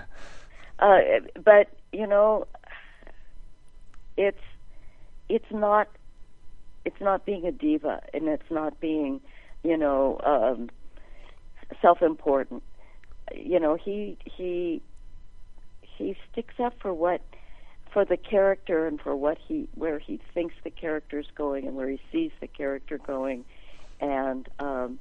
uh, 0.81 0.99
but 1.43 1.67
you 1.91 2.07
know, 2.07 2.47
it's 4.17 4.41
it's 5.29 5.51
not 5.51 5.87
it's 6.85 6.99
not 6.99 7.25
being 7.25 7.45
a 7.45 7.51
diva, 7.51 8.01
and 8.13 8.27
it's 8.27 8.49
not 8.49 8.79
being, 8.79 9.21
you 9.63 9.77
know, 9.77 10.19
um, 10.25 10.69
self-important. 11.81 12.63
You 13.33 13.59
know, 13.59 13.75
he 13.75 14.17
he 14.25 14.81
he 15.81 16.15
sticks 16.31 16.55
up 16.59 16.73
for 16.81 16.93
what 16.93 17.21
for 17.93 18.05
the 18.05 18.17
character 18.17 18.87
and 18.87 18.99
for 18.99 19.15
what 19.15 19.37
he 19.37 19.67
where 19.75 19.99
he 19.99 20.19
thinks 20.33 20.55
the 20.63 20.71
character's 20.71 21.27
going 21.35 21.67
and 21.67 21.75
where 21.75 21.89
he 21.89 21.99
sees 22.11 22.31
the 22.39 22.47
character 22.47 22.97
going, 22.97 23.45
and 23.99 24.49
um, 24.59 24.99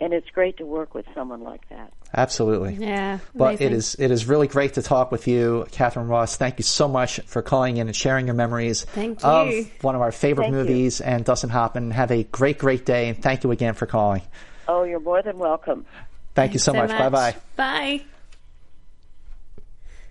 and 0.00 0.12
it's 0.12 0.28
great 0.30 0.58
to 0.58 0.66
work 0.66 0.94
with 0.94 1.06
someone 1.14 1.42
like 1.42 1.68
that. 1.70 1.92
Absolutely. 2.14 2.74
Yeah. 2.74 3.18
But 3.34 3.54
it 3.54 3.66
amazing. 3.66 3.72
is 3.72 3.96
it 3.98 4.10
is 4.10 4.26
really 4.26 4.46
great 4.46 4.74
to 4.74 4.82
talk 4.82 5.10
with 5.10 5.26
you, 5.26 5.66
Katharine 5.72 6.08
Ross. 6.08 6.36
Thank 6.36 6.58
you 6.58 6.64
so 6.64 6.88
much 6.88 7.20
for 7.26 7.42
calling 7.42 7.78
in 7.78 7.88
and 7.88 7.96
sharing 7.96 8.26
your 8.26 8.34
memories 8.34 8.84
Thank 8.84 9.24
of 9.24 9.48
you. 9.48 9.66
one 9.80 9.94
of 9.94 10.00
our 10.02 10.12
favorite 10.12 10.44
Thank 10.44 10.54
you. 10.54 10.58
movies 10.60 11.00
and 11.00 11.24
Dustin 11.24 11.50
Hoffman. 11.50 11.90
Have 11.90 12.10
a 12.10 12.24
great, 12.24 12.58
great 12.58 12.84
day, 12.86 13.08
and 13.08 13.20
thank 13.20 13.44
you 13.44 13.50
again 13.50 13.74
for 13.74 13.86
calling. 13.86 14.22
Oh, 14.68 14.82
you're 14.84 15.00
more 15.00 15.22
than 15.22 15.38
welcome. 15.38 15.86
Thank 16.34 16.52
you 16.52 16.58
so, 16.58 16.72
much. 16.72 16.90
Bye 16.90 17.08
bye. 17.08 17.36
Bye. 17.56 18.04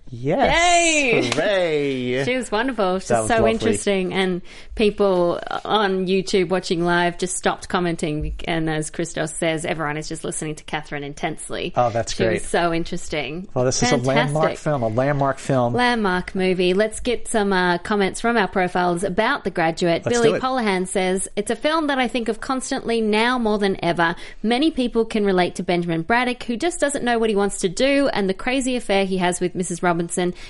Yes. 0.09 0.53
Yay! 0.55 1.29
Hooray. 1.33 2.23
She 2.25 2.35
was 2.35 2.51
wonderful. 2.51 2.99
She's 2.99 3.07
so 3.07 3.23
lovely. 3.23 3.51
interesting. 3.51 4.13
And 4.13 4.41
people 4.75 5.39
on 5.63 6.05
YouTube 6.05 6.49
watching 6.49 6.83
live 6.83 7.17
just 7.17 7.35
stopped 7.35 7.69
commenting. 7.69 8.35
And 8.47 8.69
as 8.69 8.89
Christos 8.89 9.33
says, 9.33 9.65
everyone 9.65 9.97
is 9.97 10.07
just 10.07 10.23
listening 10.23 10.55
to 10.55 10.63
Katharine 10.63 11.03
intensely. 11.03 11.73
Oh, 11.75 11.89
that's 11.89 12.13
she 12.13 12.23
great. 12.23 12.43
so 12.43 12.73
interesting. 12.73 13.47
Well, 13.53 13.65
this 13.65 13.81
is 13.81 13.91
a 13.91 13.97
landmark 13.97 14.57
film, 14.57 14.83
a 14.83 14.87
landmark 14.87 15.39
film. 15.39 15.73
Landmark 15.73 16.35
movie. 16.35 16.73
Let's 16.73 16.99
get 16.99 17.27
some 17.27 17.51
uh, 17.51 17.79
comments 17.79 18.21
from 18.21 18.37
our 18.37 18.47
profiles 18.47 19.03
about 19.03 19.43
The 19.43 19.51
Graduate. 19.51 20.05
Let's 20.05 20.19
Billy. 20.19 20.39
Polahan 20.39 20.87
says, 20.87 21.27
It's 21.35 21.49
a 21.49 21.55
film 21.55 21.87
that 21.87 21.97
I 21.97 22.07
think 22.07 22.29
of 22.29 22.39
constantly 22.39 23.01
now 23.01 23.39
more 23.39 23.57
than 23.57 23.83
ever. 23.83 24.15
Many 24.43 24.69
people 24.69 25.05
can 25.05 25.25
relate 25.25 25.55
to 25.55 25.63
Benjamin 25.63 26.03
Braddock, 26.03 26.43
who 26.43 26.57
just 26.57 26.79
doesn't 26.79 27.03
know 27.03 27.17
what 27.17 27.29
he 27.29 27.35
wants 27.35 27.59
to 27.59 27.69
do, 27.69 28.07
and 28.09 28.29
the 28.29 28.33
crazy 28.33 28.75
affair 28.75 29.05
he 29.05 29.17
has 29.17 29.39
with 29.39 29.55
Mrs. 29.55 29.81
Robinson, 29.81 29.94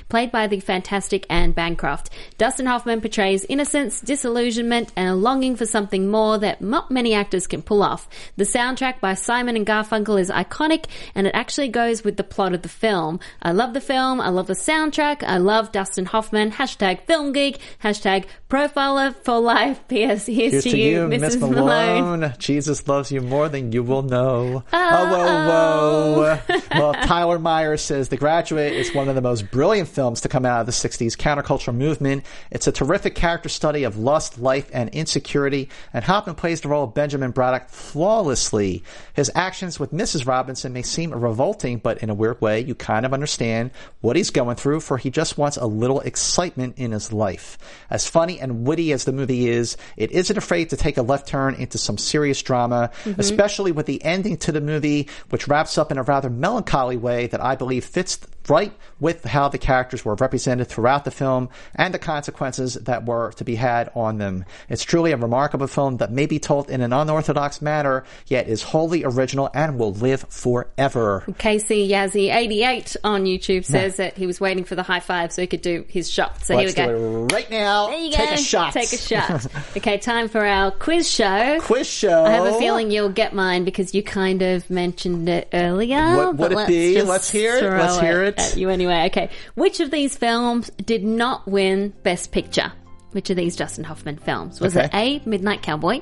played 0.10 0.32
by 0.32 0.48
the 0.48 0.60
fantastic 0.60 1.26
Anne 1.30 1.52
Bancroft. 1.52 2.10
Dustin 2.38 2.66
Hoffman 2.66 3.02
portrays 3.02 3.46
innocence, 3.46 4.02
disillusionment, 4.02 4.92
and 4.96 5.10
a 5.10 5.16
longing 5.16 5.56
for 5.56 5.66
something 5.66 6.10
more 6.10 6.38
that 6.38 6.62
not 6.62 6.92
many 6.92 7.14
actors 7.14 7.48
can 7.48 7.62
pull 7.62 7.84
off. 7.84 8.08
The 8.38 8.44
soundtrack 8.44 9.00
by 9.00 9.14
Simon 9.14 9.56
and 9.56 9.66
Garfunkel 9.66 10.20
is 10.20 10.30
iconic, 10.30 10.86
and 11.14 11.28
it 11.28 11.36
actually 11.36 11.70
goes 11.70 12.04
with 12.04 12.18
the 12.18 12.24
plot 12.24 12.54
of 12.54 12.62
the 12.62 12.70
film. 12.70 13.20
I 13.42 13.52
love 13.52 13.74
the 13.74 13.82
film. 13.82 14.22
I 14.22 14.30
love 14.30 14.48
the 14.48 14.54
soundtrack. 14.54 15.24
I 15.24 15.38
love 15.38 15.72
Dustin 15.72 16.06
Hoffman. 16.06 16.52
Hashtag 16.52 17.02
film 17.02 17.32
geek. 17.32 17.60
Hashtag 17.84 18.26
profiler 18.50 19.16
for 19.16 19.40
life. 19.40 19.86
P.S. 19.88 20.26
Here's, 20.26 20.52
Here's 20.52 20.64
to, 20.66 20.78
you, 20.78 21.08
Mrs. 21.08 21.40
Malone. 21.40 22.34
Jesus 22.38 22.88
loves 22.88 23.12
you 23.12 23.22
more 23.22 23.50
than 23.50 23.72
you 23.72 23.84
will 23.84 24.04
know. 24.04 24.64
Oh, 24.74 25.10
whoa, 25.12 26.40
whoa. 26.48 26.60
well, 26.72 26.94
Tyler 26.94 27.40
Meyer 27.40 27.78
says 27.78 28.10
The 28.10 28.18
Graduate 28.18 28.74
is 28.74 28.94
one 28.94 29.10
of 29.10 29.16
the 29.16 29.22
most 29.22 29.35
brilliant 29.42 29.90
films 29.90 30.22
to 30.22 30.30
come 30.30 30.46
out 30.46 30.62
of 30.62 30.66
the 30.66 30.72
60s 30.72 31.16
countercultural 31.16 31.76
movement. 31.76 32.26
It's 32.52 32.68
a 32.68 32.72
terrific 32.72 33.16
character 33.16 33.50
study 33.50 33.84
of 33.84 33.98
lust, 33.98 34.40
life, 34.40 34.70
and 34.74 34.90
insecurity, 34.90 35.70
and 35.94 36.04
Hoffman 36.04 36.36
plays 36.36 36.62
the 36.62 36.70
role 36.70 36.84
of 36.84 36.94
Benjamin 36.94 37.32
Braddock 37.32 37.70
flawlessly. 37.70 38.84
His 39.14 39.32
actions 39.36 39.80
with 39.80 39.92
Mrs. 39.92 40.28
Robinson 40.28 40.74
may 40.74 40.82
seem 40.82 41.12
revolting, 41.14 41.80
but 41.80 42.00
in 42.00 42.10
a 42.10 42.14
weird 42.14 42.42
way, 42.42 42.60
you 42.62 42.76
kind 42.76 43.06
of 43.06 43.14
understand 43.14 43.72
what 44.02 44.16
he's 44.16 44.30
going 44.30 44.56
through, 44.56 44.82
for 44.82 44.98
he 44.98 45.10
just 45.10 45.38
wants 45.38 45.58
a 45.58 45.66
little 45.66 46.02
excitement 46.02 46.78
in 46.78 46.92
his 46.92 47.12
life. 47.12 47.58
As 47.90 48.08
funny 48.08 48.40
and 48.40 48.66
witty 48.66 48.92
as 48.92 49.06
the 49.06 49.14
movie 49.14 49.50
is, 49.50 49.78
it 49.98 50.12
isn't 50.12 50.38
afraid 50.38 50.70
to 50.70 50.78
take 50.78 50.98
a 50.98 51.02
left 51.02 51.28
turn 51.28 51.56
into 51.56 51.78
some 51.78 51.98
serious 51.98 52.42
drama, 52.42 52.92
mm-hmm. 53.04 53.20
especially 53.20 53.72
with 53.72 53.86
the 53.86 54.04
ending 54.04 54.38
to 54.38 54.52
the 54.52 54.62
movie, 54.62 55.10
which 55.30 55.48
wraps 55.48 55.78
up 55.78 55.92
in 55.92 55.98
a 55.98 56.04
rather 56.04 56.30
melancholy 56.30 56.98
way 56.98 57.28
that 57.28 57.44
I 57.44 57.56
believe 57.56 57.86
fits 57.86 58.18
right 58.50 58.74
with 59.00 59.24
how 59.26 59.50
the 59.50 59.58
characters 59.58 60.06
were 60.06 60.16
represented 60.16 60.68
throughout 60.68 61.06
the 61.06 61.12
film 61.12 61.50
and 61.76 61.94
the 61.94 62.00
consequences 62.00 62.76
that 62.76 63.06
were 63.06 63.32
to 63.34 63.44
be 63.44 63.56
had 63.56 63.92
on 63.96 64.18
them. 64.18 64.46
It's 64.70 64.84
truly 64.84 65.12
a 65.12 65.18
remarkable 65.18 65.68
film 65.68 65.98
that 65.98 66.12
may 66.12 66.26
be 66.26 66.40
told 66.40 66.70
in 66.70 66.82
an 66.82 66.94
unorthodox 66.94 67.62
manner, 67.62 68.04
yet 68.28 68.48
is 68.48 68.62
wholly 68.62 69.04
original 69.04 69.50
and 69.54 69.78
will 69.78 69.94
live 69.94 70.26
forever. 70.30 71.24
Casey 71.38 71.90
Yazzie 71.90 72.34
88 72.34 72.96
on 73.04 73.26
YouTube 73.26 73.66
says 73.66 73.98
that 73.98 74.18
he 74.18 74.26
was 74.28 74.40
waiting 74.40 74.64
for 74.64 74.76
the 74.76 74.84
high 74.84 75.00
five 75.00 75.32
so 75.32 75.42
he 75.42 75.48
could 75.48 75.62
do 75.62 75.86
his 75.88 76.10
shot. 76.10 76.44
So 76.44 76.56
Let's 76.56 76.74
here 76.74 76.88
we 76.88 76.94
go. 76.94 76.98
do 76.98 77.26
it 77.26 77.34
right 77.34 77.52
now. 77.52 77.88
There 77.88 77.98
you 77.98 78.12
Take 78.12 78.30
go. 78.30 78.36
a 78.36 78.38
shot. 78.38 78.74
Take 78.74 78.94
a 78.94 78.98
shot. 78.98 79.46
okay, 79.78 79.98
time 79.98 80.30
for 80.30 80.46
our 80.46 80.72
quiz 80.72 81.10
show. 81.10 81.60
Quiz 81.62 81.88
show. 81.88 82.26
I 82.26 82.32
have 82.32 82.46
a 82.46 82.60
feeling 82.60 82.92
you'll 82.92 83.10
get 83.10 83.34
mine 83.34 83.66
because 83.66 83.94
you 83.94 84.04
kind 84.04 84.42
of 84.42 84.70
mentioned 84.70 85.28
it 85.30 85.50
earlier. 85.54 86.16
What 86.16 86.36
would 86.38 86.52
it 86.52 86.56
let's 86.56 86.70
be? 86.70 87.02
Let's 87.02 87.30
hear 87.30 87.58
it. 87.58 87.64
Let's 87.64 88.00
hear 88.00 88.24
it. 88.24 88.35
At 88.38 88.58
you 88.58 88.70
anyway. 88.70 89.06
Okay. 89.08 89.30
Which 89.56 89.80
of 89.80 89.92
these 89.92 90.16
films 90.18 90.70
did 90.84 91.04
not 91.04 91.48
win 91.48 91.94
Best 92.04 92.32
Picture? 92.32 92.72
Which 93.12 93.30
of 93.30 93.38
these 93.38 93.56
Dustin 93.56 93.84
Hoffman 93.86 94.18
films? 94.18 94.60
Was 94.60 94.76
it 94.76 94.90
A. 94.94 95.22
Midnight 95.26 95.62
Cowboy, 95.62 96.02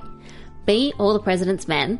B. 0.65 0.93
All 0.98 1.13
the 1.13 1.19
President's 1.19 1.67
Men, 1.67 2.00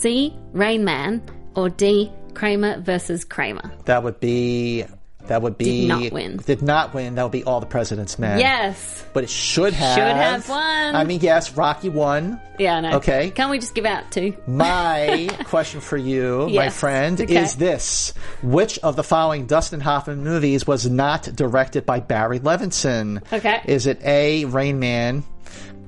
C. 0.00 0.34
Rain 0.52 0.84
Man, 0.84 1.22
or 1.54 1.68
D. 1.68 2.12
Kramer 2.34 2.80
versus 2.80 3.24
Kramer? 3.24 3.70
That 3.84 4.02
would 4.02 4.18
be. 4.20 4.84
That 5.28 5.42
would 5.42 5.56
be. 5.56 5.82
Did 5.82 5.88
not 5.88 6.12
win. 6.12 6.36
Did 6.38 6.62
not 6.62 6.94
win. 6.94 7.14
That 7.14 7.22
would 7.22 7.32
be 7.32 7.44
all 7.44 7.60
the 7.60 7.66
President's 7.66 8.18
Men. 8.18 8.38
Yes. 8.40 9.04
But 9.12 9.24
it 9.24 9.30
should 9.30 9.72
have. 9.72 9.94
Should 9.96 10.04
have 10.16 10.48
won. 10.48 10.94
I 10.94 11.04
mean, 11.04 11.20
yes, 11.20 11.56
Rocky 11.56 11.88
won. 11.88 12.40
Yeah, 12.58 12.76
I 12.76 12.80
know. 12.80 12.96
Okay. 12.96 13.30
Can't 13.30 13.50
we 13.50 13.58
just 13.58 13.74
give 13.74 13.86
out 13.86 14.10
two? 14.10 14.34
My 14.46 15.28
question 15.44 15.80
for 15.80 15.96
you, 15.96 16.48
my 16.52 16.70
friend, 16.70 17.20
Okay. 17.20 17.42
is 17.42 17.54
this. 17.54 18.12
Which 18.42 18.78
of 18.80 18.96
the 18.96 19.04
following 19.04 19.46
Dustin 19.46 19.80
Hoffman 19.80 20.24
movies 20.24 20.66
was 20.66 20.88
not 20.90 21.22
directed 21.34 21.86
by 21.86 22.00
Barry 22.00 22.40
Levinson? 22.40 23.22
Okay. 23.32 23.62
Is 23.66 23.86
it 23.86 24.02
A, 24.04 24.44
Rain 24.46 24.78
Man, 24.80 25.22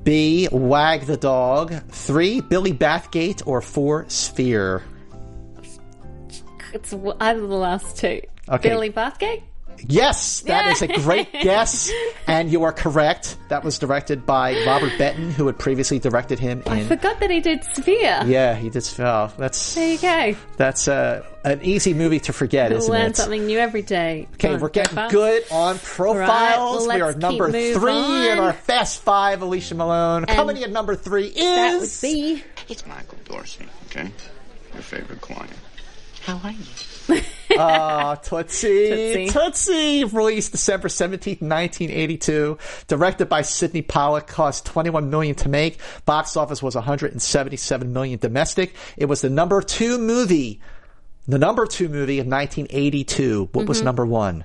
B, 0.05 0.49
Wag 0.51 1.03
the 1.07 1.17
Dog, 1.17 1.75
3, 1.91 2.41
Billy 2.43 2.73
Bathgate, 2.73 3.43
or 3.47 3.61
4, 3.61 4.07
Sphere? 4.09 4.83
It's 6.73 6.93
either 6.93 7.41
the 7.41 7.47
last 7.57 7.97
two. 7.99 8.21
Okay. 8.49 8.69
Billy 8.69 8.91
Bathgate? 8.91 9.43
Yes, 9.87 10.41
that 10.41 10.67
Yeah. 10.67 10.73
is 10.73 10.83
a 10.83 10.89
great 10.89 11.33
guess, 11.43 11.91
and 12.27 12.53
you 12.53 12.65
are 12.65 12.73
correct. 12.73 13.39
That 13.49 13.65
was 13.65 13.79
directed 13.79 14.27
by 14.27 14.63
Robert 14.67 14.93
Benton, 14.99 15.31
who 15.31 15.47
had 15.47 15.59
previously 15.59 15.99
directed 15.99 16.39
him 16.39 16.63
I 16.67 16.83
forgot 16.85 17.19
that 17.21 17.31
he 17.31 17.41
did 17.41 17.65
Sphere. 17.65 18.23
Yeah, 18.27 18.55
he 18.57 18.69
did. 18.69 18.87
Oh, 18.99 19.33
that's 19.39 19.75
There 19.75 19.89
you 19.93 19.99
go. 19.99 20.37
that's 20.59 20.87
uh, 20.87 21.25
an 21.45 21.61
easy 21.63 21.95
movie 21.95 22.21
to 22.21 22.33
forget, 22.35 22.73
isn't 22.73 22.93
Learn 22.93 23.11
it? 23.13 23.17
something 23.17 23.47
new 23.47 23.59
every 23.59 23.81
day. 23.81 24.29
Okay, 24.35 24.53
on, 24.53 24.61
we're 24.61 24.69
getting 24.69 24.95
go 24.97 25.03
fast. 25.03 25.13
good 25.15 25.45
on 25.51 25.79
profiles. 25.79 26.87
well, 26.87 26.97
we 26.97 27.01
are 27.03 27.15
number 27.15 27.47
keep 27.47 27.55
moving 27.55 27.81
three 27.81 28.31
in 28.33 28.39
our 28.39 28.53
Fast 28.53 29.01
Five. 29.01 29.41
Alicia 29.41 29.77
Malone 29.77 30.25
And 30.29 30.37
coming 30.37 30.59
in 30.59 30.65
at 30.65 30.71
number 30.71 30.95
three 30.95 31.27
is 31.29 31.37
That 31.37 31.81
would 31.81 31.91
be 32.03 32.43
It's 32.69 32.87
Michael 32.87 33.17
Dorsey, 33.25 33.65
okay? 33.87 34.11
Your 34.75 34.83
favorite 34.83 35.23
client. 35.23 35.51
How 36.25 36.39
are 36.45 36.53
you? 36.53 37.21
uh, 37.59 38.17
Tootsie. 38.23 39.27
Tootsie. 39.27 39.29
Tootsie. 39.31 40.05
Released 40.05 40.53
December 40.53 40.89
seventeenth, 40.89 41.43
nineteen 41.43 41.91
eighty-two. 41.91 42.59
Directed 42.89 43.29
by 43.29 43.43
Sydney 43.43 43.83
Pollack. 43.83 44.27
Cost 44.27 44.67
twenty-one 44.67 45.11
million 45.11 45.35
to 45.37 45.49
make. 45.49 45.79
Box 46.05 46.37
office 46.37 46.63
was 46.63 46.75
one 46.75 46.85
hundred 46.85 47.13
and 47.13 47.23
seventy-seven 47.23 47.93
million 47.93 48.19
domestic. 48.19 48.75
It 48.97 49.07
was 49.07 49.21
the 49.23 49.31
number 49.31 49.61
two 49.63 49.99
movie. 49.99 50.61
The 51.27 51.39
number 51.39 51.67
two 51.67 51.89
movie 51.89 52.19
of 52.19 52.27
nineteen 52.27 52.67
eighty-two. 52.71 53.49
What 53.53 53.63
Mm-hmm. 53.63 53.69
was 53.69 53.83
number 53.83 54.07
one? 54.07 54.45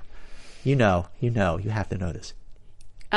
You 0.63 0.75
know. 0.75 1.07
You 1.19 1.29
know. 1.31 1.57
You 1.57 1.69
have 1.71 1.89
to 1.89 1.97
know 1.97 2.11
this. 2.11 2.33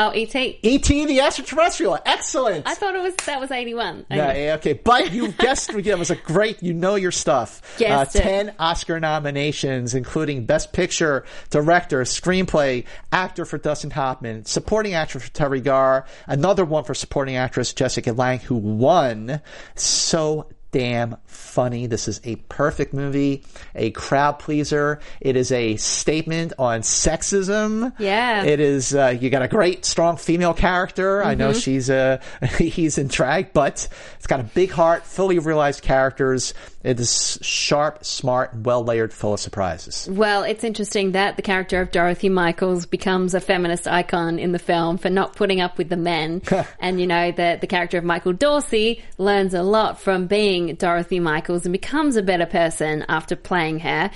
Oh 0.01 0.13
E.T. 0.15 0.61
E.T. 0.63 1.07
the 1.07 1.21
Extraterrestrial. 1.21 1.99
Excellent. 2.07 2.69
I 2.69 2.75
thought 2.75 2.95
it 2.95 3.03
was 3.03 3.17
that 3.27 3.41
was 3.41 3.51
eighty 3.51 3.75
one. 3.75 4.07
Yeah, 4.09 4.33
yeah, 4.33 4.55
okay, 4.55 4.75
but 4.75 5.11
you 5.11 5.33
guessed 5.33 5.75
it 5.75 5.99
was 5.99 6.13
a 6.13 6.15
great. 6.15 6.63
You 6.63 6.73
know 6.73 6.95
your 6.95 7.11
stuff. 7.11 7.61
Guessed 7.79 8.15
uh, 8.15 8.19
it. 8.21 8.23
Ten 8.23 8.55
Oscar 8.61 9.01
nominations, 9.01 9.95
including 9.95 10.47
Best 10.47 10.73
Picture, 10.73 11.25
Director, 11.51 12.03
Screenplay, 12.03 12.85
Actor 13.11 13.45
for 13.45 13.59
Dustin 13.59 13.91
Hoffman, 13.91 14.45
Supporting 14.45 14.95
Actor 14.95 15.19
for 15.19 15.31
Teri 15.31 15.65
Garr, 15.65 16.07
another 16.29 16.65
one 16.65 16.85
for 16.85 16.95
Supporting 16.95 17.35
Actress 17.35 17.73
Jessica 17.73 18.13
Lange, 18.13 18.39
who 18.39 18.55
won. 18.55 19.41
So 19.75 20.47
damn 20.71 21.17
funny. 21.25 21.87
This 21.87 22.09
is 22.09 22.21
a 22.25 22.37
perfect 22.37 22.93
movie, 22.93 23.43
a 23.75 23.91
crowd 23.93 24.39
pleaser. 24.39 25.01
It 25.21 25.35
is 25.37 25.51
a 25.51 25.77
statement 25.77 26.53
on 26.59 26.81
sexism. 26.83 27.93
Yeah. 27.99 28.45
It 28.45 28.61
is, 28.61 28.95
uh, 28.95 29.17
you 29.19 29.31
got 29.31 29.43
a 29.43 29.49
great, 29.49 29.85
strong 29.85 30.17
female 30.17 30.55
character. 30.55 31.23
I 31.23 31.29
Mm-hmm. 31.33 31.39
know 31.39 31.53
she's, 31.53 31.89
uh, 31.91 32.21
he's 32.59 32.99
in 32.99 33.09
drag, 33.09 33.53
but 33.53 33.89
it's 34.17 34.27
got 34.27 34.41
a 34.41 34.45
big 34.45 34.71
heart, 34.71 35.05
fully 35.07 35.39
realized 35.39 35.83
characters. 35.83 36.53
It 36.89 36.99
is 36.99 37.39
sharp, 37.43 38.03
smart, 38.03 38.55
well 38.55 38.83
layered, 38.83 39.13
full 39.13 39.35
of 39.35 39.41
surprises. 39.41 40.09
Well, 40.11 40.43
it's 40.43 40.65
interesting 40.65 41.13
that 41.13 41.37
the 41.37 41.43
character 41.43 41.83
of 41.83 41.91
Dorothy 41.91 42.31
Michaels 42.31 42.87
becomes 42.87 43.35
a 43.35 43.43
feminist 43.43 43.87
icon 43.87 44.39
in 44.39 44.53
the 44.53 44.59
film 44.59 44.97
for 44.97 45.11
not 45.11 45.37
putting 45.37 45.61
up 45.61 45.77
with 45.77 45.91
the 45.91 45.99
men. 45.99 46.41
and 46.81 46.99
you 46.99 47.07
know, 47.07 47.31
that 47.33 47.61
the 47.61 47.67
character 47.67 47.99
of 47.99 48.05
Michael 48.05 48.33
Dorsey 48.33 49.05
learns 49.19 49.53
a 49.53 49.63
lot 49.63 50.01
from 50.01 50.29
being 50.29 50.77
Dorothy 50.77 51.21
Michaels 51.21 51.67
and 51.67 51.75
becomes 51.75 52.17
a 52.17 52.23
better 52.23 52.47
person 52.47 53.05
after 53.07 53.37
playing 53.37 53.81
her. 53.81 54.11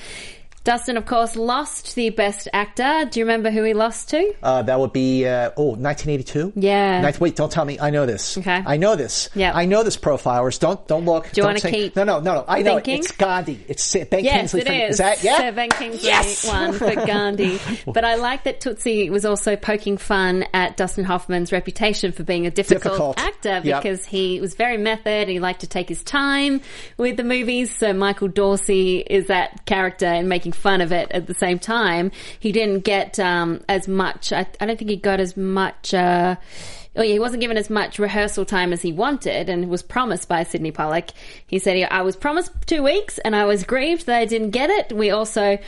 Dustin, 0.64 0.96
of 0.96 1.07
course, 1.07 1.35
lost 1.35 1.96
the 1.96 2.11
best 2.11 2.46
actor. 2.53 3.05
Do 3.11 3.18
you 3.18 3.27
remember 3.27 3.51
who 3.51 3.64
he 3.64 3.75
lost 3.75 4.11
to? 4.11 4.33
Uh, 4.42 4.62
that 4.62 4.79
would 4.79 4.92
be 4.92 5.27
uh, 5.27 5.51
oh 5.57 5.70
1982. 5.75 6.53
Yeah. 6.55 7.01
Nin- 7.01 7.14
wait, 7.18 7.35
don't 7.35 7.51
tell 7.51 7.64
me. 7.64 7.81
I 7.81 7.90
know 7.90 8.07
this. 8.07 8.38
Okay. 8.38 8.62
I 8.64 8.77
know 8.77 8.94
this. 8.94 9.29
Yeah. 9.35 9.53
I 9.55 9.64
know 9.64 9.83
this. 9.83 9.96
Profilers, 9.96 10.61
don't 10.61 10.87
don't 10.87 11.05
look. 11.05 11.31
Do 11.33 11.40
you 11.40 11.46
wanna 11.46 11.61
keep 11.61 11.96
No, 11.96 12.05
no, 12.05 12.20
no, 12.20 12.35
no. 12.35 12.44
I 12.46 12.62
know 12.62 12.77
it. 12.77 12.87
it's 12.87 13.11
Gandhi. 13.11 13.64
It's 13.68 13.92
Ben 13.92 14.25
Yes, 14.25 14.37
Kingsley. 14.53 14.61
it 14.61 14.66
from- 14.66 14.75
is. 14.77 14.98
that 14.98 15.25
yeah? 15.25 15.38
Sir 15.38 15.53
Ben 15.53 15.70
Kingsley 15.70 16.09
Yes! 16.09 16.46
won 16.46 16.72
for 16.72 16.94
Gandhi. 16.94 17.59
but 17.87 18.05
I 18.05 18.14
like 18.14 18.44
that 18.44 18.61
Tootsie 18.61 19.11
was 19.11 19.25
also 19.25 19.57
poking 19.57 19.96
fun 19.98 20.44
at 20.55 20.77
Dustin 20.77 21.04
Hoffman's 21.04 21.50
reputation 21.50 22.13
for 22.13 22.23
being 22.23 22.46
a 22.46 22.50
difficult, 22.52 22.85
Difficult. 22.85 23.19
actor 23.19 23.60
Yep. 23.65 23.83
because 23.83 24.04
he 24.06 24.40
was 24.40 24.54
very 24.54 24.79
method. 24.79 25.29
He 25.29 25.40
liked 25.40 25.60
to 25.63 25.67
take 25.67 25.88
his 25.88 26.04
time 26.04 26.60
with 26.98 27.17
the 27.17 27.25
movies. 27.25 27.77
So 27.77 27.92
Michael 27.92 28.29
Dorsey 28.29 28.98
is 29.00 29.27
that 29.27 29.67
character 29.67 30.06
and 30.06 30.29
making 30.29 30.52
fun 30.53 30.81
of 30.81 30.92
it 30.92 31.11
at 31.13 31.27
the 31.27 31.35
same 31.35 31.59
time. 31.59 32.11
He 32.38 32.53
didn't 32.53 32.81
get 32.81 33.19
um, 33.19 33.63
as 33.69 33.88
much. 33.88 34.33
I, 34.33 34.46
I 34.61 34.67
don't 34.67 34.79
think 34.79 34.90
he 34.90 34.96
got 34.96 35.21
as 35.21 35.37
much. 35.37 35.94
Uh, 35.94 36.37
Oh 36.94 37.00
yeah, 37.00 37.15
he 37.15 37.19
wasn't 37.19 37.40
given 37.40 37.57
as 37.57 37.71
much 37.71 37.98
rehearsal 37.98 38.44
time 38.44 38.71
as 38.71 38.83
he 38.83 38.92
wanted 38.92 39.48
and 39.48 39.71
was 39.71 39.83
promised 39.83 40.29
by 40.29 40.42
Sydney 40.42 40.73
Pollack. 40.73 41.13
He 41.46 41.59
said, 41.59 41.88
I 41.90 42.03
was 42.03 42.17
promised 42.17 42.53
two 42.67 42.83
weeks 42.83 43.17
and 43.19 43.35
I 43.35 43.46
was 43.46 43.65
grieved 43.65 44.05
that 44.07 44.19
I 44.19 44.27
didn't 44.27 44.50
get 44.50 44.69
it. 44.69 44.92
We 44.92 45.11
also 45.11 45.59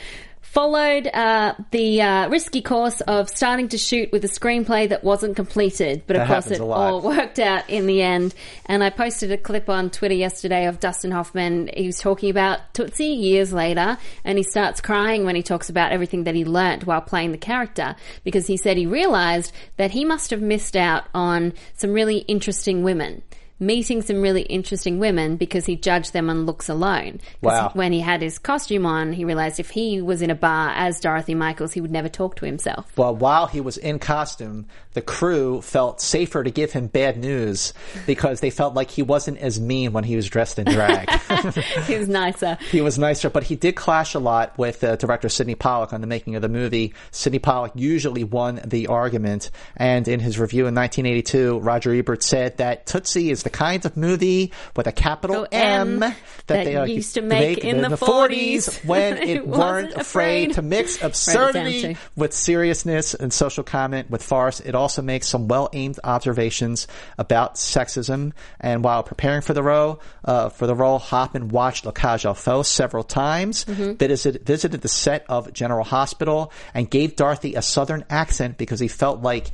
followed 0.55 1.05
uh, 1.07 1.53
the 1.71 2.01
uh, 2.01 2.29
risky 2.29 2.61
course 2.61 3.01
of 3.01 3.29
starting 3.29 3.67
to 3.67 3.77
shoot 3.77 4.09
with 4.13 4.23
a 4.23 4.29
screenplay 4.29 4.87
that 4.87 5.03
wasn't 5.03 5.35
completed, 5.35 6.01
but 6.07 6.15
of 6.15 6.21
That 6.21 6.27
course 6.29 6.47
it 6.49 6.61
all 6.61 7.01
worked 7.03 7.39
out 7.39 7.69
in 7.69 7.87
the 7.87 8.01
end. 8.01 8.33
And 8.65 8.81
I 8.81 8.89
posted 8.89 9.33
a 9.33 9.37
clip 9.37 9.67
on 9.67 9.89
Twitter 9.89 10.13
yesterday 10.13 10.65
of 10.67 10.79
Dustin 10.79 11.11
Hoffman. 11.11 11.69
He 11.73 11.85
was 11.85 11.99
talking 11.99 12.29
about 12.29 12.73
Tootsie 12.73 13.07
years 13.07 13.51
later, 13.51 13.97
and 14.23 14.37
he 14.37 14.45
starts 14.45 14.79
crying 14.79 15.25
when 15.25 15.35
he 15.35 15.43
talks 15.43 15.69
about 15.69 15.91
everything 15.91 16.23
that 16.23 16.35
he 16.35 16.45
learnt 16.45 16.87
while 16.87 17.01
playing 17.01 17.33
the 17.33 17.37
character 17.37 17.97
because 18.23 18.47
he 18.47 18.55
said 18.55 18.77
he 18.77 18.85
realized 18.85 19.51
that 19.75 19.91
he 19.91 20.05
must 20.05 20.29
have 20.29 20.41
missed 20.41 20.77
out 20.77 21.03
on 21.13 21.51
some 21.73 21.91
really 21.91 22.19
interesting 22.19 22.81
women. 22.81 23.23
Meeting 23.57 24.01
some 24.01 24.21
really 24.21 24.41
interesting 24.41 24.99
women 24.99 25.37
because 25.37 25.65
he 25.65 25.77
judged 25.77 26.11
them 26.11 26.29
on 26.29 26.45
looks 26.45 26.67
alone. 26.67 27.21
Wow. 27.41 27.71
When 27.73 27.93
he 27.93 28.01
had 28.01 28.21
his 28.21 28.37
costume 28.37 28.85
on, 28.85 29.13
he 29.13 29.23
realized 29.23 29.61
if 29.61 29.69
he 29.69 30.01
was 30.01 30.21
in 30.21 30.29
a 30.29 30.35
bar 30.35 30.71
as 30.75 30.99
Dorothy 30.99 31.35
Michaels, 31.35 31.71
he 31.71 31.79
would 31.79 31.91
never 31.91 32.09
talk 32.09 32.35
to 32.37 32.45
himself. 32.45 32.91
Well, 32.97 33.15
while 33.15 33.47
he 33.47 33.61
was 33.61 33.77
in 33.77 33.99
costume, 33.99 34.65
the 34.91 35.01
crew 35.01 35.61
felt 35.61 36.01
safer 36.01 36.43
to 36.43 36.51
give 36.51 36.73
him 36.73 36.87
bad 36.87 37.17
news 37.17 37.73
because 38.05 38.41
they 38.41 38.49
felt 38.49 38.73
like 38.73 38.91
he 38.91 39.01
wasn't 39.01 39.37
as 39.37 39.57
mean 39.57 39.93
when 39.93 40.03
he 40.03 40.17
was 40.17 40.27
dressed 40.27 40.59
in 40.59 40.65
drag. 40.65 41.09
he 41.87 41.97
was 41.97 42.09
nicer. 42.09 42.57
he 42.71 42.81
was 42.81 42.99
nicer, 42.99 43.29
but 43.29 43.43
he 43.45 43.55
did 43.55 43.77
clash 43.77 44.15
a 44.15 44.19
lot 44.19 44.57
with 44.57 44.83
uh, 44.83 44.97
director 44.97 45.29
Sydney 45.29 45.55
Pollack 45.55 45.93
on 45.93 46.01
the 46.01 46.07
making 46.07 46.35
of 46.35 46.41
the 46.41 46.49
movie. 46.49 46.93
Sydney 47.11 47.39
Pollack 47.39 47.71
usually 47.75 48.25
won 48.25 48.59
the 48.65 48.87
argument, 48.87 49.49
and 49.77 50.05
in 50.09 50.19
his 50.19 50.37
review 50.37 50.67
in 50.67 50.75
1982, 50.75 51.59
Roger 51.59 51.93
Ebert 51.93 52.21
said 52.21 52.57
that 52.57 52.85
Tootsie 52.85 53.31
is 53.31 53.44
the 53.45 53.49
kinds 53.49 53.85
of 53.85 53.95
movie 53.95 54.51
with 54.75 54.85
a 54.87 54.91
capital 54.91 55.15
Capital 55.15 55.47
M 55.51 55.99
that, 55.99 56.17
that 56.47 56.65
they 56.65 56.91
used 56.91 57.13
to 57.13 57.21
make 57.21 57.59
in 57.59 57.81
the 57.81 57.87
40s 57.89 58.83
when 58.85 59.17
It 59.25 59.47
weren't 59.47 59.93
afraid 59.93 60.01
afraid. 60.49 60.53
to 60.55 60.61
mix 60.61 61.01
Write 61.01 61.15
it 61.15 61.33
down, 61.33 61.45
absurdity 61.49 61.97
with 62.17 62.33
seriousness 62.33 63.13
and 63.13 63.31
social 63.31 63.63
comment 63.63 64.09
with 64.09 64.21
farce. 64.21 64.59
It 64.59 64.75
also 64.75 65.01
makes 65.01 65.27
some 65.29 65.47
well-aimed 65.47 65.99
observations 66.03 66.87
about 67.17 67.55
sexism. 67.55 68.33
And 68.59 68.83
while 68.83 69.03
preparing 69.03 69.41
for 69.41 69.53
the 69.53 69.63
role, 69.63 70.01
uh, 70.25 70.49
for 70.49 70.67
the 70.67 70.75
role, 70.75 70.99
Hoffman 70.99 71.47
watched 71.49 71.85
La 71.85 71.91
Cage 71.91 72.25
aux 72.25 72.33
Folles 72.33 72.67
several 72.67 73.03
times, 73.03 73.65
Mm-hmm. 73.65 73.93
visited, 73.93 74.45
visited 74.45 74.81
the 74.81 74.87
set 74.87 75.25
of 75.29 75.51
General 75.53 75.83
Hospital, 75.83 76.51
and 76.73 76.89
gave 76.89 77.15
Dorothy 77.15 77.55
a 77.55 77.61
southern 77.61 78.03
accent 78.09 78.57
because 78.57 78.79
he 78.79 78.87
felt 78.87 79.21
like 79.21 79.51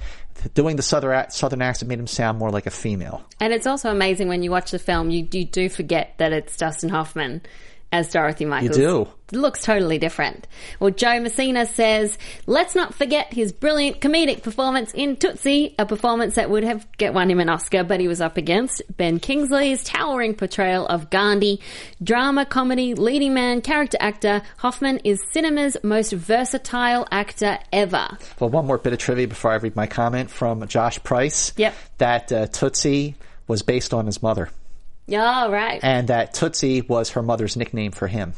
doing 0.54 0.76
the 0.76 0.84
southern 0.84 1.30
southern 1.30 1.62
accent 1.62 1.90
made 1.90 2.00
him 2.00 2.08
sound 2.08 2.38
more 2.40 2.52
like 2.52 2.66
a 2.66 2.72
female. 2.72 3.24
And 3.40 3.54
it's 3.54 3.68
also 3.68 3.92
amazing 3.92 4.28
when 4.28 4.44
you 4.44 4.52
watch 4.52 4.72
the 4.72 4.80
film, 4.80 5.10
you, 5.10 5.28
you 5.32 5.46
do 5.46 5.70
forget 5.70 6.16
that 6.18 6.34
it's 6.34 6.58
Dustin 6.58 6.90
Hoffman 6.90 7.42
as 7.92 8.12
Dorothy 8.12 8.46
Michaels. 8.46 8.76
do. 8.76 9.08
It 9.32 9.38
looks 9.38 9.64
totally 9.64 9.98
different. 9.98 10.46
Well, 10.80 10.92
Joe 10.92 11.20
Messina 11.22 11.66
says, 11.66 12.18
let's 12.48 12.76
not 12.76 12.94
forget 12.94 13.34
his 13.34 13.54
brilliant 13.54 14.02
comedic 14.02 14.44
performance 14.44 14.94
in 14.94 15.16
Tootsie, 15.16 15.74
a 15.80 15.86
performance 15.86 16.36
that 16.36 16.50
would 16.50 16.64
have 16.66 16.86
get 16.98 17.14
won 17.14 17.32
him 17.32 17.40
an 17.40 17.50
Oscar, 17.50 17.84
but 17.86 18.02
he 18.02 18.10
was 18.10 18.20
up 18.20 18.36
against 18.36 18.82
Ben 18.98 19.20
Kingsley's 19.20 19.84
towering 19.86 20.34
portrayal 20.34 20.86
of 20.88 21.10
Gandhi. 21.10 21.62
Drama, 22.04 22.46
comedy, 22.46 22.94
leading 22.94 23.34
man, 23.34 23.62
character 23.62 23.98
actor, 24.02 24.42
Hoffman 24.58 24.98
is 25.06 25.22
cinema's 25.32 25.78
most 25.82 26.12
versatile 26.12 27.08
actor 27.10 27.58
ever. 27.72 28.18
Well, 28.40 28.50
one 28.50 28.66
more 28.66 28.78
bit 28.78 28.92
of 28.92 29.00
trivia 29.00 29.28
before 29.28 29.52
I 29.52 29.56
read 29.56 29.76
my 29.78 29.88
comment 29.88 30.30
from 30.30 30.68
Josh 30.68 31.02
Price. 31.04 31.54
Yep. 31.56 31.74
That 32.00 32.32
uh, 32.32 32.48
Tootsie 32.48 33.16
was 33.48 33.62
based 33.62 33.94
on 33.94 34.08
his 34.08 34.22
mother. 34.22 34.50
Yeah, 35.12 35.50
right. 35.50 35.80
and 35.84 36.08
that 36.08 36.34
Tootsie 36.34 36.82
was 36.82 37.12
her 37.12 37.22
mother's 37.22 37.58
nickname 37.58 37.92
for 37.92 38.08
him. 38.08 38.34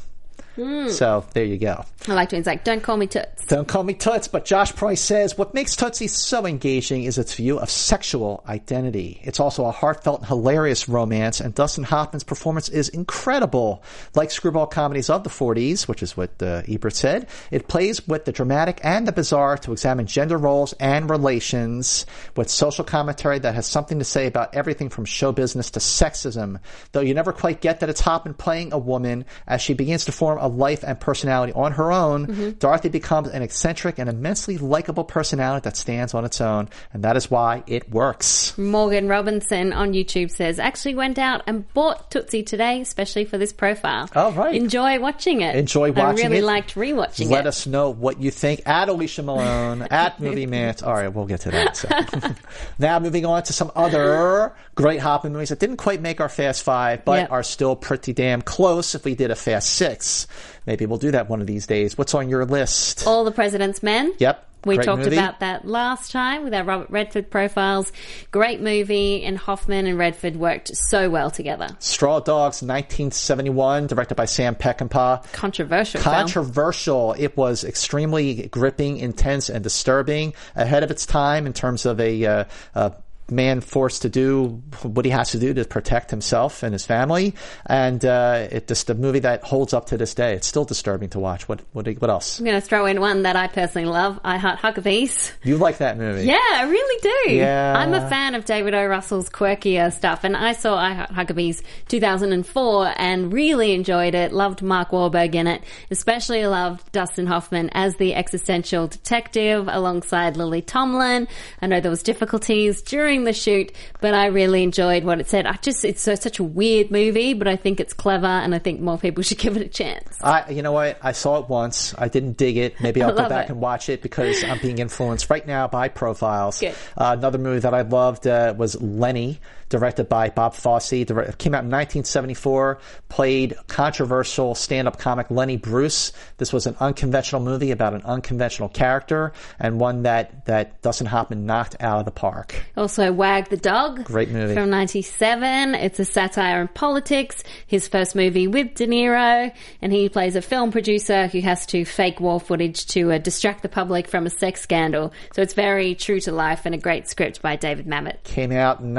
Hmm. 0.55 0.89
So 0.89 1.25
there 1.33 1.45
you 1.45 1.57
go. 1.57 1.83
I 2.07 2.13
like 2.13 2.29
to 2.29 2.37
it's 2.37 2.45
like, 2.47 2.63
don't 2.63 2.83
call 2.83 2.97
me 2.97 3.07
Toots. 3.07 3.45
Don't 3.47 3.67
call 3.67 3.83
me 3.83 3.93
Toots, 3.93 4.27
but 4.27 4.45
Josh 4.45 4.75
Price 4.75 5.01
says 5.01 5.37
what 5.37 5.53
makes 5.53 5.75
Tootsie 5.75 6.07
so 6.07 6.45
engaging 6.45 7.03
is 7.03 7.17
its 7.17 7.33
view 7.33 7.59
of 7.59 7.69
sexual 7.69 8.43
identity. 8.47 9.19
It's 9.23 9.39
also 9.39 9.65
a 9.65 9.71
heartfelt 9.71 10.19
and 10.19 10.27
hilarious 10.27 10.87
romance, 10.87 11.39
and 11.39 11.55
Dustin 11.55 11.83
Hoffman's 11.83 12.23
performance 12.23 12.69
is 12.69 12.89
incredible. 12.89 13.83
Like 14.15 14.31
screwball 14.31 14.67
comedies 14.67 15.09
of 15.09 15.23
the 15.23 15.29
40s, 15.29 15.87
which 15.87 16.03
is 16.03 16.15
what 16.15 16.41
uh, 16.41 16.61
Ebert 16.67 16.93
said, 16.93 17.27
it 17.49 17.67
plays 17.67 18.05
with 18.07 18.25
the 18.25 18.31
dramatic 18.31 18.79
and 18.83 19.07
the 19.07 19.11
bizarre 19.11 19.57
to 19.59 19.71
examine 19.71 20.05
gender 20.05 20.37
roles 20.37 20.73
and 20.73 21.09
relations 21.09 22.05
with 22.35 22.49
social 22.49 22.83
commentary 22.83 23.39
that 23.39 23.55
has 23.55 23.65
something 23.65 23.99
to 23.99 24.05
say 24.05 24.27
about 24.27 24.53
everything 24.53 24.89
from 24.89 25.05
show 25.05 25.31
business 25.31 25.71
to 25.71 25.79
sexism. 25.79 26.59
Though 26.91 27.01
you 27.01 27.13
never 27.13 27.31
quite 27.33 27.61
get 27.61 27.79
that 27.79 27.89
it's 27.89 28.01
Hoffman 28.01 28.33
playing 28.35 28.73
a 28.73 28.77
woman 28.77 29.25
as 29.47 29.61
she 29.61 29.73
begins 29.73 30.05
to 30.05 30.11
form 30.11 30.37
a 30.43 30.47
life 30.47 30.83
and 30.83 30.99
personality 30.99 31.53
on 31.53 31.71
her 31.71 31.91
own, 31.91 32.27
mm-hmm. 32.27 32.49
Dorothy 32.51 32.89
becomes 32.89 33.29
an 33.29 33.41
eccentric 33.41 33.97
and 33.97 34.09
immensely 34.09 34.57
likable 34.57 35.03
personality 35.05 35.63
that 35.63 35.77
stands 35.77 36.13
on 36.13 36.25
its 36.25 36.41
own, 36.41 36.69
and 36.91 37.03
that 37.03 37.15
is 37.17 37.31
why 37.31 37.63
it 37.65 37.89
works. 37.89 38.55
Morgan 38.57 39.07
Robinson 39.07 39.71
on 39.73 39.93
YouTube 39.93 40.29
says, 40.29 40.59
actually 40.59 40.95
went 40.95 41.17
out 41.17 41.41
and 41.47 41.71
bought 41.73 42.11
Tootsie 42.11 42.43
today, 42.43 42.81
especially 42.81 43.25
for 43.25 43.37
this 43.37 43.53
profile. 43.53 44.09
Oh, 44.15 44.31
right. 44.33 44.53
Enjoy 44.53 44.99
watching 44.99 45.41
it. 45.41 45.55
Enjoy 45.55 45.91
watching 45.91 46.25
it. 46.25 46.25
I 46.25 46.27
really 46.27 46.37
it. 46.39 46.43
liked 46.43 46.75
rewatching 46.75 47.29
Let 47.29 47.45
it. 47.45 47.47
us 47.47 47.65
know 47.65 47.89
what 47.89 48.21
you 48.21 48.29
think 48.31 48.67
at 48.67 48.89
Alicia 48.89 49.23
Malone, 49.23 49.81
at 49.91 50.19
Movie 50.19 50.45
Mantz. 50.47 50.85
All 50.85 50.93
right, 50.93 51.07
we'll 51.07 51.25
get 51.25 51.41
to 51.41 51.51
that. 51.51 51.77
So. 51.77 51.89
now 52.79 52.99
moving 52.99 53.25
on 53.25 53.43
to 53.43 53.53
some 53.53 53.71
other 53.75 54.53
great 54.75 54.99
Hoffman 54.99 55.33
movies 55.33 55.49
that 55.49 55.59
didn't 55.59 55.77
quite 55.77 56.01
make 56.01 56.19
our 56.19 56.29
Fast 56.29 56.63
Five, 56.63 57.05
but 57.05 57.13
Yep. 57.13 57.31
are 57.31 57.43
still 57.43 57.75
pretty 57.75 58.11
damn 58.11 58.41
close 58.41 58.95
if 58.95 59.05
we 59.05 59.15
did 59.15 59.31
a 59.31 59.35
Fast 59.35 59.69
Six. 59.69 60.27
Maybe 60.65 60.85
we'll 60.85 60.99
do 60.99 61.11
that 61.11 61.29
one 61.29 61.41
of 61.41 61.47
these 61.47 61.67
days. 61.67 61.97
What's 61.97 62.13
on 62.13 62.29
your 62.29 62.45
list? 62.45 63.05
All 63.07 63.23
the 63.23 63.31
President's 63.31 63.83
Men. 63.83 64.13
Yep. 64.19 64.49
We 64.65 64.75
great 64.75 64.85
talked 64.85 65.03
movie. 65.03 65.17
about 65.17 65.41
that 65.41 65.67
last 65.67 66.11
time 66.11 66.43
with 66.43 66.53
our 66.53 66.63
Robert 66.63 66.89
Redford 66.89 67.29
profiles. 67.29 67.91
Great 68.31 68.61
movie, 68.61 69.23
and 69.23 69.37
Hoffman 69.37 69.87
and 69.87 69.97
Redford 69.97 70.37
worked 70.37 70.75
so 70.75 71.09
well 71.09 71.29
together. 71.29 71.67
Straw 71.79 72.19
Dogs, 72.21 72.61
1971, 72.61 73.87
directed 73.87 74.15
by 74.15 74.25
Sam 74.25 74.55
Peckinpah. 74.55 75.31
Controversial. 75.33 75.99
film. 75.99 76.15
Controversial. 76.15 77.13
It 77.17 77.35
was 77.35 77.65
extremely 77.65 78.47
gripping, 78.47 78.97
intense, 78.97 79.49
and 79.49 79.63
disturbing. 79.63 80.33
Ahead 80.55 80.83
of 80.83 80.91
its 80.91 81.05
time 81.05 81.45
in 81.45 81.51
terms 81.51 81.85
of 81.85 81.99
a, 81.99 82.25
uh, 82.25 82.43
a 82.75 82.93
man 83.29 83.61
forced 83.61 84.03
to 84.03 84.09
do 84.09 84.61
what 84.83 85.05
he 85.05 85.11
has 85.11 85.31
to 85.31 85.39
do 85.39 85.53
to 85.53 85.65
protect 85.65 86.11
himself 86.11 86.63
and 86.63 86.73
his 86.73 86.85
family. 86.85 87.35
And 87.65 88.03
uh, 88.03 88.47
it 88.51 88.67
just 88.67 88.89
a 88.89 88.93
movie 88.93 89.19
that 89.19 89.43
holds 89.43 89.73
up 89.73 89.87
to 89.87 89.97
this 89.97 90.13
day. 90.13 90.33
It's 90.33 90.47
still 90.47 90.65
disturbing 90.65 91.09
to 91.09 91.19
watch. 91.19 91.47
What 91.47 91.61
what, 91.73 91.87
what 91.87 92.09
else? 92.09 92.39
I'm 92.39 92.45
going 92.45 92.59
to 92.59 92.65
throw 92.65 92.85
in 92.85 92.99
one 92.99 93.23
that 93.23 93.35
I 93.35 93.47
personally 93.47 93.87
love. 93.87 94.19
I 94.23 94.37
Heart 94.37 94.59
Huckabees. 94.59 95.31
You 95.43 95.57
like 95.57 95.77
that 95.79 95.97
movie? 95.97 96.25
Yeah, 96.25 96.37
I 96.37 96.63
really 96.69 97.01
do. 97.01 97.33
Yeah. 97.33 97.73
I'm 97.77 97.93
a 97.93 98.07
fan 98.09 98.35
of 98.35 98.45
David 98.45 98.73
O. 98.73 98.85
Russell's 98.85 99.29
quirkier 99.29 99.91
stuff, 99.91 100.23
and 100.23 100.35
I 100.35 100.53
saw 100.53 100.77
I 100.77 100.93
Heart 100.93 101.11
Huckabees 101.11 101.61
2004 101.87 102.93
and 102.97 103.33
really 103.33 103.73
enjoyed 103.73 104.15
it. 104.15 104.31
Loved 104.31 104.61
Mark 104.61 104.91
Wahlberg 104.91 105.35
in 105.35 105.47
it, 105.47 105.63
especially 105.91 106.45
loved 106.45 106.91
Dustin 106.91 107.27
Hoffman 107.27 107.69
as 107.73 107.95
the 107.97 108.15
existential 108.15 108.87
detective 108.87 109.67
alongside 109.69 110.37
Lily 110.37 110.61
Tomlin. 110.61 111.27
I 111.61 111.67
know 111.67 111.79
there 111.79 111.91
was 111.91 112.03
difficulties 112.03 112.81
during 112.81 113.12
during 113.13 113.25
the 113.25 113.33
shoot, 113.33 113.71
but 114.01 114.15
I 114.15 114.27
really 114.27 114.63
enjoyed 114.63 115.03
what 115.03 115.19
it 115.19 115.29
said. 115.29 115.45
I 115.45 115.53
just, 115.61 115.85
it's 115.85 116.01
so, 116.01 116.15
such 116.15 116.39
a 116.39 116.43
weird 116.43 116.89
movie, 116.89 117.33
but 117.33 117.47
I 117.47 117.55
think 117.55 117.79
it's 117.79 117.93
clever 117.93 118.25
and 118.25 118.55
I 118.55 118.59
think 118.59 118.81
more 118.81 118.97
people 118.97 119.21
should 119.23 119.37
give 119.37 119.55
it 119.55 119.61
a 119.61 119.69
chance. 119.69 120.17
I, 120.21 120.49
you 120.49 120.63
know 120.63 120.71
what? 120.71 120.97
I 121.01 121.11
saw 121.11 121.39
it 121.39 121.47
once. 121.47 121.93
I 121.97 122.07
didn't 122.07 122.37
dig 122.37 122.57
it. 122.57 122.81
Maybe 122.81 123.03
I'll 123.03 123.15
go 123.15 123.29
back 123.29 123.45
it. 123.45 123.51
and 123.51 123.61
watch 123.61 123.89
it 123.89 124.01
because 124.01 124.43
I'm 124.43 124.59
being 124.59 124.79
influenced 124.79 125.29
right 125.29 125.45
now 125.45 125.67
by 125.67 125.89
profiles. 125.89 126.63
Uh, 126.63 126.71
another 126.97 127.37
movie 127.37 127.59
that 127.59 127.73
I 127.73 127.81
loved 127.81 128.25
uh, 128.25 128.55
was 128.57 128.81
Lenny, 128.81 129.39
directed 129.69 130.09
by 130.09 130.29
Bob 130.29 130.53
Fosse. 130.53 131.05
Direct, 131.05 131.37
came 131.37 131.53
out 131.53 131.63
in 131.63 131.71
1974. 131.71 132.79
Played 133.09 133.55
controversial 133.67 134.55
stand-up 134.55 134.99
comic 134.99 135.29
Lenny 135.29 135.57
Bruce. 135.57 136.13
This 136.37 136.53
was 136.53 136.67
an 136.67 136.75
unconventional 136.79 137.41
movie 137.41 137.71
about 137.71 137.93
an 137.93 138.01
unconventional 138.03 138.69
character 138.69 139.33
and 139.59 139.79
one 139.79 140.03
that 140.03 140.45
that 140.45 140.81
Dustin 140.81 141.07
Hoffman 141.07 141.45
knocked 141.45 141.75
out 141.79 141.99
of 141.99 142.05
the 142.05 142.11
park. 142.11 142.55
Also, 142.75 143.11
Wag 143.11 143.49
the 143.49 143.57
Dog. 143.57 144.03
Great 144.05 144.29
movie. 144.29 144.53
From 144.53 144.69
97. 144.69 145.75
It's 145.75 145.99
a 145.99 146.05
satire 146.05 146.61
on 146.61 146.67
politics. 146.69 147.43
His 147.67 147.87
first 147.87 148.15
movie 148.15 148.47
with 148.47 148.75
De 148.75 148.87
Niro. 148.87 149.51
And 149.81 149.93
he 149.93 150.09
plays 150.09 150.35
a 150.35 150.41
film 150.41 150.71
producer 150.71 151.27
who 151.27 151.41
has 151.41 151.65
to 151.67 151.85
fake 151.85 152.19
war 152.19 152.39
footage 152.39 152.85
to 152.87 153.11
uh, 153.11 153.17
distract 153.17 153.61
the 153.61 153.69
public 153.69 154.07
from 154.07 154.25
a 154.25 154.29
sex 154.29 154.61
scandal. 154.61 155.13
So 155.33 155.41
it's 155.41 155.53
very 155.53 155.95
true 155.95 156.19
to 156.21 156.31
life 156.31 156.65
and 156.65 156.75
a 156.75 156.77
great 156.77 157.07
script 157.07 157.41
by 157.41 157.55
David 157.55 157.87
Mamet. 157.87 158.23
came 158.23 158.51
out 158.51 158.79
in 158.79 158.93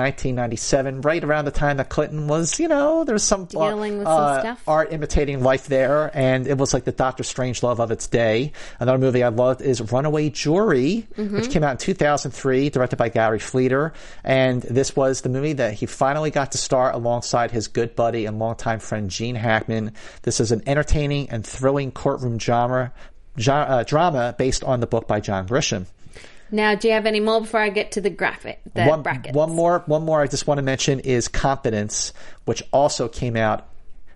1997, 0.58 1.00
right 1.02 1.24
around 1.24 1.44
the 1.44 1.50
time 1.50 1.76
that 1.78 1.88
Clinton 1.88 2.28
was, 2.28 2.58
you 2.58 2.68
know, 2.68 3.04
there's 3.04 3.22
some, 3.22 3.42
uh, 3.42 3.46
Dealing 3.70 3.98
with 3.98 4.06
some 4.06 4.22
uh, 4.22 4.40
stuff. 4.40 4.62
art 4.66 4.92
imitating 4.92 5.42
life 5.42 5.66
there, 5.66 6.10
and 6.14 6.46
it 6.46 6.58
was 6.58 6.72
like 6.72 6.84
the 6.84 6.92
Doctor 6.92 7.22
Strangelove 7.22 7.78
of 7.80 7.90
its 7.90 8.06
day. 8.06 8.52
Another 8.80 8.98
movie 8.98 9.22
I 9.22 9.28
loved 9.28 9.60
is 9.62 9.80
Runaway 9.92 10.30
Jury, 10.30 11.06
Mm-hmm. 11.16 11.36
which 11.36 11.50
came 11.50 11.62
out 11.62 11.72
in 11.72 11.76
2003, 11.78 12.70
directed 12.70 12.96
by 12.96 13.08
Gary 13.08 13.38
Fleder, 13.38 13.92
and 14.22 14.62
this 14.62 14.96
was 14.96 15.20
the 15.20 15.28
movie 15.28 15.54
that 15.54 15.74
he 15.74 15.86
finally 15.86 16.30
got 16.30 16.52
to 16.52 16.58
star 16.58 16.92
alongside 16.92 17.50
his 17.50 17.68
good 17.68 17.94
buddy 17.94 18.26
and 18.26 18.38
longtime 18.38 18.80
friend 18.80 19.10
Gene 19.10 19.34
Hackman. 19.36 19.92
This 20.22 20.40
is 20.40 20.52
an 20.52 20.62
entertaining 20.66 21.30
and 21.30 21.44
thrilling 21.46 21.90
courtroom 21.92 22.38
drama. 22.38 22.92
jo- 23.36 23.52
Uh, 23.54 23.82
drama 23.82 24.34
based 24.38 24.62
on 24.64 24.80
the 24.80 24.86
book 24.86 25.08
by 25.08 25.20
John 25.20 25.46
Grisham. 25.48 25.86
Now, 26.54 26.76
do 26.76 26.86
you 26.86 26.94
have 26.94 27.04
any 27.04 27.18
more 27.18 27.40
before 27.40 27.58
I 27.58 27.68
get 27.68 27.92
to 27.92 28.00
the 28.00 28.10
graphic, 28.10 28.60
the 28.74 28.84
one, 28.84 29.02
brackets? 29.02 29.34
one 29.34 29.50
more, 29.50 29.82
one 29.86 30.04
more. 30.04 30.22
I 30.22 30.28
just 30.28 30.46
want 30.46 30.58
to 30.58 30.62
mention 30.62 31.00
is 31.00 31.26
Confidence, 31.26 32.12
which 32.44 32.62
also 32.72 33.08
came 33.08 33.36
out 33.36 33.66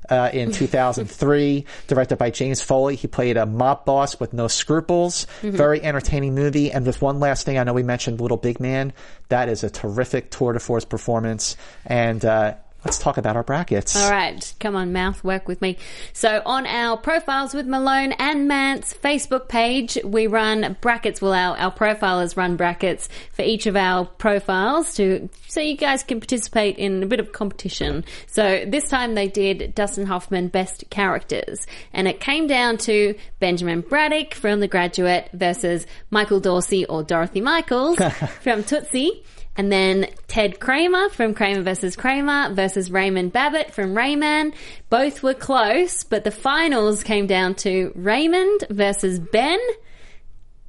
uh, 0.09 0.31
in 0.33 0.53
2003, 0.53 1.65
directed 1.89 2.17
by 2.17 2.31
James 2.31 2.63
Foley. 2.63 2.95
He 2.95 3.09
played 3.09 3.37
a 3.37 3.45
mob 3.45 3.85
boss 3.85 4.21
with 4.21 4.33
no 4.33 4.47
scruples. 4.47 5.27
Mm-hmm. 5.43 5.57
Very 5.57 5.83
entertaining 5.83 6.37
movie. 6.37 6.71
And 6.71 6.85
just 6.85 7.03
one 7.03 7.19
last 7.19 7.45
thing, 7.45 7.59
I 7.59 7.65
know 7.65 7.73
we 7.73 7.83
mentioned 7.83 8.21
Little 8.21 8.37
Big 8.37 8.61
Man. 8.61 8.93
That 9.31 9.49
is 9.49 9.65
a 9.65 9.71
terrific 9.71 10.31
tour 10.31 10.53
de 10.53 10.61
force 10.61 10.85
performance. 10.85 11.57
And 11.87 12.25
uh, 12.25 12.55
let's 12.85 12.99
talk 12.99 13.17
about 13.17 13.37
our 13.37 13.43
brackets. 13.43 13.97
All 13.97 14.11
right, 14.11 14.55
come 14.61 14.77
on, 14.77 14.93
mouth, 14.93 15.23
work 15.25 15.49
with 15.49 15.61
me. 15.61 15.77
So 16.13 16.43
on 16.47 16.67
our 16.67 16.97
profiles 16.97 17.55
with 17.55 17.67
Malone 17.67 18.13
and 18.13 18.49
Mantz 18.49 18.97
Facebook 18.97 19.49
page, 19.49 19.99
we 20.05 20.27
run 20.27 20.77
brackets. 20.81 21.21
Well, 21.21 21.33
our, 21.33 21.57
our 21.57 21.73
profilers 21.73 22.37
run 22.37 22.57
brackets 22.57 23.09
for 23.33 23.43
each 23.43 23.67
of 23.67 23.77
our 23.77 24.05
profiles 24.05 24.95
to 24.95 25.29
so 25.49 25.61
you 25.61 25.77
guys 25.77 26.03
can 26.03 26.21
participate 26.21 26.77
in 26.77 27.03
a 27.03 27.07
bit 27.07 27.21
of 27.21 27.33
competition. 27.33 28.05
So 28.27 28.65
this 28.67 28.89
time 28.89 29.15
they 29.15 29.29
did 29.29 29.75
Dustin 29.75 30.07
Hoffman 30.07 30.49
best 30.49 30.85
characters, 30.91 31.67
and 31.93 32.07
it 32.07 32.21
came 32.21 32.47
down 32.47 32.79
to 32.79 33.15
Benjamin 33.41 33.81
Braddock 33.81 34.35
from 34.35 34.61
The 34.61 34.69
Graduate 34.69 35.31
versus 35.33 35.87
Michael 36.11 36.41
Dorsey 36.41 36.87
or 36.87 37.03
Dorothy 37.03 37.41
Michaels 37.41 37.99
from 38.43 38.63
Tootsie. 38.63 39.25
And 39.59 39.73
then 39.73 40.07
Ted 40.29 40.61
Kramer 40.61 41.09
from 41.09 41.35
Kramer 41.35 41.63
versus 41.63 41.97
Kramer 41.97 42.55
versus 42.55 42.93
Raymond 42.93 43.33
Babbitt 43.33 43.75
from 43.75 43.97
Rain 43.97 44.21
Man. 44.21 44.55
Both 44.89 45.23
were 45.23 45.35
close, 45.35 46.05
but 46.05 46.23
the 46.23 46.31
finals 46.31 47.03
came 47.03 47.27
down 47.27 47.57
to 47.57 47.93
Raymond 47.97 48.65
versus 48.71 49.19
Ben 49.19 49.59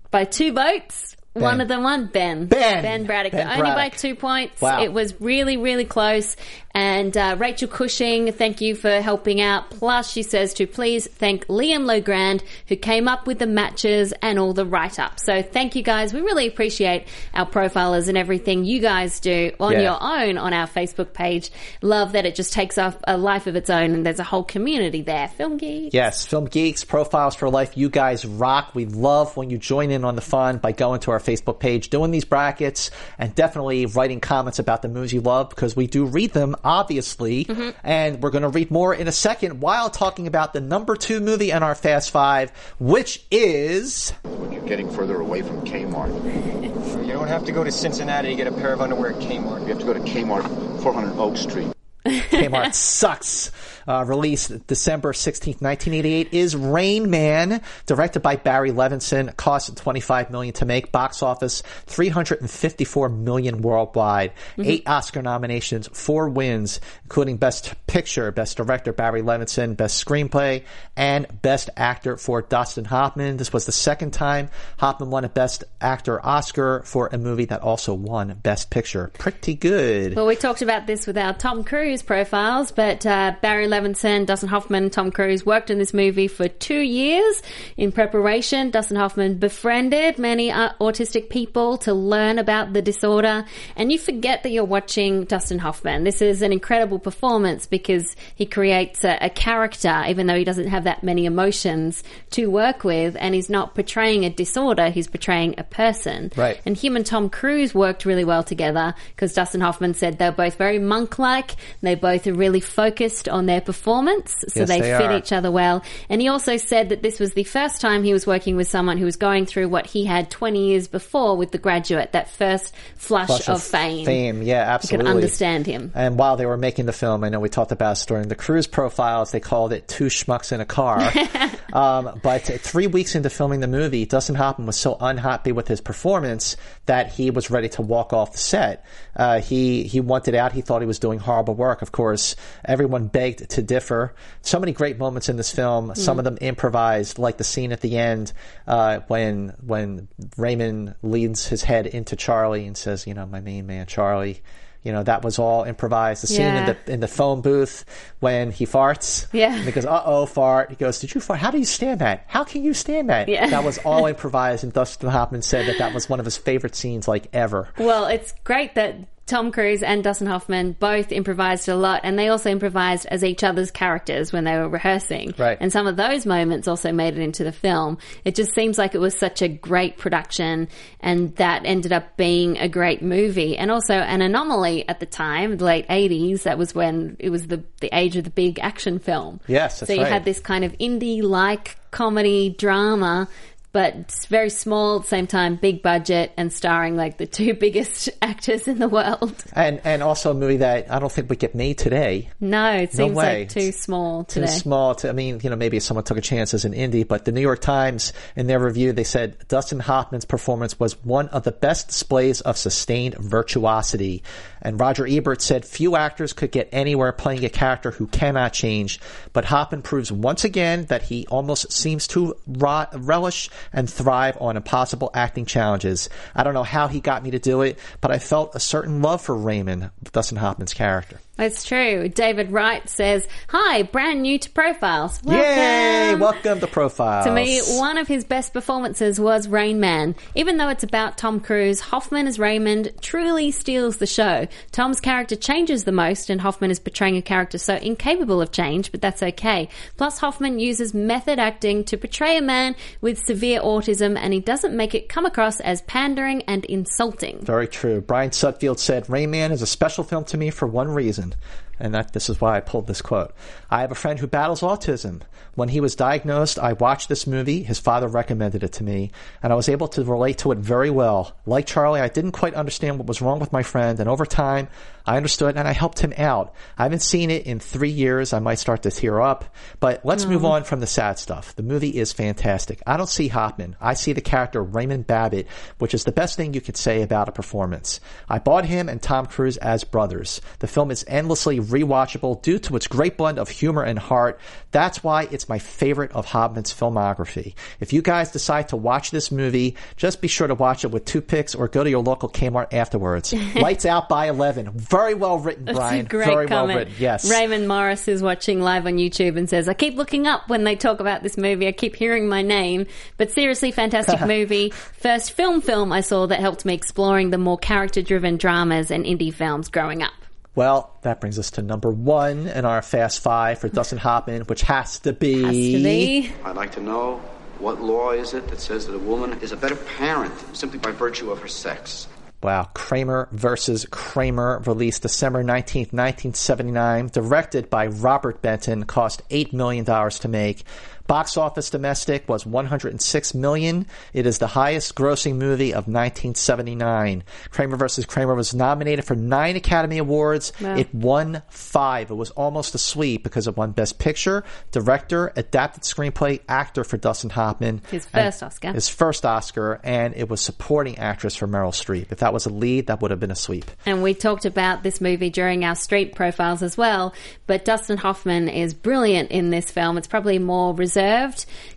by 0.09 0.25
two 0.25 0.53
votes. 0.53 1.15
One 1.33 1.61
of 1.61 1.67
them 1.67 1.83
won 1.83 2.07
Ben. 2.07 2.47
Ben. 2.47 2.81
Ben 2.81 3.05
Braddock. 3.05 3.31
Ben 3.31 3.47
Only 3.47 3.71
by 3.71 3.89
two 3.89 4.15
points. 4.15 4.59
Wow. 4.59 4.81
It 4.81 4.91
was 4.91 5.13
really, 5.21 5.57
really 5.57 5.85
close. 5.85 6.35
And 6.71 7.17
uh, 7.17 7.35
Rachel 7.39 7.67
Cushing, 7.67 8.31
thank 8.31 8.61
you 8.61 8.75
for 8.75 9.01
helping 9.01 9.41
out. 9.41 9.69
Plus, 9.71 10.11
she 10.11 10.21
says 10.23 10.53
to 10.55 10.67
please 10.67 11.07
thank 11.07 11.47
Liam 11.47 11.83
Logrand, 11.85 12.41
who 12.67 12.75
came 12.75 13.07
up 13.07 13.25
with 13.25 13.39
the 13.39 13.47
matches 13.47 14.13
and 14.21 14.37
all 14.37 14.53
the 14.53 14.65
write 14.65 14.99
up. 14.99 15.19
So 15.19 15.41
thank 15.41 15.75
you 15.75 15.81
guys. 15.81 16.13
We 16.13 16.21
really 16.21 16.47
appreciate 16.47 17.05
our 17.33 17.47
profilers 17.47 18.07
and 18.07 18.17
everything 18.17 18.65
you 18.65 18.79
guys 18.79 19.19
do 19.19 19.51
on 19.59 19.73
Yeah. 19.73 19.81
your 19.81 19.97
own 20.01 20.37
on 20.37 20.53
our 20.53 20.67
Facebook 20.67 21.11
page. 21.13 21.49
Love 21.81 22.11
that 22.11 22.25
it 22.25 22.35
just 22.35 22.53
takes 22.53 22.77
off 22.77 22.95
a 23.07 23.17
life 23.17 23.47
of 23.47 23.55
its 23.55 23.69
own 23.69 23.93
and 23.93 24.05
there's 24.05 24.19
a 24.19 24.23
whole 24.23 24.43
community 24.43 25.01
there. 25.01 25.27
Film 25.27 25.57
Geeks. 25.57 25.93
Yes, 25.93 26.25
Film 26.27 26.45
Geeks, 26.45 26.83
Profiles 26.83 27.35
for 27.35 27.49
Life, 27.49 27.77
you 27.77 27.89
guys 27.89 28.25
rock. 28.25 28.75
We 28.75 28.85
love 28.85 29.35
when 29.35 29.49
you 29.49 29.57
join 29.57 29.89
in 29.91 30.05
on 30.05 30.15
the 30.15 30.21
fun 30.21 30.57
by 30.57 30.71
going 30.71 30.99
to 31.01 31.11
our 31.11 31.19
Facebook 31.19 31.59
page, 31.59 31.89
doing 31.89 32.11
these 32.11 32.25
brackets, 32.25 32.91
and 33.17 33.33
definitely 33.33 33.87
writing 33.87 34.19
comments 34.19 34.59
about 34.59 34.81
the 34.83 34.87
movies 34.87 35.13
you 35.13 35.21
love 35.21 35.49
because 35.49 35.75
we 35.75 35.87
do 35.87 36.05
read 36.05 36.31
them, 36.33 36.55
obviously. 36.63 37.45
Mm-hmm. 37.45 37.69
And 37.83 38.21
we're 38.21 38.29
going 38.31 38.43
to 38.43 38.49
read 38.49 38.71
more 38.71 38.93
in 38.93 39.07
a 39.07 39.11
second 39.11 39.61
while 39.61 39.89
talking 39.89 40.27
about 40.27 40.53
the 40.53 40.61
number 40.61 40.95
two 40.95 41.19
movie 41.19 41.51
in 41.51 41.63
our 41.63 41.75
Fast 41.75 42.11
Five, 42.11 42.51
which 42.79 43.23
is. 43.31 44.11
When 44.23 44.51
you're 44.51 44.65
getting 44.65 44.89
further 44.91 45.19
away 45.19 45.41
from 45.41 45.61
Kmart, 45.65 47.05
You 47.05 47.13
don't 47.13 47.27
have 47.27 47.45
to 47.45 47.51
go 47.51 47.63
to 47.63 47.71
Cincinnati 47.71 48.29
to 48.29 48.35
get 48.35 48.47
a 48.47 48.51
pair 48.51 48.73
of 48.73 48.81
underwear 48.81 49.11
at 49.13 49.19
Kmart. 49.19 49.61
you 49.61 49.67
have 49.67 49.79
to 49.79 49.85
go 49.85 49.93
to 49.93 49.99
Kmart, 49.99 50.43
400 50.81 51.17
Oak 51.19 51.37
Street. 51.37 51.67
Kmart 52.09 52.73
sucks. 52.73 53.51
Uh, 53.87 54.03
released 54.03 54.67
December 54.67 55.13
16th, 55.13 55.63
1988 55.63 56.29
is 56.31 56.55
Rain 56.55 57.09
Man, 57.09 57.59
directed 57.87 58.19
by 58.19 58.35
Barry 58.35 58.69
Levinson, 58.69 59.35
cost 59.35 59.75
25 59.75 60.29
million 60.29 60.53
to 60.53 60.65
make, 60.65 60.91
box 60.91 61.23
office 61.23 61.63
354 61.87 63.09
million 63.09 63.63
worldwide, 63.63 64.33
eight 64.59 64.83
Oscar 64.87 65.23
nominations, 65.23 65.87
four 65.91 66.29
wins, 66.29 66.79
including 67.05 67.37
Best 67.37 67.73
Picture, 67.87 68.31
Best 68.31 68.57
Director 68.57 68.93
Barry 68.93 69.23
Levinson, 69.23 69.75
Best 69.75 70.05
Screenplay, 70.05 70.63
and 70.95 71.25
Best 71.41 71.71
Actor 71.75 72.17
for 72.17 72.43
Dustin 72.43 72.85
Hoffman. 72.85 73.37
This 73.37 73.51
was 73.51 73.65
the 73.65 73.71
second 73.71 74.11
time 74.11 74.49
Hoffman 74.77 75.09
won 75.09 75.23
a 75.23 75.29
Best 75.29 75.63
Actor 75.81 76.23
Oscar 76.23 76.83
for 76.85 77.09
a 77.11 77.17
movie 77.17 77.45
that 77.45 77.61
also 77.61 77.95
won 77.95 78.37
Best 78.43 78.69
Picture. 78.69 79.09
Pretty 79.17 79.55
good. 79.55 80.15
Well, 80.15 80.27
we 80.27 80.35
talked 80.35 80.61
about 80.61 80.85
this 80.85 81.07
with 81.07 81.17
our 81.17 81.33
Tom 81.33 81.63
Cruise 81.63 81.98
profiles, 82.01 82.71
but 82.71 83.05
uh, 83.05 83.35
Barry 83.41 83.67
Levinson, 83.67 84.25
Dustin 84.25 84.49
Hoffman, 84.49 84.89
Tom 84.89 85.11
Cruise 85.11 85.45
worked 85.45 85.69
in 85.69 85.77
this 85.77 85.93
movie 85.93 86.27
for 86.27 86.47
two 86.47 86.79
years 86.79 87.41
in 87.77 87.91
preparation. 87.91 88.69
Dustin 88.71 88.97
Hoffman 88.97 89.37
befriended 89.37 90.17
many 90.17 90.51
uh, 90.51 90.71
autistic 90.79 91.29
people 91.29 91.77
to 91.79 91.93
learn 91.93 92.39
about 92.39 92.73
the 92.73 92.81
disorder, 92.81 93.45
and 93.75 93.91
you 93.91 93.97
forget 93.97 94.43
that 94.43 94.51
you're 94.51 94.63
watching 94.63 95.25
Dustin 95.25 95.59
Hoffman. 95.59 96.03
This 96.03 96.21
is 96.21 96.41
an 96.41 96.51
incredible 96.51 96.99
performance 96.99 97.65
because 97.65 98.15
he 98.35 98.45
creates 98.45 99.03
a, 99.03 99.17
a 99.21 99.29
character, 99.29 100.03
even 100.07 100.27
though 100.27 100.35
he 100.35 100.43
doesn't 100.43 100.67
have 100.67 100.85
that 100.85 101.03
many 101.03 101.25
emotions 101.25 102.03
to 102.31 102.47
work 102.47 102.83
with, 102.83 103.15
and 103.19 103.35
he's 103.35 103.49
not 103.49 103.75
portraying 103.75 104.25
a 104.25 104.29
disorder; 104.29 104.89
he's 104.89 105.07
portraying 105.07 105.55
a 105.57 105.63
person. 105.63 106.31
Right. 106.35 106.59
And 106.65 106.77
him 106.77 106.95
and 106.95 107.05
Tom 107.05 107.29
Cruise 107.29 107.73
worked 107.73 108.05
really 108.05 108.23
well 108.23 108.43
together 108.43 108.93
because 109.15 109.33
Dustin 109.33 109.61
Hoffman 109.61 109.93
said 109.93 110.17
they're 110.17 110.31
both 110.31 110.55
very 110.55 110.79
monk-like. 110.79 111.55
They 111.81 111.95
both 111.95 112.27
are 112.27 112.33
really 112.33 112.59
focused 112.59 113.29
on 113.29 113.45
their 113.45 113.61
performance, 113.61 114.35
so 114.47 114.61
Yes, 114.61 114.67
they, 114.67 114.81
they 114.81 114.97
fit 114.97 115.11
are. 115.11 115.17
each 115.17 115.31
other 115.31 115.51
well. 115.51 115.83
And 116.09 116.21
he 116.21 116.27
also 116.27 116.57
said 116.57 116.89
that 116.89 117.01
this 117.01 117.19
was 117.19 117.33
the 117.33 117.43
first 117.45 117.79
time 117.81 118.03
he 118.03 118.13
was 118.13 118.27
working 118.27 118.55
with 118.55 118.67
someone 118.67 118.97
who 118.97 119.05
was 119.05 119.15
going 119.15 119.45
through 119.45 119.69
what 119.69 119.85
he 119.85 120.05
had 120.05 120.29
20 120.29 120.67
years 120.67 120.87
before 120.87 121.37
with 121.37 121.51
The 121.51 121.57
Graduate, 121.57 122.11
that 122.11 122.29
first 122.29 122.73
flush, 122.95 123.27
Flush 123.27 123.47
of, 123.47 123.63
fame. 123.63 124.05
Fame, 124.05 124.41
yeah, 124.41 124.61
absolutely. 124.73 125.05
could 125.05 125.15
understand 125.15 125.65
him. 125.65 125.91
And 125.95 126.17
while 126.17 126.35
they 126.35 126.45
were 126.45 126.57
making 126.57 126.85
the 126.85 126.93
film, 126.93 127.23
I 127.23 127.29
know 127.29 127.39
we 127.39 127.49
talked 127.49 127.71
about 127.71 127.91
this 127.91 128.05
during 128.05 128.27
the 128.27 128.35
cruise 128.35 128.67
profiles. 128.67 129.31
They 129.31 129.39
called 129.39 129.71
it 129.73 129.87
Two 129.87 130.05
Schmucks 130.05 130.51
in 130.51 130.59
a 130.61 130.65
Car. 130.65 130.99
um, 131.73 132.19
but 132.21 132.41
three 132.43 132.87
weeks 132.87 133.15
into 133.15 133.29
filming 133.29 133.59
the 133.61 133.67
movie, 133.67 134.05
Dustin 134.05 134.35
Hoffman 134.35 134.67
was 134.67 134.77
so 134.77 134.97
unhappy 134.99 135.51
with 135.51 135.67
his 135.67 135.79
performance 135.81 136.57
that 136.87 137.11
he 137.11 137.31
was 137.31 137.49
ready 137.49 137.69
to 137.69 137.81
walk 137.81 138.13
off 138.13 138.33
the 138.33 138.37
set. 138.37 138.85
Uh, 139.15 139.39
he 139.39 139.83
he 139.83 139.99
wanted 139.99 140.35
out. 140.35 140.51
He 140.51 140.61
thought 140.61 140.81
he 140.81 140.87
was 140.87 140.99
doing 140.99 141.19
horrible 141.19 141.53
work. 141.55 141.68
Of 141.81 141.91
course, 141.91 142.35
everyone 142.65 143.07
begged 143.07 143.49
to 143.51 143.61
differ. 143.61 144.13
So 144.41 144.59
many 144.59 144.71
great 144.71 144.97
moments 144.97 145.29
in 145.29 145.37
this 145.37 145.51
film. 145.51 145.93
Some 145.95 146.17
of 146.19 146.25
them 146.25 146.37
improvised, 146.41 147.19
like 147.19 147.37
the 147.37 147.43
scene 147.43 147.71
at 147.71 147.81
the 147.81 147.97
end 147.97 148.33
uh, 148.67 148.99
when 149.07 149.53
when 149.65 150.07
Raymond 150.37 150.95
leads 151.01 151.47
his 151.47 151.63
head 151.63 151.87
into 151.87 152.15
Charlie 152.15 152.65
and 152.65 152.77
says, 152.77 153.07
"You 153.07 153.13
know, 153.13 153.25
my 153.25 153.39
main 153.39 153.67
man, 153.67 153.85
Charlie." 153.87 154.41
You 154.83 154.93
know 154.93 155.03
that 155.03 155.25
was 155.25 155.39
all 155.39 155.63
improvised. 155.63 156.23
The 156.23 156.27
scene 156.27 156.55
in 156.55 156.65
the 156.65 156.77
in 156.93 156.99
the 157.01 157.07
phone 157.07 157.41
booth 157.41 157.83
when 158.21 158.51
he 158.51 158.65
farts. 158.65 159.27
Yeah. 159.33 159.53
And 159.53 159.65
he 159.65 159.71
goes, 159.73 159.85
"Uh 159.85 160.01
oh, 160.05 160.25
fart." 160.25 160.69
He 160.69 160.77
goes, 160.77 160.99
"Did 160.99 161.13
you 161.13 161.19
fart? 161.19 161.39
How 161.39 161.51
do 161.51 161.57
you 161.57 161.65
stand 161.65 161.99
that? 161.99 162.23
How 162.27 162.45
can 162.45 162.63
you 162.63 162.73
stand 162.73 163.09
that?" 163.09 163.27
Yeah. 163.27 163.49
That 163.49 163.65
was 163.65 163.77
all 163.79 164.05
improvised, 164.13 164.63
and 164.63 164.71
Dustin 164.71 165.09
Hoffman 165.09 165.41
said 165.41 165.67
that 165.67 165.79
that 165.79 165.93
was 165.93 166.07
one 166.07 166.19
of 166.19 166.25
his 166.25 166.37
favorite 166.37 166.75
scenes 166.75 167.09
like 167.09 167.27
ever. 167.33 167.67
Well, 167.77 168.05
it's 168.05 168.33
great 168.45 168.75
that 168.75 168.95
Tom 169.29 169.51
Cruise 169.51 169.83
and 169.83 170.03
Dustin 170.03 170.25
Hoffman 170.25 170.73
both 170.73 171.11
improvised 171.11 171.69
a 171.69 171.75
lot, 171.75 172.01
and 172.03 172.17
they 172.17 172.29
also 172.29 172.49
improvised 172.49 173.05
as 173.05 173.23
each 173.23 173.43
other's 173.43 173.69
characters 173.69 174.33
when 174.33 174.43
they 174.43 174.57
were 174.57 174.67
rehearsing. 174.67 175.35
Right. 175.37 175.57
And 175.61 175.71
some 175.71 175.85
of 175.85 175.95
those 175.97 176.25
moments 176.25 176.67
also 176.67 176.91
made 176.91 177.15
it 177.15 177.21
into 177.21 177.43
the 177.43 177.51
film. 177.51 177.99
It 178.25 178.33
just 178.33 178.55
seems 178.55 178.79
like 178.79 178.95
it 178.95 178.99
was 178.99 179.15
such 179.15 179.43
a 179.43 179.47
great 179.47 179.97
production, 179.97 180.67
and 180.99 181.35
that 181.35 181.61
ended 181.65 181.93
up 181.93 182.17
being 182.17 182.57
a 182.57 182.67
great 182.67 183.03
movie, 183.03 183.55
and 183.55 183.69
also 183.69 183.93
an 183.93 184.23
anomaly 184.23 184.89
at 184.89 184.99
the 184.99 185.05
time, 185.05 185.57
the 185.57 185.65
late 185.65 185.87
'80s. 185.87 186.43
That 186.43 186.57
was 186.57 186.73
when 186.73 187.15
it 187.19 187.29
was 187.29 187.47
the 187.47 187.63
the 187.81 187.89
age 187.93 188.15
of 188.15 188.23
the 188.23 188.31
big 188.31 188.59
action 188.59 188.97
film. 188.97 189.39
Yes, 189.47 189.79
that's 189.79 189.89
so 189.89 189.93
you 189.93 190.01
right. 190.01 190.11
had 190.11 190.25
this 190.25 190.39
kind 190.39 190.65
of 190.65 190.75
indie-like 190.79 191.77
comedy 191.91 192.49
drama. 192.57 193.27
But 193.71 193.95
it's 193.95 194.25
very 194.25 194.49
small 194.49 194.95
at 194.97 195.01
the 195.03 195.07
same 195.09 195.27
time, 195.27 195.55
big 195.55 195.83
budget, 195.83 196.31
and 196.37 196.51
starring 196.51 196.95
like 196.97 197.17
the 197.19 197.27
two 197.27 197.53
biggest 197.59 198.09
actors 198.19 198.67
in 198.67 198.79
the 198.79 198.89
world. 198.89 199.35
And 199.53 199.79
and 199.83 200.01
also 200.01 200.31
a 200.31 200.33
movie 200.33 200.57
that 200.57 200.91
I 200.91 200.97
don't 200.97 201.11
think 201.11 201.29
would 201.29 201.37
get 201.37 201.53
made 201.53 201.77
today. 201.77 202.29
No, 202.39 202.71
it 202.71 202.93
No 202.95 203.05
seems 203.05 203.15
way. 203.15 203.39
like 203.41 203.49
too 203.49 203.71
small 203.71 204.23
Too 204.23 204.47
small 204.47 204.95
to, 204.95 205.09
I 205.09 205.11
mean, 205.11 205.39
you 205.43 205.51
know, 205.51 205.55
maybe 205.55 205.77
if 205.77 205.83
someone 205.83 206.03
took 206.03 206.17
a 206.17 206.21
chance 206.21 206.53
as 206.55 206.65
an 206.65 206.73
indie, 206.73 207.07
but 207.07 207.25
the 207.25 207.31
New 207.31 207.41
York 207.41 207.61
Times 207.61 208.11
in 208.35 208.47
their 208.47 208.59
review, 208.59 208.91
they 208.91 209.03
said 209.03 209.37
Dustin 209.47 209.79
Hoffman's 209.79 210.25
performance 210.25 210.79
was 210.79 210.93
one 211.05 211.27
of 211.29 211.43
the 211.43 211.51
best 211.51 211.87
displays 211.89 212.41
of 212.41 212.57
sustained 212.57 213.15
virtuosity. 213.19 214.23
And 214.61 214.79
Roger 214.79 215.07
Ebert 215.07 215.41
said 215.41 215.63
few 215.65 215.95
actors 215.95 216.33
could 216.33 216.51
get 216.51 216.69
anywhere 216.71 217.11
playing 217.11 217.45
a 217.45 217.49
character 217.49 217.91
who 217.91 218.07
cannot 218.07 218.53
change, 218.53 218.99
but 219.31 219.45
Hoffman 219.45 219.81
proves 219.81 220.11
once 220.11 220.43
again 220.43 220.85
that 220.85 221.03
he 221.03 221.25
almost 221.27 221.71
seems 221.71 222.07
to 222.07 222.35
ro- 222.47 222.85
relish 222.93 223.49
and 223.73 223.89
thrive 223.89 224.37
on 224.41 224.57
impossible 224.57 225.11
acting 225.13 225.45
challenges. 225.45 226.09
I 226.35 226.43
don't 226.43 226.53
know 226.53 226.63
how 226.63 226.87
he 226.87 226.99
got 226.99 227.23
me 227.23 227.31
to 227.31 227.39
do 227.39 227.61
it, 227.61 227.79
but 228.01 228.11
I 228.11 228.19
felt 228.19 228.55
a 228.55 228.59
certain 228.59 229.01
love 229.01 229.21
for 229.21 229.35
Raymond, 229.35 229.91
Dustin 230.11 230.37
Hoffman's 230.37 230.73
character. 230.73 231.19
It's 231.39 231.63
true. 231.63 232.09
David 232.09 232.51
Wright 232.51 232.87
says, 232.89 233.25
Hi, 233.47 233.83
brand 233.83 234.23
new 234.23 234.37
to 234.39 234.49
Profiles. 234.49 235.21
Welcome. 235.23 235.45
Yay! 235.45 236.15
Welcome 236.15 236.59
to 236.59 236.67
Profiles. 236.67 237.25
To 237.27 237.31
me, 237.31 237.61
one 237.77 237.97
of 237.97 238.09
his 238.09 238.25
best 238.25 238.51
performances 238.51 239.21
was 239.21 239.47
Rain 239.47 239.79
Man. 239.79 240.15
Even 240.35 240.57
though 240.57 240.67
it's 240.67 240.83
about 240.83 241.17
Tom 241.17 241.39
Cruise, 241.39 241.79
Hoffman 241.79 242.27
as 242.27 242.39
Raymond 242.39 242.91
truly 242.99 243.51
steals 243.51 243.97
the 243.97 244.05
show. 244.05 244.47
Tom's 244.73 244.99
character 244.99 245.37
changes 245.37 245.85
the 245.85 245.93
most, 245.93 246.29
and 246.29 246.41
Hoffman 246.41 246.71
is 246.71 246.79
portraying 246.79 247.15
a 247.15 247.21
character 247.21 247.57
so 247.57 247.75
incapable 247.75 248.41
of 248.41 248.51
change, 248.51 248.91
but 248.91 248.99
that's 248.99 249.23
okay. 249.23 249.69
Plus, 249.95 250.19
Hoffman 250.19 250.59
uses 250.59 250.93
method 250.93 251.39
acting 251.39 251.85
to 251.85 251.97
portray 251.97 252.35
a 252.35 252.41
man 252.41 252.75
with 252.99 253.17
severe 253.17 253.61
autism, 253.61 254.17
and 254.17 254.33
he 254.33 254.41
doesn't 254.41 254.75
make 254.75 254.93
it 254.93 255.07
come 255.07 255.25
across 255.25 255.61
as 255.61 255.83
pandering 255.83 256.41
and 256.47 256.65
insulting. 256.65 257.39
Very 257.39 257.69
true. 257.69 258.01
Brian 258.01 258.31
Sutfield 258.31 258.77
said, 258.77 259.09
Rain 259.09 259.31
Man 259.31 259.53
is 259.53 259.61
a 259.61 259.67
special 259.67 260.03
film 260.03 260.25
to 260.25 260.37
me 260.37 260.49
for 260.49 260.67
one 260.67 260.89
reason 260.89 261.28
hand. 261.29 261.37
And 261.79 261.93
that 261.93 262.13
this 262.13 262.29
is 262.29 262.41
why 262.41 262.57
I 262.57 262.61
pulled 262.61 262.87
this 262.87 263.01
quote. 263.01 263.33
I 263.69 263.81
have 263.81 263.91
a 263.91 263.95
friend 263.95 264.19
who 264.19 264.27
battles 264.27 264.61
autism. 264.61 265.21
When 265.55 265.69
he 265.69 265.81
was 265.81 265.95
diagnosed, 265.95 266.59
I 266.59 266.73
watched 266.73 267.09
this 267.09 267.27
movie. 267.27 267.63
His 267.63 267.79
father 267.79 268.07
recommended 268.07 268.63
it 268.63 268.73
to 268.73 268.83
me, 268.83 269.11
and 269.43 269.51
I 269.51 269.55
was 269.55 269.69
able 269.69 269.87
to 269.89 270.03
relate 270.03 270.39
to 270.39 270.51
it 270.51 270.57
very 270.57 270.89
well. 270.89 271.35
Like 271.45 271.65
Charlie, 271.65 272.01
I 272.01 272.07
didn't 272.07 272.31
quite 272.31 272.53
understand 272.53 272.97
what 272.97 273.07
was 273.07 273.21
wrong 273.21 273.39
with 273.39 273.51
my 273.51 273.63
friend, 273.63 273.99
and 273.99 274.09
over 274.09 274.25
time, 274.25 274.69
I 275.09 275.17
understood 275.17 275.57
and 275.57 275.67
I 275.67 275.71
helped 275.71 275.99
him 275.99 276.13
out. 276.17 276.53
I 276.77 276.83
haven't 276.83 277.01
seen 277.01 277.31
it 277.31 277.47
in 277.47 277.59
three 277.59 277.89
years. 277.89 278.31
I 278.31 278.37
might 278.37 278.59
start 278.59 278.83
to 278.83 278.91
tear 278.91 279.19
up, 279.19 279.43
but 279.79 280.05
let's 280.05 280.25
move 280.25 280.43
mm. 280.43 280.49
on 280.49 280.63
from 280.65 280.81
the 280.81 280.87
sad 280.87 281.17
stuff. 281.17 281.55
The 281.55 281.63
movie 281.63 281.97
is 281.97 282.13
fantastic. 282.13 282.83
I 282.85 282.95
don't 282.95 283.09
see 283.09 283.27
Hoffman. 283.27 283.75
I 283.81 283.95
see 283.95 284.13
the 284.13 284.21
character 284.21 284.61
Raymond 284.61 285.07
Babbitt, 285.07 285.47
which 285.79 285.95
is 285.95 286.03
the 286.03 286.11
best 286.11 286.37
thing 286.37 286.53
you 286.53 286.61
could 286.61 286.77
say 286.77 287.01
about 287.01 287.27
a 287.27 287.31
performance. 287.31 287.99
I 288.29 288.37
bought 288.37 288.65
him 288.65 288.87
and 288.87 289.01
Tom 289.01 289.25
Cruise 289.25 289.57
as 289.57 289.83
brothers. 289.83 290.41
The 290.59 290.67
film 290.67 290.91
is 290.91 291.03
endlessly 291.07 291.59
rewatchable 291.69 292.41
due 292.41 292.59
to 292.59 292.75
its 292.75 292.87
great 292.87 293.17
blend 293.17 293.39
of 293.39 293.49
humor 293.49 293.83
and 293.83 293.97
heart. 293.97 294.39
That's 294.71 295.03
why 295.03 295.23
it's 295.31 295.49
my 295.49 295.59
favorite 295.59 296.11
of 296.11 296.25
Hoffman's 296.25 296.73
filmography. 296.73 297.53
If 297.79 297.93
you 297.93 298.01
guys 298.01 298.31
decide 298.31 298.69
to 298.69 298.75
watch 298.75 299.11
this 299.11 299.31
movie, 299.31 299.75
just 299.95 300.21
be 300.21 300.27
sure 300.27 300.47
to 300.47 300.55
watch 300.55 300.83
it 300.83 300.91
with 300.91 301.05
toothpicks 301.05 301.55
or 301.55 301.67
go 301.67 301.83
to 301.83 301.89
your 301.89 302.03
local 302.03 302.29
Kmart 302.29 302.73
afterwards. 302.73 303.33
Lights 303.55 303.85
out 303.85 304.09
by 304.09 304.27
11. 304.27 304.71
Very 304.71 305.13
well 305.13 305.39
written, 305.39 305.65
Brian. 305.65 306.05
great 306.05 306.25
Very 306.25 306.47
comment. 306.47 306.67
well 306.67 306.77
written. 306.77 306.93
Yes. 306.99 307.29
Raymond 307.29 307.67
Morris 307.67 308.07
is 308.07 308.21
watching 308.21 308.61
live 308.61 308.85
on 308.85 308.93
YouTube 308.97 309.37
and 309.37 309.49
says, 309.49 309.67
I 309.67 309.73
keep 309.73 309.95
looking 309.95 310.27
up 310.27 310.49
when 310.49 310.63
they 310.63 310.75
talk 310.75 310.99
about 310.99 311.23
this 311.23 311.37
movie. 311.37 311.67
I 311.67 311.71
keep 311.71 311.95
hearing 311.95 312.27
my 312.27 312.41
name. 312.41 312.85
But 313.17 313.31
seriously, 313.31 313.71
fantastic 313.71 314.21
movie. 314.27 314.69
First 314.69 315.31
film 315.31 315.61
film 315.61 315.91
I 315.91 316.01
saw 316.01 316.27
that 316.27 316.39
helped 316.39 316.65
me 316.65 316.73
exploring 316.73 317.29
the 317.29 317.37
more 317.37 317.57
character 317.57 318.01
driven 318.01 318.37
dramas 318.37 318.91
and 318.91 319.05
indie 319.05 319.33
films 319.33 319.69
growing 319.69 320.01
up. 320.03 320.13
Well, 320.59 320.93
that 321.03 321.21
brings 321.21 321.39
us 321.39 321.51
to 321.51 321.61
number 321.61 321.89
one 321.89 322.45
in 322.49 322.65
our 322.65 322.81
Fast 322.81 323.21
Five 323.21 323.59
for 323.59 323.69
Dustin 323.69 323.97
Hoffman, 323.97 324.41
which 324.41 324.61
has 324.63 324.99
to 324.99 325.13
be. 325.13 325.41
Has 325.41 325.55
to 325.55 325.83
be. 325.83 326.33
I'd 326.43 326.57
like 326.57 326.73
to 326.73 326.81
know 326.81 327.19
what 327.59 327.79
law 327.79 328.11
is 328.11 328.33
it 328.33 328.45
that 328.49 328.59
says 328.59 328.85
that 328.87 328.93
a 328.93 328.99
woman 328.99 329.39
is 329.39 329.53
a 329.53 329.55
better 329.55 329.77
parent 329.77 330.33
simply 330.51 330.77
by 330.77 330.91
virtue 330.91 331.31
of 331.31 331.39
her 331.39 331.47
sex? 331.47 332.09
Wow, 332.43 332.69
Kramer 332.73 333.29
versus 333.31 333.87
Kramer, 333.89 334.61
released 334.65 335.03
December 335.03 335.45
19th, 335.45 335.93
1979, 335.93 337.07
directed 337.07 337.69
by 337.69 337.87
Robert 337.87 338.41
Benton, 338.41 338.83
cost 338.83 339.21
$8 339.29 339.53
million 339.53 339.85
to 339.85 340.27
make. 340.27 340.65
Box 341.09 341.37
office 341.37 341.71
domestic 341.71 342.29
was 342.29 342.45
106 342.45 343.33
million. 343.33 343.87
It 344.13 344.27
is 344.27 344.37
the 344.37 344.45
highest 344.45 344.93
grossing 344.93 345.37
movie 345.37 345.71
of 345.71 345.87
1979. 345.87 347.23
Kramer 347.49 347.77
versus 347.77 348.05
Kramer 348.05 348.35
was 348.35 348.53
nominated 348.53 349.03
for 349.05 349.15
nine 349.15 349.55
Academy 349.55 349.97
Awards. 349.97 350.53
Wow. 350.61 350.75
It 350.75 350.93
won 350.93 351.41
five. 351.49 352.11
It 352.11 352.13
was 352.13 352.29
almost 352.29 352.75
a 352.75 352.77
sweep 352.77 353.23
because 353.23 353.47
it 353.47 353.57
won 353.57 353.71
Best 353.71 353.97
Picture, 353.97 354.43
Director, 354.69 355.33
Adapted 355.35 355.81
Screenplay, 355.81 356.41
Actor 356.47 356.83
for 356.83 356.97
Dustin 356.97 357.31
Hoffman. 357.31 357.81
His 357.89 358.05
first 358.05 358.43
Oscar. 358.43 358.73
His 358.73 358.87
first 358.87 359.25
Oscar, 359.25 359.81
and 359.83 360.13
it 360.15 360.29
was 360.29 360.41
Supporting 360.41 360.99
Actress 360.99 361.35
for 361.35 361.47
Meryl 361.47 361.73
Streep. 361.73 362.11
If 362.11 362.19
that 362.19 362.33
was 362.33 362.45
a 362.45 362.51
lead, 362.51 362.85
that 362.85 363.01
would 363.01 363.09
have 363.09 363.19
been 363.19 363.31
a 363.31 363.35
sweep. 363.35 363.65
And 363.83 364.03
we 364.03 364.13
talked 364.13 364.45
about 364.45 364.83
this 364.83 365.01
movie 365.01 365.31
during 365.31 365.65
our 365.65 365.73
Streep 365.73 366.13
profiles 366.13 366.61
as 366.61 366.77
well. 366.77 367.15
But 367.47 367.65
Dustin 367.65 367.97
Hoffman 367.97 368.47
is 368.47 368.75
brilliant 368.75 369.31
in 369.31 369.49
this 369.49 369.71
film. 369.71 369.97
It's 369.97 370.05
probably 370.05 370.37
more 370.37 370.75
reserved 370.75 370.98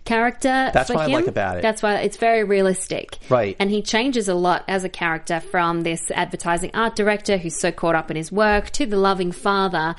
character. 0.05 0.71
That's 0.73 0.89
what 0.89 0.99
I 0.99 1.05
him. 1.05 1.11
like 1.13 1.27
about 1.27 1.57
it. 1.57 1.61
That's 1.61 1.81
why 1.81 1.95
it's 1.95 2.17
very 2.17 2.43
realistic. 2.43 3.17
Right. 3.29 3.55
And 3.59 3.69
he 3.69 3.81
changes 3.81 4.27
a 4.27 4.35
lot 4.35 4.63
as 4.67 4.83
a 4.83 4.89
character 4.89 5.39
from 5.39 5.81
this 5.81 6.11
advertising 6.11 6.71
art 6.73 6.95
director 6.95 7.37
who's 7.37 7.59
so 7.59 7.71
caught 7.71 7.95
up 7.95 8.11
in 8.11 8.17
his 8.17 8.31
work 8.31 8.69
to 8.71 8.85
the 8.85 8.97
loving 8.97 9.31
father. 9.31 9.95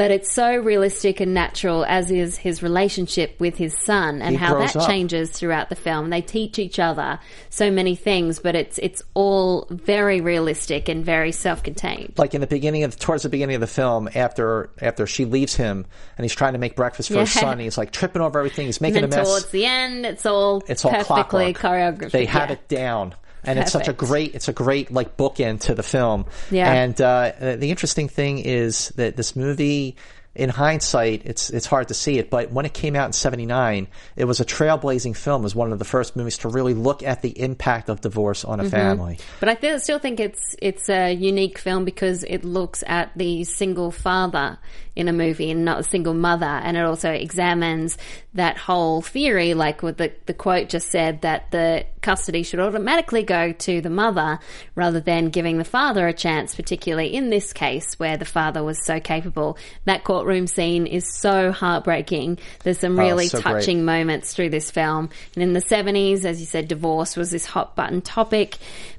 But 0.00 0.10
it's 0.10 0.32
so 0.32 0.56
realistic 0.56 1.20
and 1.20 1.34
natural, 1.34 1.84
as 1.84 2.10
is 2.10 2.38
his 2.38 2.62
relationship 2.62 3.38
with 3.38 3.58
his 3.58 3.76
son, 3.76 4.22
and 4.22 4.30
He 4.30 4.36
how 4.38 4.58
that 4.58 4.74
up. 4.74 4.86
changes 4.88 5.30
throughout 5.30 5.68
the 5.68 5.74
film. 5.74 6.08
They 6.08 6.22
teach 6.22 6.58
each 6.58 6.78
other 6.78 7.20
so 7.50 7.70
many 7.70 7.96
things, 7.96 8.38
but 8.38 8.54
it's 8.54 8.78
it's 8.78 9.02
all 9.12 9.66
very 9.68 10.22
realistic 10.22 10.88
and 10.88 11.04
very 11.04 11.32
self-contained. 11.32 12.14
Like 12.16 12.34
in 12.34 12.40
the 12.40 12.46
beginning 12.46 12.84
of, 12.84 12.98
towards 12.98 13.24
the 13.24 13.28
beginning 13.28 13.56
of 13.56 13.60
the 13.60 13.66
film, 13.66 14.08
after 14.14 14.70
after 14.80 15.06
she 15.06 15.26
leaves 15.26 15.54
him 15.54 15.84
and 16.16 16.24
he's 16.24 16.34
trying 16.34 16.54
to 16.54 16.58
make 16.58 16.76
breakfast 16.76 17.10
for 17.10 17.20
his 17.20 17.32
son, 17.32 17.58
he's 17.58 17.76
like 17.76 17.90
tripping 17.90 18.22
over 18.22 18.38
everything. 18.38 18.64
He's 18.64 18.80
making 18.80 19.04
a 19.04 19.06
mess. 19.06 19.28
towards 19.28 19.50
the 19.50 19.66
end, 19.66 20.06
it's 20.06 20.24
all 20.24 20.62
it's 20.66 20.82
all 20.82 20.92
perfectly 20.92 21.52
choreographed. 21.52 22.10
They 22.10 22.24
have 22.24 22.48
yeah. 22.48 22.54
it 22.54 22.68
down. 22.68 23.14
And 23.44 23.58
it's 23.58 23.72
such 23.72 23.88
a 23.88 23.92
great, 23.92 24.34
it's 24.34 24.48
a 24.48 24.52
great 24.52 24.90
like 24.92 25.16
bookend 25.16 25.60
to 25.62 25.74
the 25.74 25.82
film. 25.82 26.26
Yeah. 26.50 26.72
And 26.72 27.00
uh, 27.00 27.32
the 27.56 27.70
interesting 27.70 28.08
thing 28.08 28.38
is 28.38 28.88
that 28.96 29.16
this 29.16 29.34
movie, 29.34 29.96
in 30.34 30.48
hindsight, 30.48 31.22
it's 31.24 31.50
it's 31.50 31.66
hard 31.66 31.88
to 31.88 31.94
see 31.94 32.18
it, 32.18 32.30
but 32.30 32.52
when 32.52 32.64
it 32.64 32.72
came 32.72 32.94
out 32.94 33.06
in 33.06 33.12
'79, 33.12 33.88
it 34.14 34.26
was 34.26 34.38
a 34.38 34.44
trailblazing 34.44 35.16
film. 35.16 35.42
It 35.42 35.44
was 35.44 35.54
one 35.56 35.72
of 35.72 35.80
the 35.80 35.84
first 35.84 36.14
movies 36.14 36.38
to 36.38 36.48
really 36.48 36.72
look 36.74 37.02
at 37.02 37.20
the 37.20 37.30
impact 37.40 37.88
of 37.88 38.00
divorce 38.00 38.44
on 38.44 38.60
a 38.60 38.64
Mhm. 38.64 38.70
family. 38.70 39.18
But 39.40 39.48
I 39.48 39.54
th- 39.54 39.80
still 39.80 39.98
think 39.98 40.20
it's 40.20 40.54
it's 40.62 40.88
a 40.88 41.12
unique 41.12 41.58
film 41.58 41.84
because 41.84 42.22
it 42.22 42.44
looks 42.44 42.84
at 42.86 43.10
the 43.16 43.42
single 43.42 43.90
father 43.90 44.58
in 45.00 45.08
a 45.08 45.12
movie 45.12 45.50
and 45.50 45.64
not 45.64 45.80
a 45.80 45.82
single 45.82 46.14
mother, 46.14 46.44
and 46.46 46.76
it 46.76 46.84
also 46.84 47.10
examines 47.10 47.98
that 48.34 48.56
whole 48.56 49.02
theory, 49.02 49.54
like 49.54 49.82
what 49.82 49.96
the 49.98 50.12
the 50.26 50.34
quote 50.34 50.68
just 50.68 50.90
said 50.90 51.22
that 51.22 51.50
the 51.50 51.84
custody 52.02 52.42
should 52.42 52.60
automatically 52.60 53.22
go 53.22 53.52
to 53.52 53.80
the 53.80 53.90
mother 53.90 54.38
rather 54.74 55.00
than 55.00 55.30
giving 55.30 55.58
the 55.58 55.64
father 55.64 56.06
a 56.06 56.12
chance, 56.12 56.54
particularly 56.54 57.12
in 57.14 57.28
this 57.30 57.52
case 57.52 57.98
where 57.98 58.16
the 58.16 58.24
father 58.24 58.62
was 58.62 58.84
so 58.86 59.00
capable. 59.00 59.58
That 59.86 60.04
courtroom 60.04 60.46
scene 60.46 60.86
is 60.86 61.12
so 61.12 61.50
heartbreaking. 61.52 62.38
There's 62.62 62.78
some 62.78 62.98
Oh, 62.98 63.02
really 63.02 63.26
so 63.28 63.40
great. 63.40 63.52
touching 63.54 63.84
moments 63.84 64.34
through 64.34 64.50
this 64.50 64.70
film. 64.70 65.10
And 65.34 65.42
in 65.42 65.52
the 65.52 65.60
70s, 65.60 66.24
as 66.24 66.40
you 66.40 66.46
said, 66.46 66.68
divorce 66.68 67.16
was 67.16 67.30
this 67.30 67.44
hot 67.46 67.74
button 67.76 68.00
topic, 68.00 68.56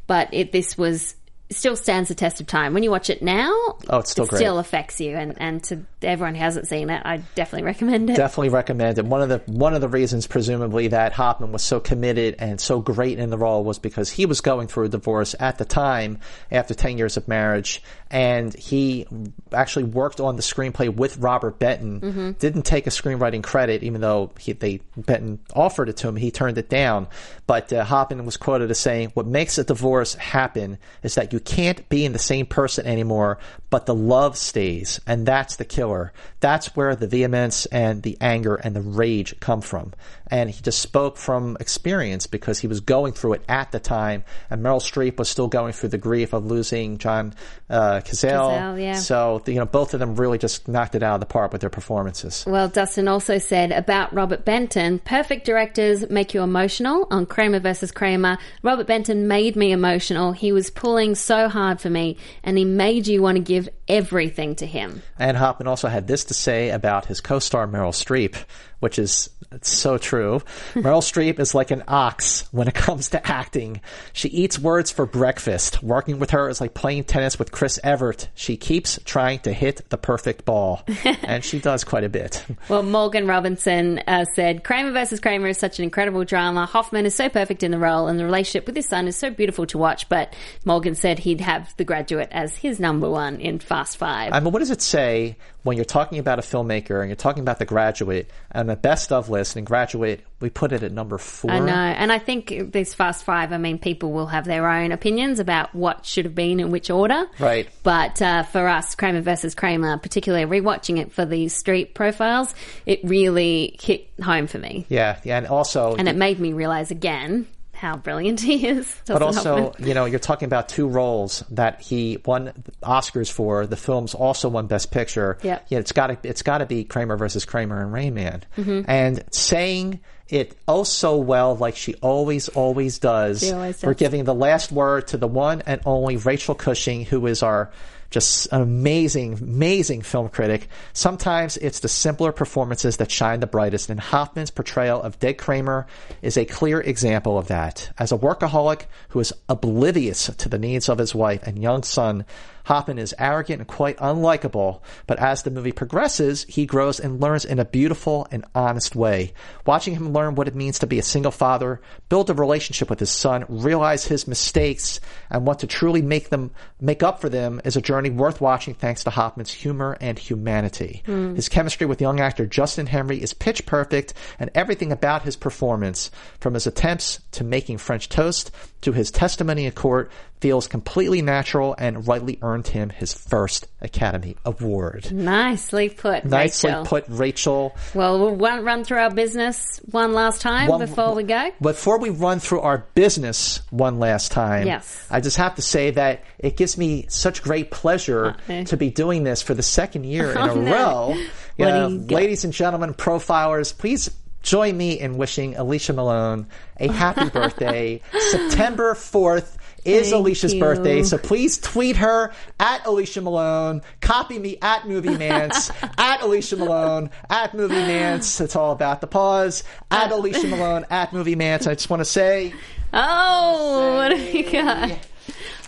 but 0.08 0.30
it, 0.34 0.52
this 0.52 0.78
was 0.78 1.16
still 1.50 1.76
stands 1.76 2.08
the 2.10 2.16
test 2.16 2.40
of 2.40 2.48
time. 2.48 2.74
When 2.74 2.84
you 2.84 2.92
watch 2.92 3.10
it 3.10 3.22
now, 3.22 3.52
Oh, 3.90 4.00
it's 4.00 4.12
still 4.12 4.24
it 4.26 4.30
great. 4.30 4.38
still 4.40 4.58
affects 4.60 5.02
you 5.02 5.16
and, 5.18 5.36
and 5.38 5.64
to 5.66 5.80
everyone 6.04 6.36
hasn't 6.36 6.68
seen 6.68 6.90
it, 6.90 7.02
I 7.06 7.18
definitely 7.36 7.66
recommend 7.66 8.10
it. 8.10 8.16
Definitely 8.16 8.50
recommend 8.50 8.98
it. 8.98 9.06
One 9.06 9.22
of 9.22 9.30
the 9.30 9.40
one 9.52 9.74
of 9.74 9.82
the 9.82 9.88
reasons, 9.88 10.28
presumably, 10.28 10.90
that 10.90 11.14
Hoffman 11.14 11.52
was 11.52 11.64
so 11.64 11.80
committed 11.80 12.36
and 12.40 12.60
so 12.60 12.80
great 12.80 13.20
in 13.20 13.30
the 13.30 13.38
role 13.38 13.64
was 13.64 13.80
because 13.80 14.10
he 14.10 14.26
was 14.26 14.42
going 14.42 14.68
through 14.68 14.86
a 14.86 14.90
divorce 14.90 15.36
at 15.40 15.58
the 15.58 15.66
time 15.66 16.20
after 16.52 16.74
ten 16.74 16.98
years 16.98 17.18
of 17.18 17.28
marriage, 17.28 17.84
and 18.10 18.54
he 18.54 19.06
actually 19.54 19.84
worked 19.84 20.20
on 20.20 20.36
the 20.38 20.42
screenplay 20.42 20.94
with 20.94 21.18
Robert 21.18 21.60
Benton. 21.60 22.02
Mm-hmm. 22.02 22.32
Didn't 22.32 22.64
take 22.64 22.88
a 22.88 22.92
screenwriting 22.92 23.44
credit, 23.44 23.84
even 23.84 24.02
though 24.02 24.32
he, 24.40 24.54
they 24.54 24.82
Benton 24.98 25.40
offered 25.54 25.90
it 25.90 25.98
to 25.98 26.08
him. 26.08 26.16
He 26.16 26.32
turned 26.32 26.58
it 26.58 26.70
down. 26.70 27.08
But 27.46 27.72
uh, 27.74 27.84
Hoffman 27.84 28.26
was 28.26 28.38
quoted 28.38 28.72
as 28.72 28.80
saying, 28.80 29.12
"What 29.14 29.28
makes 29.28 29.58
a 29.58 29.64
divorce 29.64 30.16
happen 30.16 30.78
is 31.04 31.16
that 31.16 31.34
you 31.34 31.40
can't 31.40 31.88
be 31.90 32.06
in 32.06 32.14
the 32.14 32.20
same 32.20 32.46
person 32.46 32.86
anymore, 32.86 33.40
but 33.70 33.86
the 33.86 33.96
love 33.96 34.38
stays, 34.38 35.00
and 35.06 35.26
that's 35.26 35.58
the 35.58 35.66
killer." 35.66 35.91
That's 36.40 36.76
where 36.76 36.96
the 36.96 37.08
vehemence 37.08 37.66
and 37.68 38.04
the 38.04 38.18
anger 38.22 38.56
and 38.56 38.76
the 38.76 38.82
rage 38.82 39.40
come 39.40 39.62
from. 39.62 39.94
And 40.32 40.50
he 40.50 40.62
just 40.62 40.80
spoke 40.80 41.18
from 41.18 41.58
experience 41.60 42.26
because 42.26 42.58
he 42.58 42.68
was 42.68 42.80
going 42.80 43.12
through 43.12 43.34
it 43.34 43.44
at 43.50 43.72
the 43.74 43.80
time. 43.80 44.24
And 44.50 44.64
Meryl 44.64 44.82
Streep 44.82 45.20
was 45.20 45.30
still 45.30 45.50
going 45.50 45.74
through 45.74 45.90
the 45.90 45.98
grief 45.98 46.32
of 46.32 46.46
losing 46.46 46.98
John 46.98 47.34
uh, 47.70 48.00
Cazale. 48.00 48.50
Cazale, 48.58 48.82
yeah. 48.82 48.94
So, 48.94 49.44
you 49.46 49.56
know, 49.56 49.66
both 49.66 49.94
of 49.94 50.00
them 50.00 50.16
really 50.16 50.38
just 50.38 50.70
knocked 50.70 50.96
it 50.96 51.04
out 51.04 51.16
of 51.16 51.20
the 51.20 51.26
park 51.26 51.52
with 51.52 51.60
their 51.60 51.70
performances. 51.70 52.46
Well, 52.48 52.70
Dustin 52.70 53.10
also 53.10 53.38
said 53.38 53.74
about 53.74 54.14
Robert 54.14 54.46
Benton, 54.46 55.00
perfect 55.00 55.46
directors 55.46 56.10
make 56.10 56.34
you 56.34 56.42
emotional. 56.42 57.08
On 57.12 57.26
Kramer 57.26 57.60
versus 57.60 57.92
Kramer, 57.92 58.38
Robert 58.64 58.88
Benton 58.88 59.28
made 59.28 59.58
me 59.58 59.74
emotional. 59.74 60.32
He 60.32 60.54
was 60.54 60.70
pulling 60.70 61.16
so 61.16 61.50
hard 61.50 61.82
for 61.82 61.90
me, 61.90 62.16
and 62.44 62.58
he 62.58 62.64
made 62.64 63.06
you 63.08 63.22
want 63.22 63.36
to 63.36 63.44
give 63.44 63.68
everything 63.88 64.56
to 64.56 64.66
him. 64.66 65.02
And 65.20 65.36
Hoffman 65.36 65.68
also 65.68 65.90
had 65.90 66.08
this 66.08 66.24
to 66.26 66.34
say 66.34 66.70
about 66.70 67.06
his 67.06 67.20
co-star 67.20 67.68
Meryl 67.68 67.92
Streep, 67.92 68.42
which 68.82 69.00
is 69.00 69.30
so 69.62 69.98
true. 69.98 70.42
Meryl 70.74 71.02
Streep 71.02 71.40
is 71.40 71.54
like 71.54 71.72
an 71.72 71.84
ox 71.88 72.48
when 72.52 72.68
it 72.68 72.74
comes 72.74 73.10
to 73.10 73.28
acting. 73.28 73.80
She 74.12 74.28
eats 74.30 74.58
words 74.58 74.92
for 74.92 75.06
breakfast. 75.06 75.84
Working 75.84 76.20
with 76.20 76.32
her 76.32 76.50
is 76.50 76.60
like 76.60 76.74
playing 76.74 77.06
tennis 77.06 77.38
with 77.38 77.52
Chris 77.52 77.80
Evert. 77.84 78.30
She 78.34 78.58
keeps 78.58 79.00
trying 79.06 79.40
to 79.40 79.54
hit 79.54 79.90
the 79.90 79.98
perfect 79.98 80.46
ball, 80.46 80.84
and 81.24 81.44
she 81.44 81.60
does 81.60 81.84
quite 81.84 82.04
a 82.04 82.10
bit. 82.10 82.44
Well, 82.70 82.84
Morgan 82.84 83.28
Robinson 83.28 84.00
uh, 84.08 84.26
said 84.26 84.64
Kramer 84.64 84.92
versus 84.92 85.20
Kramer 85.20 85.48
is 85.48 85.58
such 85.58 85.80
an 85.80 85.84
incredible 85.84 86.24
drama. 86.24 86.66
Hoffman 86.66 87.06
is 87.06 87.16
so 87.16 87.30
perfect 87.30 87.64
in 87.64 87.72
the 87.72 87.80
role, 87.80 88.08
and 88.08 88.20
the 88.20 88.26
relationship 88.26 88.66
with 88.66 88.76
his 88.76 88.88
son 88.88 89.08
is 89.08 89.16
so 89.16 89.30
beautiful 89.30 89.66
to 89.68 89.78
watch. 89.78 90.10
But 90.10 90.34
Morgan 90.66 90.96
said 90.96 91.20
he'd 91.20 91.42
have 91.42 91.76
The 91.78 91.86
Graduate 91.86 92.30
as 92.32 92.56
his 92.56 92.80
number 92.80 93.10
one 93.10 93.40
in 93.40 93.60
Fast 93.60 93.98
Five. 93.98 94.34
I 94.34 94.40
mean, 94.40 94.52
what 94.52 94.60
does 94.60 94.72
it 94.72 94.82
say 94.82 95.38
when 95.64 95.76
you're 95.76 95.86
talking 95.86 96.18
about 96.18 96.40
a 96.40 96.42
filmmaker 96.42 97.00
and 97.02 97.10
you're 97.10 97.16
talking 97.16 97.42
about 97.42 97.60
The 97.60 97.66
Graduate 97.66 98.30
and 98.54 98.70
the 98.70 98.76
best 98.76 99.12
of 99.12 99.30
list 99.30 99.56
and 99.56 99.66
Graduate? 99.66 100.22
We 100.40 100.50
put 100.50 100.72
it 100.72 100.84
at 100.84 100.92
number 100.92 101.18
four. 101.18 101.52
I 101.52 101.60
know, 101.60 101.72
and 101.72 102.12
I 102.12 102.18
think 102.20 102.72
these 102.72 102.94
Fast 102.94 103.24
Five. 103.24 103.54
I 103.54 103.58
mean, 103.58 103.78
people 103.78 104.12
will 104.12 104.28
have 104.28 104.46
their 104.46 104.68
own 104.68 104.92
opinions 104.92 105.40
about 105.40 105.74
what 105.76 106.06
should 106.06 106.26
have 106.26 106.36
been 106.36 106.60
in 106.60 106.72
which 106.72 106.90
order. 106.90 107.26
Right. 107.40 107.70
But 107.84 108.22
uh, 108.22 108.44
for 108.44 108.68
us, 108.68 108.96
Kramer 108.96 109.22
versus 109.22 109.56
Kramer, 109.56 109.98
particularly 109.98 110.46
rewatching 110.46 111.00
it 111.00 111.12
for 111.12 111.26
these 111.26 111.54
Streep 111.62 111.94
profiles, 111.94 112.54
it 112.86 113.02
really 113.04 113.78
hit 113.82 114.10
home 114.22 114.48
for 114.48 114.58
me, 114.58 114.86
Yeah, 114.90 115.20
yeah, 115.24 115.38
and 115.38 115.48
also 115.48 115.96
and 115.96 116.08
it 116.08 116.16
made 116.16 116.40
me 116.40 116.54
realize 116.54 116.92
again 116.92 117.48
how 117.82 117.98
brilliant 117.98 118.40
he 118.40 118.68
is. 118.68 118.96
but 119.08 119.24
also, 119.24 119.74
you 119.80 119.96
know, 119.96 120.06
you're 120.06 120.20
talking 120.20 120.46
about 120.46 120.70
two 120.70 120.88
roles 120.88 121.44
that 121.50 121.82
he 121.82 122.20
won 122.24 122.54
Oscars 122.84 123.32
for. 123.32 123.66
The 123.66 123.76
film's 123.76 124.14
also 124.14 124.50
won 124.50 124.68
Best 124.68 124.92
Picture. 124.92 125.40
Yep. 125.42 125.66
Yeah, 125.70 125.80
it's 125.80 125.92
got 125.92 126.08
to 126.08 126.30
it's 126.30 126.44
got 126.44 126.60
to 126.60 126.68
be 126.68 126.84
Kramer 126.84 127.18
versus 127.18 127.44
Kramer 127.44 127.82
and 127.82 127.92
Rain 127.92 128.14
Man. 128.14 128.44
Mhm. 128.56 128.86
And 128.88 129.24
saying 129.32 130.00
it 130.30 130.56
oh 130.68 130.84
so 130.84 131.18
well, 131.18 131.56
like 131.56 131.76
she 131.76 131.96
always 131.96 132.50
always 132.50 133.00
does. 133.00 133.40
She 133.42 133.52
always 133.52 133.82
We're 133.82 133.96
giving 133.96 134.26
the 134.26 134.36
last 134.36 134.72
word 134.72 135.08
to 135.08 135.18
the 135.18 135.28
one 135.28 135.64
and 135.66 135.82
only 135.84 136.18
Rachel 136.18 136.54
Cushing, 136.54 137.04
who 137.04 137.26
is 137.26 137.42
our 137.42 137.72
just 138.12 138.52
an 138.52 138.62
amazing, 138.62 139.34
amazing 139.42 140.02
film 140.02 140.30
critic. 140.30 140.68
Sometimes 140.94 141.58
it's 141.58 141.80
the 141.80 141.88
simpler 141.88 142.32
performances 142.32 142.98
that 142.98 143.10
shine 143.10 143.40
the 143.40 143.48
brightest, 143.48 143.90
and 143.90 144.00
Hoffman's 144.00 144.52
portrayal 144.52 145.02
of 145.02 145.18
Dick 145.18 145.38
Kramer 145.38 145.88
is 146.22 146.38
a 146.38 146.46
clear 146.46 146.82
example 146.82 147.38
of 147.38 147.48
that. 147.48 147.90
As 147.98 148.12
a 148.12 148.18
workaholic 148.18 148.84
who 149.10 149.22
is 149.22 149.34
oblivious 149.48 150.28
to 150.28 150.50
the 150.50 150.60
needs 150.60 150.90
of 150.90 150.98
his 150.98 151.16
wife 151.16 151.42
and 151.48 151.58
young 151.58 151.84
son, 151.84 152.26
Hoffman 152.66 153.00
is 153.00 153.16
arrogant 153.18 153.60
and 153.60 153.68
quite 153.68 153.98
unlikable, 153.98 154.82
but 155.08 155.20
as 155.20 155.44
the 155.44 155.52
movie 155.52 155.72
progresses, 155.72 156.44
he 156.44 156.66
grows 156.66 157.00
and 157.00 157.20
learns 157.20 157.46
in 157.46 157.60
a 157.60 157.66
beautiful 157.66 158.28
and 158.32 158.46
honest 158.54 158.96
way. 158.96 159.34
Watching 159.66 159.96
him 159.96 160.14
learn 160.14 160.36
what 160.36 160.48
it 160.48 160.56
means 160.56 160.80
to 160.80 160.88
be 160.88 161.00
a 161.00 161.04
single 161.04 161.32
father, 161.32 161.82
build 162.10 162.30
a 162.30 162.34
relationship 162.34 162.90
with 162.90 163.00
his 163.00 163.10
son, 163.10 163.46
realize 163.50 164.06
his 164.06 164.28
mistakes, 164.28 165.00
and 165.30 165.46
want 165.46 165.60
to 165.60 165.68
truly 165.68 166.02
make 166.02 166.30
them 166.30 166.52
make 166.80 167.04
up 167.04 167.20
for 167.20 167.30
them 167.30 167.62
is 167.64 167.76
a 167.76 167.82
journey 167.82 168.01
worth 168.10 168.42
watching 168.42 168.74
thanks 168.74 169.04
to 169.04 169.10
Hoffman's 169.10 169.52
humor 169.52 169.98
and 170.02 170.18
humanity. 170.18 171.04
Hmm. 171.06 171.36
His 171.36 171.50
chemistry 171.50 171.86
with 171.86 172.02
young 172.02 172.20
actor 172.20 172.46
Justin 172.46 172.88
Henry 172.88 173.22
is 173.22 173.34
pitch 173.34 173.66
perfect, 173.66 174.14
and 174.40 174.50
everything 174.56 174.92
about 174.92 175.24
his 175.24 175.36
performance, 175.36 176.12
from 176.40 176.54
his 176.54 176.68
attempts 176.68 177.20
to 177.32 177.44
making 177.44 177.78
French 177.78 178.10
toast 178.10 178.52
to 178.82 178.92
his 178.92 179.12
testimony 179.12 179.66
in 179.66 179.72
court, 179.72 180.12
feels 180.42 180.68
completely 180.68 181.22
natural 181.22 181.76
and 181.78 182.08
rightly 182.08 182.40
earned 182.42 182.68
him 182.68 182.90
his 182.90 183.14
first 183.14 183.68
Academy 183.80 184.36
Award. 184.44 185.12
Nicely 185.12 185.88
put, 185.90 186.26
Nicely 186.26 186.72
Rachel. 186.72 186.86
put, 186.86 187.06
Rachel. 187.08 187.76
Well, 187.94 188.20
we'll 188.20 188.36
run, 188.36 188.66
run 188.66 188.84
through 188.84 188.98
our 188.98 189.12
business 189.12 189.80
one 189.92 190.14
last 190.14 190.42
time 190.42 190.68
One- 190.68 190.80
before 190.80 191.14
we 191.14 191.24
go. 191.24 191.52
Before 191.62 192.00
we 192.00 192.10
run 192.10 192.40
through 192.40 192.62
our 192.62 192.86
business 192.96 193.62
one 193.70 194.00
last 194.00 194.32
time, 194.32 194.66
Yes. 194.66 195.08
I 195.12 195.22
just 195.22 195.38
have 195.38 195.56
to 195.56 195.62
say 195.62 195.92
that 195.92 196.24
it 196.40 196.58
gives 196.58 196.76
me 196.78 197.06
such 197.08 197.44
great 197.44 197.70
pleasure 197.70 198.36
Uh-oh. 198.50 198.64
to 198.66 198.78
be 198.78 198.90
doing 198.90 199.24
this 199.24 199.42
for 199.44 199.54
the 199.54 199.64
second 199.64 200.06
year 200.06 200.32
in 200.32 200.38
Oh, 200.42 200.52
a 200.52 200.56
no. 200.56 200.72
row. 200.74 201.16
You 201.58 201.66
know, 201.66 201.88
ladies 201.88 202.44
and 202.44 202.52
gentlemen, 202.52 202.96
profilers, 202.96 203.78
please 203.78 204.10
join 204.42 204.76
me 204.76 205.00
in 205.00 205.18
wishing 205.18 205.56
Alicia 205.56 205.94
Malone 205.94 206.48
a 206.80 206.92
happy 206.92 207.30
birthday. 207.34 208.02
September 208.32 208.96
4th 208.96 209.58
is 209.86 210.10
Thank 210.10 210.22
Alicia's 210.22 210.54
you. 210.54 210.60
birthday, 210.60 211.04
so 211.04 211.18
please 211.18 211.58
tweet 211.58 211.98
her 211.98 212.32
at 212.60 212.86
Alicia 212.86 213.22
Malone, 213.22 213.82
copy 214.00 214.38
me 214.40 214.58
at 214.62 214.88
Movie 214.88 215.10
Mantz, 215.10 215.72
at 215.98 216.22
Alicia 216.22 216.58
Malone, 216.58 217.10
at 217.30 217.54
Movie 217.54 217.76
Mantz. 217.76 218.40
It's 218.42 218.56
all 218.56 218.72
about 218.72 219.02
the 219.02 219.08
pause. 219.08 219.64
At 219.90 220.12
uh, 220.12 220.16
Alicia 220.16 220.48
Malone, 220.48 220.86
at 220.90 221.14
Movie 221.14 221.36
Mantz. 221.36 221.68
I 221.68 221.74
just 221.74 221.90
want 221.90 222.02
to 222.02 222.06
say 222.06 222.54
Oh, 222.94 223.96
what 223.96 224.18
have 224.18 224.36
you 224.36 224.52
got? 224.52 224.98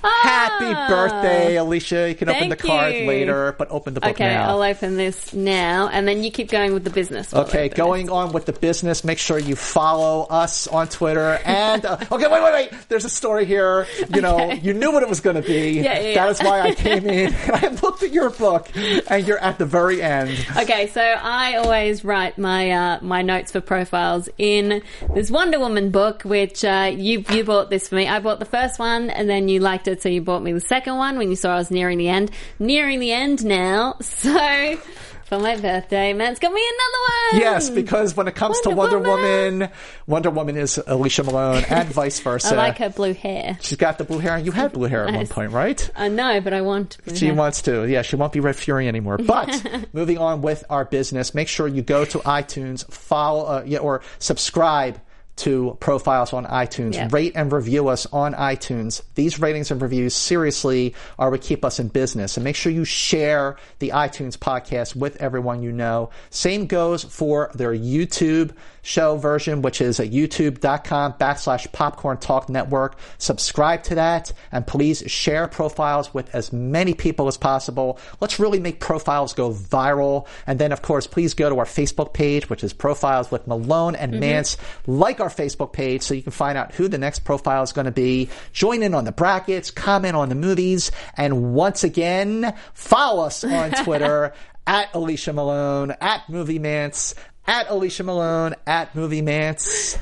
Happy 0.03 0.65
Ah. 0.75 0.87
birthday, 0.89 1.55
Alicia. 1.55 2.09
You 2.09 2.15
can 2.15 2.29
open 2.29 2.49
the 2.49 2.55
card 2.55 2.93
you. 2.93 3.05
later, 3.07 3.55
but 3.57 3.69
open 3.71 3.93
the 3.93 4.01
book 4.01 4.11
Okay, 4.11 4.33
now. 4.33 4.49
I'll 4.49 4.63
open 4.63 4.97
this 4.97 5.33
now, 5.33 5.87
and 5.91 6.07
then 6.07 6.23
you 6.23 6.31
keep 6.31 6.49
going 6.49 6.73
with 6.73 6.83
the 6.83 6.89
business. 6.89 7.33
Okay, 7.33 7.69
going 7.69 8.09
on 8.09 8.31
with 8.33 8.45
the 8.45 8.53
business. 8.53 9.03
Make 9.03 9.17
sure 9.19 9.37
you 9.39 9.55
follow 9.55 10.23
us 10.29 10.67
on 10.67 10.87
Twitter. 10.87 11.39
And 11.45 11.85
uh, 11.85 11.97
okay, 12.11 12.27
wait, 12.27 12.43
wait, 12.43 12.53
wait. 12.53 12.71
There's 12.89 13.05
a 13.05 13.09
story 13.09 13.45
here. 13.45 13.87
You 14.13 14.21
know, 14.21 14.51
you 14.51 14.73
knew 14.73 14.91
what 14.91 15.03
it 15.03 15.09
was 15.09 15.21
going 15.21 15.35
to 15.35 15.41
be. 15.41 15.81
Yeah, 15.81 15.99
yeah, 15.99 16.13
That 16.15 16.29
is 16.31 16.39
why 16.41 16.61
I 16.61 16.73
came 16.75 17.05
in. 17.05 17.33
And 17.33 17.51
I 17.53 17.67
looked 17.81 18.03
at 18.03 18.11
your 18.11 18.29
book, 18.29 18.69
and 19.09 19.25
you're 19.27 19.39
at 19.39 19.57
the 19.57 19.65
very 19.65 20.01
end. 20.01 20.31
Okay, 20.57 20.87
so 20.87 21.01
I 21.01 21.55
always 21.55 22.03
write 22.03 22.37
my 22.37 22.71
uh, 22.71 22.99
my 23.01 23.21
notes 23.21 23.51
for 23.51 23.61
profiles 23.61 24.29
in 24.37 24.81
this 25.13 25.29
Wonder 25.31 25.59
Woman 25.59 25.89
book, 25.91 26.23
which 26.23 26.63
uh, 26.65 26.91
you 26.95 27.23
you 27.29 27.43
bought 27.43 27.69
this 27.69 27.87
for 27.87 27.95
me. 27.95 28.07
I 28.07 28.19
bought 28.19 28.39
the 28.39 28.45
first 28.45 28.79
one, 28.79 29.09
and 29.09 29.29
then 29.29 29.47
you 29.47 29.59
liked 29.59 29.87
it, 29.87 29.92
so 30.01 30.09
you 30.09 30.21
bought 30.21 30.41
me 30.43 30.51
the 30.53 30.59
second 30.59 30.97
one 30.97 31.17
when 31.17 31.29
you 31.29 31.35
saw 31.35 31.53
I 31.53 31.57
was 31.57 31.71
nearing 31.71 31.97
the 31.97 32.09
end. 32.09 32.31
Nearing 32.59 32.99
the 32.99 33.11
end 33.11 33.45
now, 33.45 33.95
so 34.01 34.77
for 35.25 35.39
my 35.39 35.55
birthday, 35.55 36.13
Matt's 36.13 36.39
got 36.39 36.51
me 36.53 36.61
another 36.61 37.39
one. 37.39 37.41
Yes, 37.41 37.69
because 37.69 38.15
when 38.15 38.27
it 38.27 38.35
comes 38.35 38.59
to 38.61 38.69
Wonder 38.71 38.99
Woman, 38.99 39.69
Wonder 40.05 40.29
Woman 40.29 40.57
is 40.57 40.79
Alicia 40.85 41.23
Malone, 41.23 41.63
and 41.69 41.87
vice 41.89 42.19
versa. 42.21 42.53
I 42.53 42.57
like 42.57 42.77
her 42.77 42.89
blue 42.89 43.13
hair. 43.13 43.57
She's 43.61 43.77
got 43.77 43.97
the 43.97 44.03
blue 44.03 44.19
hair. 44.19 44.37
You 44.37 44.51
had 44.51 44.73
blue 44.73 44.87
hair 44.87 45.07
at 45.07 45.13
one 45.15 45.27
point, 45.27 45.51
right? 45.51 45.89
I 45.95 46.09
know, 46.09 46.41
but 46.41 46.53
I 46.53 46.61
want 46.61 46.97
blue 47.05 47.15
She 47.15 47.27
hair. 47.27 47.35
wants 47.35 47.61
to. 47.63 47.87
Yeah, 47.87 48.01
she 48.01 48.15
won't 48.15 48.33
be 48.33 48.41
Red 48.41 48.55
Fury 48.55 48.87
anymore. 48.87 49.17
But 49.17 49.87
moving 49.93 50.17
on 50.17 50.41
with 50.41 50.63
our 50.69 50.85
business, 50.85 51.33
make 51.33 51.47
sure 51.47 51.67
you 51.67 51.81
go 51.81 52.05
to 52.05 52.19
iTunes, 52.19 52.89
follow, 52.91 53.45
uh, 53.45 53.63
yeah, 53.65 53.79
or 53.79 54.01
subscribe 54.19 54.99
to 55.35 55.77
profiles 55.79 56.33
on 56.33 56.45
iTunes. 56.45 56.93
Yeah. 56.93 57.07
Rate 57.11 57.33
and 57.35 57.51
review 57.51 57.87
us 57.87 58.05
on 58.07 58.33
iTunes. 58.33 59.01
These 59.15 59.39
ratings 59.39 59.71
and 59.71 59.81
reviews 59.81 60.13
seriously 60.13 60.93
are 61.17 61.31
what 61.31 61.41
keep 61.41 61.65
us 61.65 61.79
in 61.79 61.87
business. 61.87 62.37
And 62.37 62.43
make 62.43 62.55
sure 62.55 62.71
you 62.71 62.85
share 62.85 63.57
the 63.79 63.89
iTunes 63.89 64.37
podcast 64.37 64.95
with 64.95 65.15
everyone 65.21 65.63
you 65.63 65.71
know. 65.71 66.11
Same 66.29 66.67
goes 66.67 67.03
for 67.03 67.51
their 67.55 67.73
YouTube 67.73 68.51
show 68.83 69.17
version, 69.17 69.63
which 69.63 69.81
is 69.81 69.99
at 69.99 70.11
youtube.com 70.11 71.13
backslash 71.13 71.71
popcorn 71.71 72.17
talk 72.17 72.49
network. 72.49 72.97
Subscribe 73.17 73.81
to 73.83 73.95
that 73.95 74.31
and 74.51 74.67
please 74.67 75.03
share 75.07 75.47
profiles 75.47 76.13
with 76.13 76.33
as 76.35 76.53
many 76.53 76.93
people 76.93 77.27
as 77.27 77.37
possible. 77.37 77.97
Let's 78.19 78.39
really 78.39 78.59
make 78.59 78.79
profiles 78.79 79.33
go 79.33 79.51
viral. 79.51 80.27
And 80.45 80.59
then, 80.59 80.71
of 80.71 80.81
course, 80.81 81.07
please 81.07 81.33
go 81.33 81.49
to 81.49 81.57
our 81.59 81.65
Facebook 81.65 82.13
page, 82.13 82.49
which 82.49 82.63
is 82.63 82.73
profiles 82.73 83.31
with 83.31 83.47
Malone 83.47 83.95
and 83.95 84.13
Mhm. 84.13 84.19
Mantz. 84.21 84.57
Like 84.85 85.19
our 85.19 85.29
Facebook 85.29 85.73
page 85.73 86.01
so 86.03 86.13
you 86.13 86.21
can 86.21 86.31
find 86.31 86.57
out 86.57 86.73
who 86.75 86.87
the 86.87 86.97
next 86.97 87.19
profile 87.19 87.63
is 87.63 87.71
going 87.71 87.85
to 87.85 87.91
be. 87.91 88.29
Join 88.51 88.83
in 88.83 88.93
on 88.93 89.05
the 89.05 89.11
brackets, 89.13 89.71
comment 89.71 90.15
on 90.15 90.29
the 90.29 90.35
movies, 90.35 90.91
and 91.15 91.53
once 91.53 91.83
again, 91.83 92.53
follow 92.73 93.23
us 93.25 93.43
on 93.45 93.71
Twitter 93.83 94.33
at 94.67 94.93
Alicia 94.93 95.33
Malone, 95.33 95.91
at 96.01 96.21
Movie 96.29 96.59
Mantz, 96.59 97.13
at 97.45 97.69
Alicia 97.69 98.03
Malone, 98.03 98.55
at 98.65 98.95
Movie 98.95 99.21
Mantz. 99.21 99.97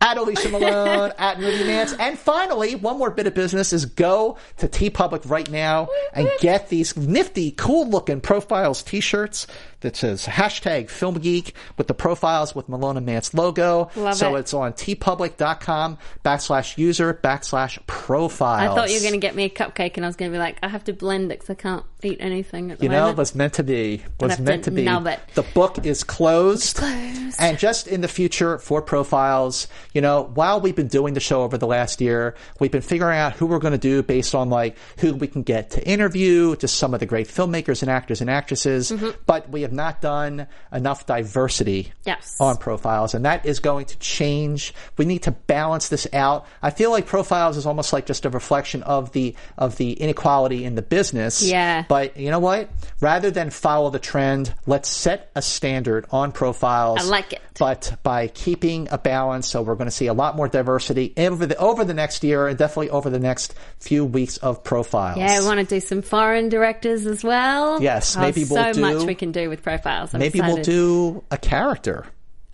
At 0.00 0.16
Alicia 0.16 0.48
Malone, 0.48 1.12
at 1.18 1.40
Movie 1.40 1.64
Mantz. 1.64 1.96
And 1.98 2.18
finally, 2.18 2.76
one 2.76 2.98
more 2.98 3.10
bit 3.10 3.26
of 3.26 3.34
business 3.34 3.72
is 3.72 3.84
go 3.84 4.38
to 4.58 4.68
TeePublic 4.68 5.28
right 5.28 5.50
now 5.50 5.88
and 6.12 6.28
get 6.40 6.68
these 6.68 6.96
nifty, 6.96 7.50
cool 7.50 7.88
looking 7.88 8.20
profiles 8.20 8.82
t-shirts 8.82 9.46
that 9.80 9.96
says 9.96 10.26
hashtag 10.26 10.90
film 10.90 11.14
geek 11.14 11.54
with 11.76 11.86
the 11.86 11.94
profiles 11.94 12.54
with 12.54 12.68
Malone 12.68 12.96
and 12.96 13.06
Mantz 13.06 13.32
logo. 13.34 13.90
Love 13.96 14.14
so 14.16 14.34
it. 14.36 14.40
it's 14.40 14.54
on 14.54 14.72
teepublic.com 14.72 15.98
backslash 16.24 16.78
user 16.78 17.14
backslash 17.14 17.78
profiles. 17.86 18.72
I 18.72 18.74
thought 18.74 18.88
you 18.90 18.96
were 18.96 19.02
going 19.02 19.12
to 19.12 19.18
get 19.18 19.34
me 19.34 19.44
a 19.44 19.50
cupcake, 19.50 19.96
and 19.96 20.04
I 20.04 20.08
was 20.08 20.16
going 20.16 20.30
to 20.30 20.34
be 20.34 20.38
like, 20.38 20.56
I 20.62 20.68
have 20.68 20.84
to 20.84 20.92
blend 20.92 21.30
it 21.32 21.40
because 21.40 21.50
I 21.50 21.54
can't 21.54 21.84
eat 22.02 22.18
anything 22.20 22.70
at 22.70 22.78
the 22.78 22.84
You 22.84 22.88
know, 22.90 22.96
it 22.96 23.00
moment. 23.00 23.18
was 23.18 23.34
meant 23.34 23.52
to 23.54 23.62
be. 23.62 24.02
Was 24.20 24.38
meant 24.38 24.64
to 24.64 24.70
to 24.70 24.76
be. 24.76 24.84
The 24.84 25.42
book 25.54 25.84
is 25.84 26.04
closed. 26.04 26.76
closed. 26.76 27.36
And 27.40 27.58
just 27.58 27.86
in 27.86 28.00
the 28.00 28.08
future 28.08 28.58
for 28.58 28.82
profiles, 28.82 29.68
you 29.92 30.00
know, 30.00 30.30
while 30.34 30.60
we've 30.60 30.76
been 30.76 30.88
doing 30.88 31.14
the 31.14 31.20
show 31.20 31.42
over 31.42 31.58
the 31.58 31.66
last 31.66 32.00
year, 32.00 32.34
we've 32.60 32.70
been 32.70 32.82
figuring 32.82 33.18
out 33.18 33.32
who 33.34 33.46
we're 33.46 33.58
going 33.58 33.72
to 33.72 33.78
do 33.78 34.02
based 34.02 34.34
on 34.34 34.50
like 34.50 34.76
who 34.98 35.14
we 35.14 35.26
can 35.26 35.42
get 35.42 35.70
to 35.70 35.88
interview, 35.88 36.56
just 36.56 36.76
some 36.76 36.94
of 36.94 37.00
the 37.00 37.06
great 37.06 37.28
filmmakers 37.28 37.82
and 37.82 37.90
actors 37.90 38.20
and 38.20 38.30
actresses. 38.30 38.90
Mhm. 38.90 39.14
But 39.26 39.48
we 39.50 39.62
have 39.68 39.72
not 39.74 40.00
done 40.00 40.46
enough 40.72 41.06
diversity 41.06 41.92
Yes. 42.04 42.36
on 42.40 42.56
profiles, 42.56 43.14
and 43.14 43.24
that 43.24 43.44
is 43.46 43.60
going 43.60 43.86
to 43.86 43.98
change. 43.98 44.74
We 44.96 45.04
need 45.04 45.22
to 45.24 45.30
balance 45.30 45.88
this 45.88 46.06
out. 46.12 46.46
I 46.62 46.70
feel 46.70 46.90
like 46.90 47.06
profiles 47.06 47.56
is 47.56 47.66
almost 47.66 47.92
like 47.92 48.06
just 48.06 48.24
a 48.24 48.30
reflection 48.30 48.82
of 48.82 49.12
the 49.12 49.34
of 49.56 49.76
the 49.76 49.92
inequality 49.92 50.64
in 50.64 50.74
the 50.74 50.82
business. 50.82 51.42
Yeah. 51.42 51.84
But 51.88 52.16
you 52.16 52.30
know 52.30 52.38
what? 52.38 52.70
Rather 53.00 53.30
than 53.30 53.50
follow 53.50 53.90
the 53.90 53.98
trend, 53.98 54.52
let's 54.66 54.88
set 54.88 55.30
a 55.34 55.42
standard 55.42 56.06
on 56.10 56.32
profiles. 56.32 57.00
I 57.00 57.04
like 57.04 57.32
it. 57.32 57.42
But 57.58 57.96
by 58.04 58.28
keeping 58.28 58.88
a 58.90 58.98
balance, 58.98 59.48
so 59.48 59.62
we're 59.62 59.74
going 59.74 59.88
to 59.88 59.94
see 59.96 60.06
a 60.06 60.14
lot 60.14 60.36
more 60.36 60.48
diversity 60.48 61.12
over 61.16 61.44
the 61.44 61.56
over 61.58 61.84
the 61.84 61.94
next 61.94 62.22
year, 62.24 62.46
and 62.46 62.56
definitely 62.56 62.90
over 62.90 63.10
the 63.10 63.18
next 63.18 63.54
few 63.80 64.04
weeks 64.04 64.36
of 64.38 64.62
profiles. 64.64 65.18
Yeah, 65.18 65.40
we 65.40 65.46
want 65.46 65.58
to 65.60 65.66
do 65.66 65.80
some 65.80 66.00
foreign 66.02 66.48
directors 66.48 67.04
as 67.06 67.24
well. 67.24 67.82
Yes, 67.82 68.16
Oh, 68.16 68.20
maybe 68.20 68.44
we'll 68.44 68.62
so 68.64 68.72
do- 68.72 68.80
much 68.80 69.04
we 69.04 69.14
can 69.16 69.32
do 69.32 69.48
with 69.48 69.57
profiles. 69.62 70.14
I'm 70.14 70.20
Maybe 70.20 70.40
we'll 70.40 70.62
do 70.62 71.24
a 71.30 71.38
character. 71.38 72.06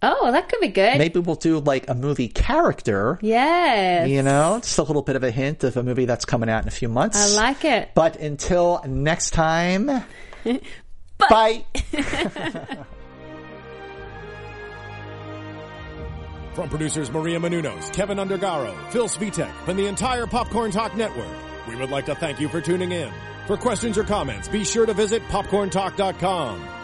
Oh, 0.06 0.30
that 0.32 0.50
could 0.50 0.60
be 0.60 0.68
good. 0.68 0.98
Maybe 0.98 1.18
we'll 1.18 1.36
do 1.36 1.60
like 1.60 1.88
a 1.88 1.94
movie 1.94 2.28
character. 2.28 3.18
Yes. 3.22 4.08
You 4.08 4.22
know, 4.22 4.58
just 4.60 4.76
a 4.76 4.82
little 4.82 5.00
bit 5.00 5.16
of 5.16 5.22
a 5.22 5.30
hint 5.30 5.64
of 5.64 5.78
a 5.78 5.82
movie 5.82 6.04
that's 6.04 6.26
coming 6.26 6.50
out 6.50 6.62
in 6.62 6.68
a 6.68 6.72
few 6.72 6.90
months. 6.90 7.38
I 7.38 7.40
like 7.40 7.64
it. 7.64 7.92
But 7.94 8.16
until 8.16 8.82
next 8.86 9.30
time, 9.30 9.86
bye. 11.18 11.64
From 16.54 16.68
producers 16.68 17.10
Maria 17.10 17.40
Menounos, 17.40 17.92
Kevin 17.92 18.18
Undergaro, 18.18 18.76
Phil 18.92 19.08
Svitek, 19.08 19.52
and 19.66 19.78
the 19.78 19.86
entire 19.86 20.26
Popcorn 20.26 20.70
Talk 20.70 20.94
Network, 20.96 21.26
we 21.66 21.74
would 21.76 21.90
like 21.90 22.06
to 22.06 22.14
thank 22.14 22.38
you 22.38 22.48
for 22.48 22.60
tuning 22.60 22.92
in. 22.92 23.10
For 23.46 23.56
questions 23.56 23.98
or 23.98 24.04
comments, 24.04 24.48
be 24.48 24.64
sure 24.64 24.86
to 24.86 24.94
visit 24.94 25.22
popcorntalk.com. 25.28 26.83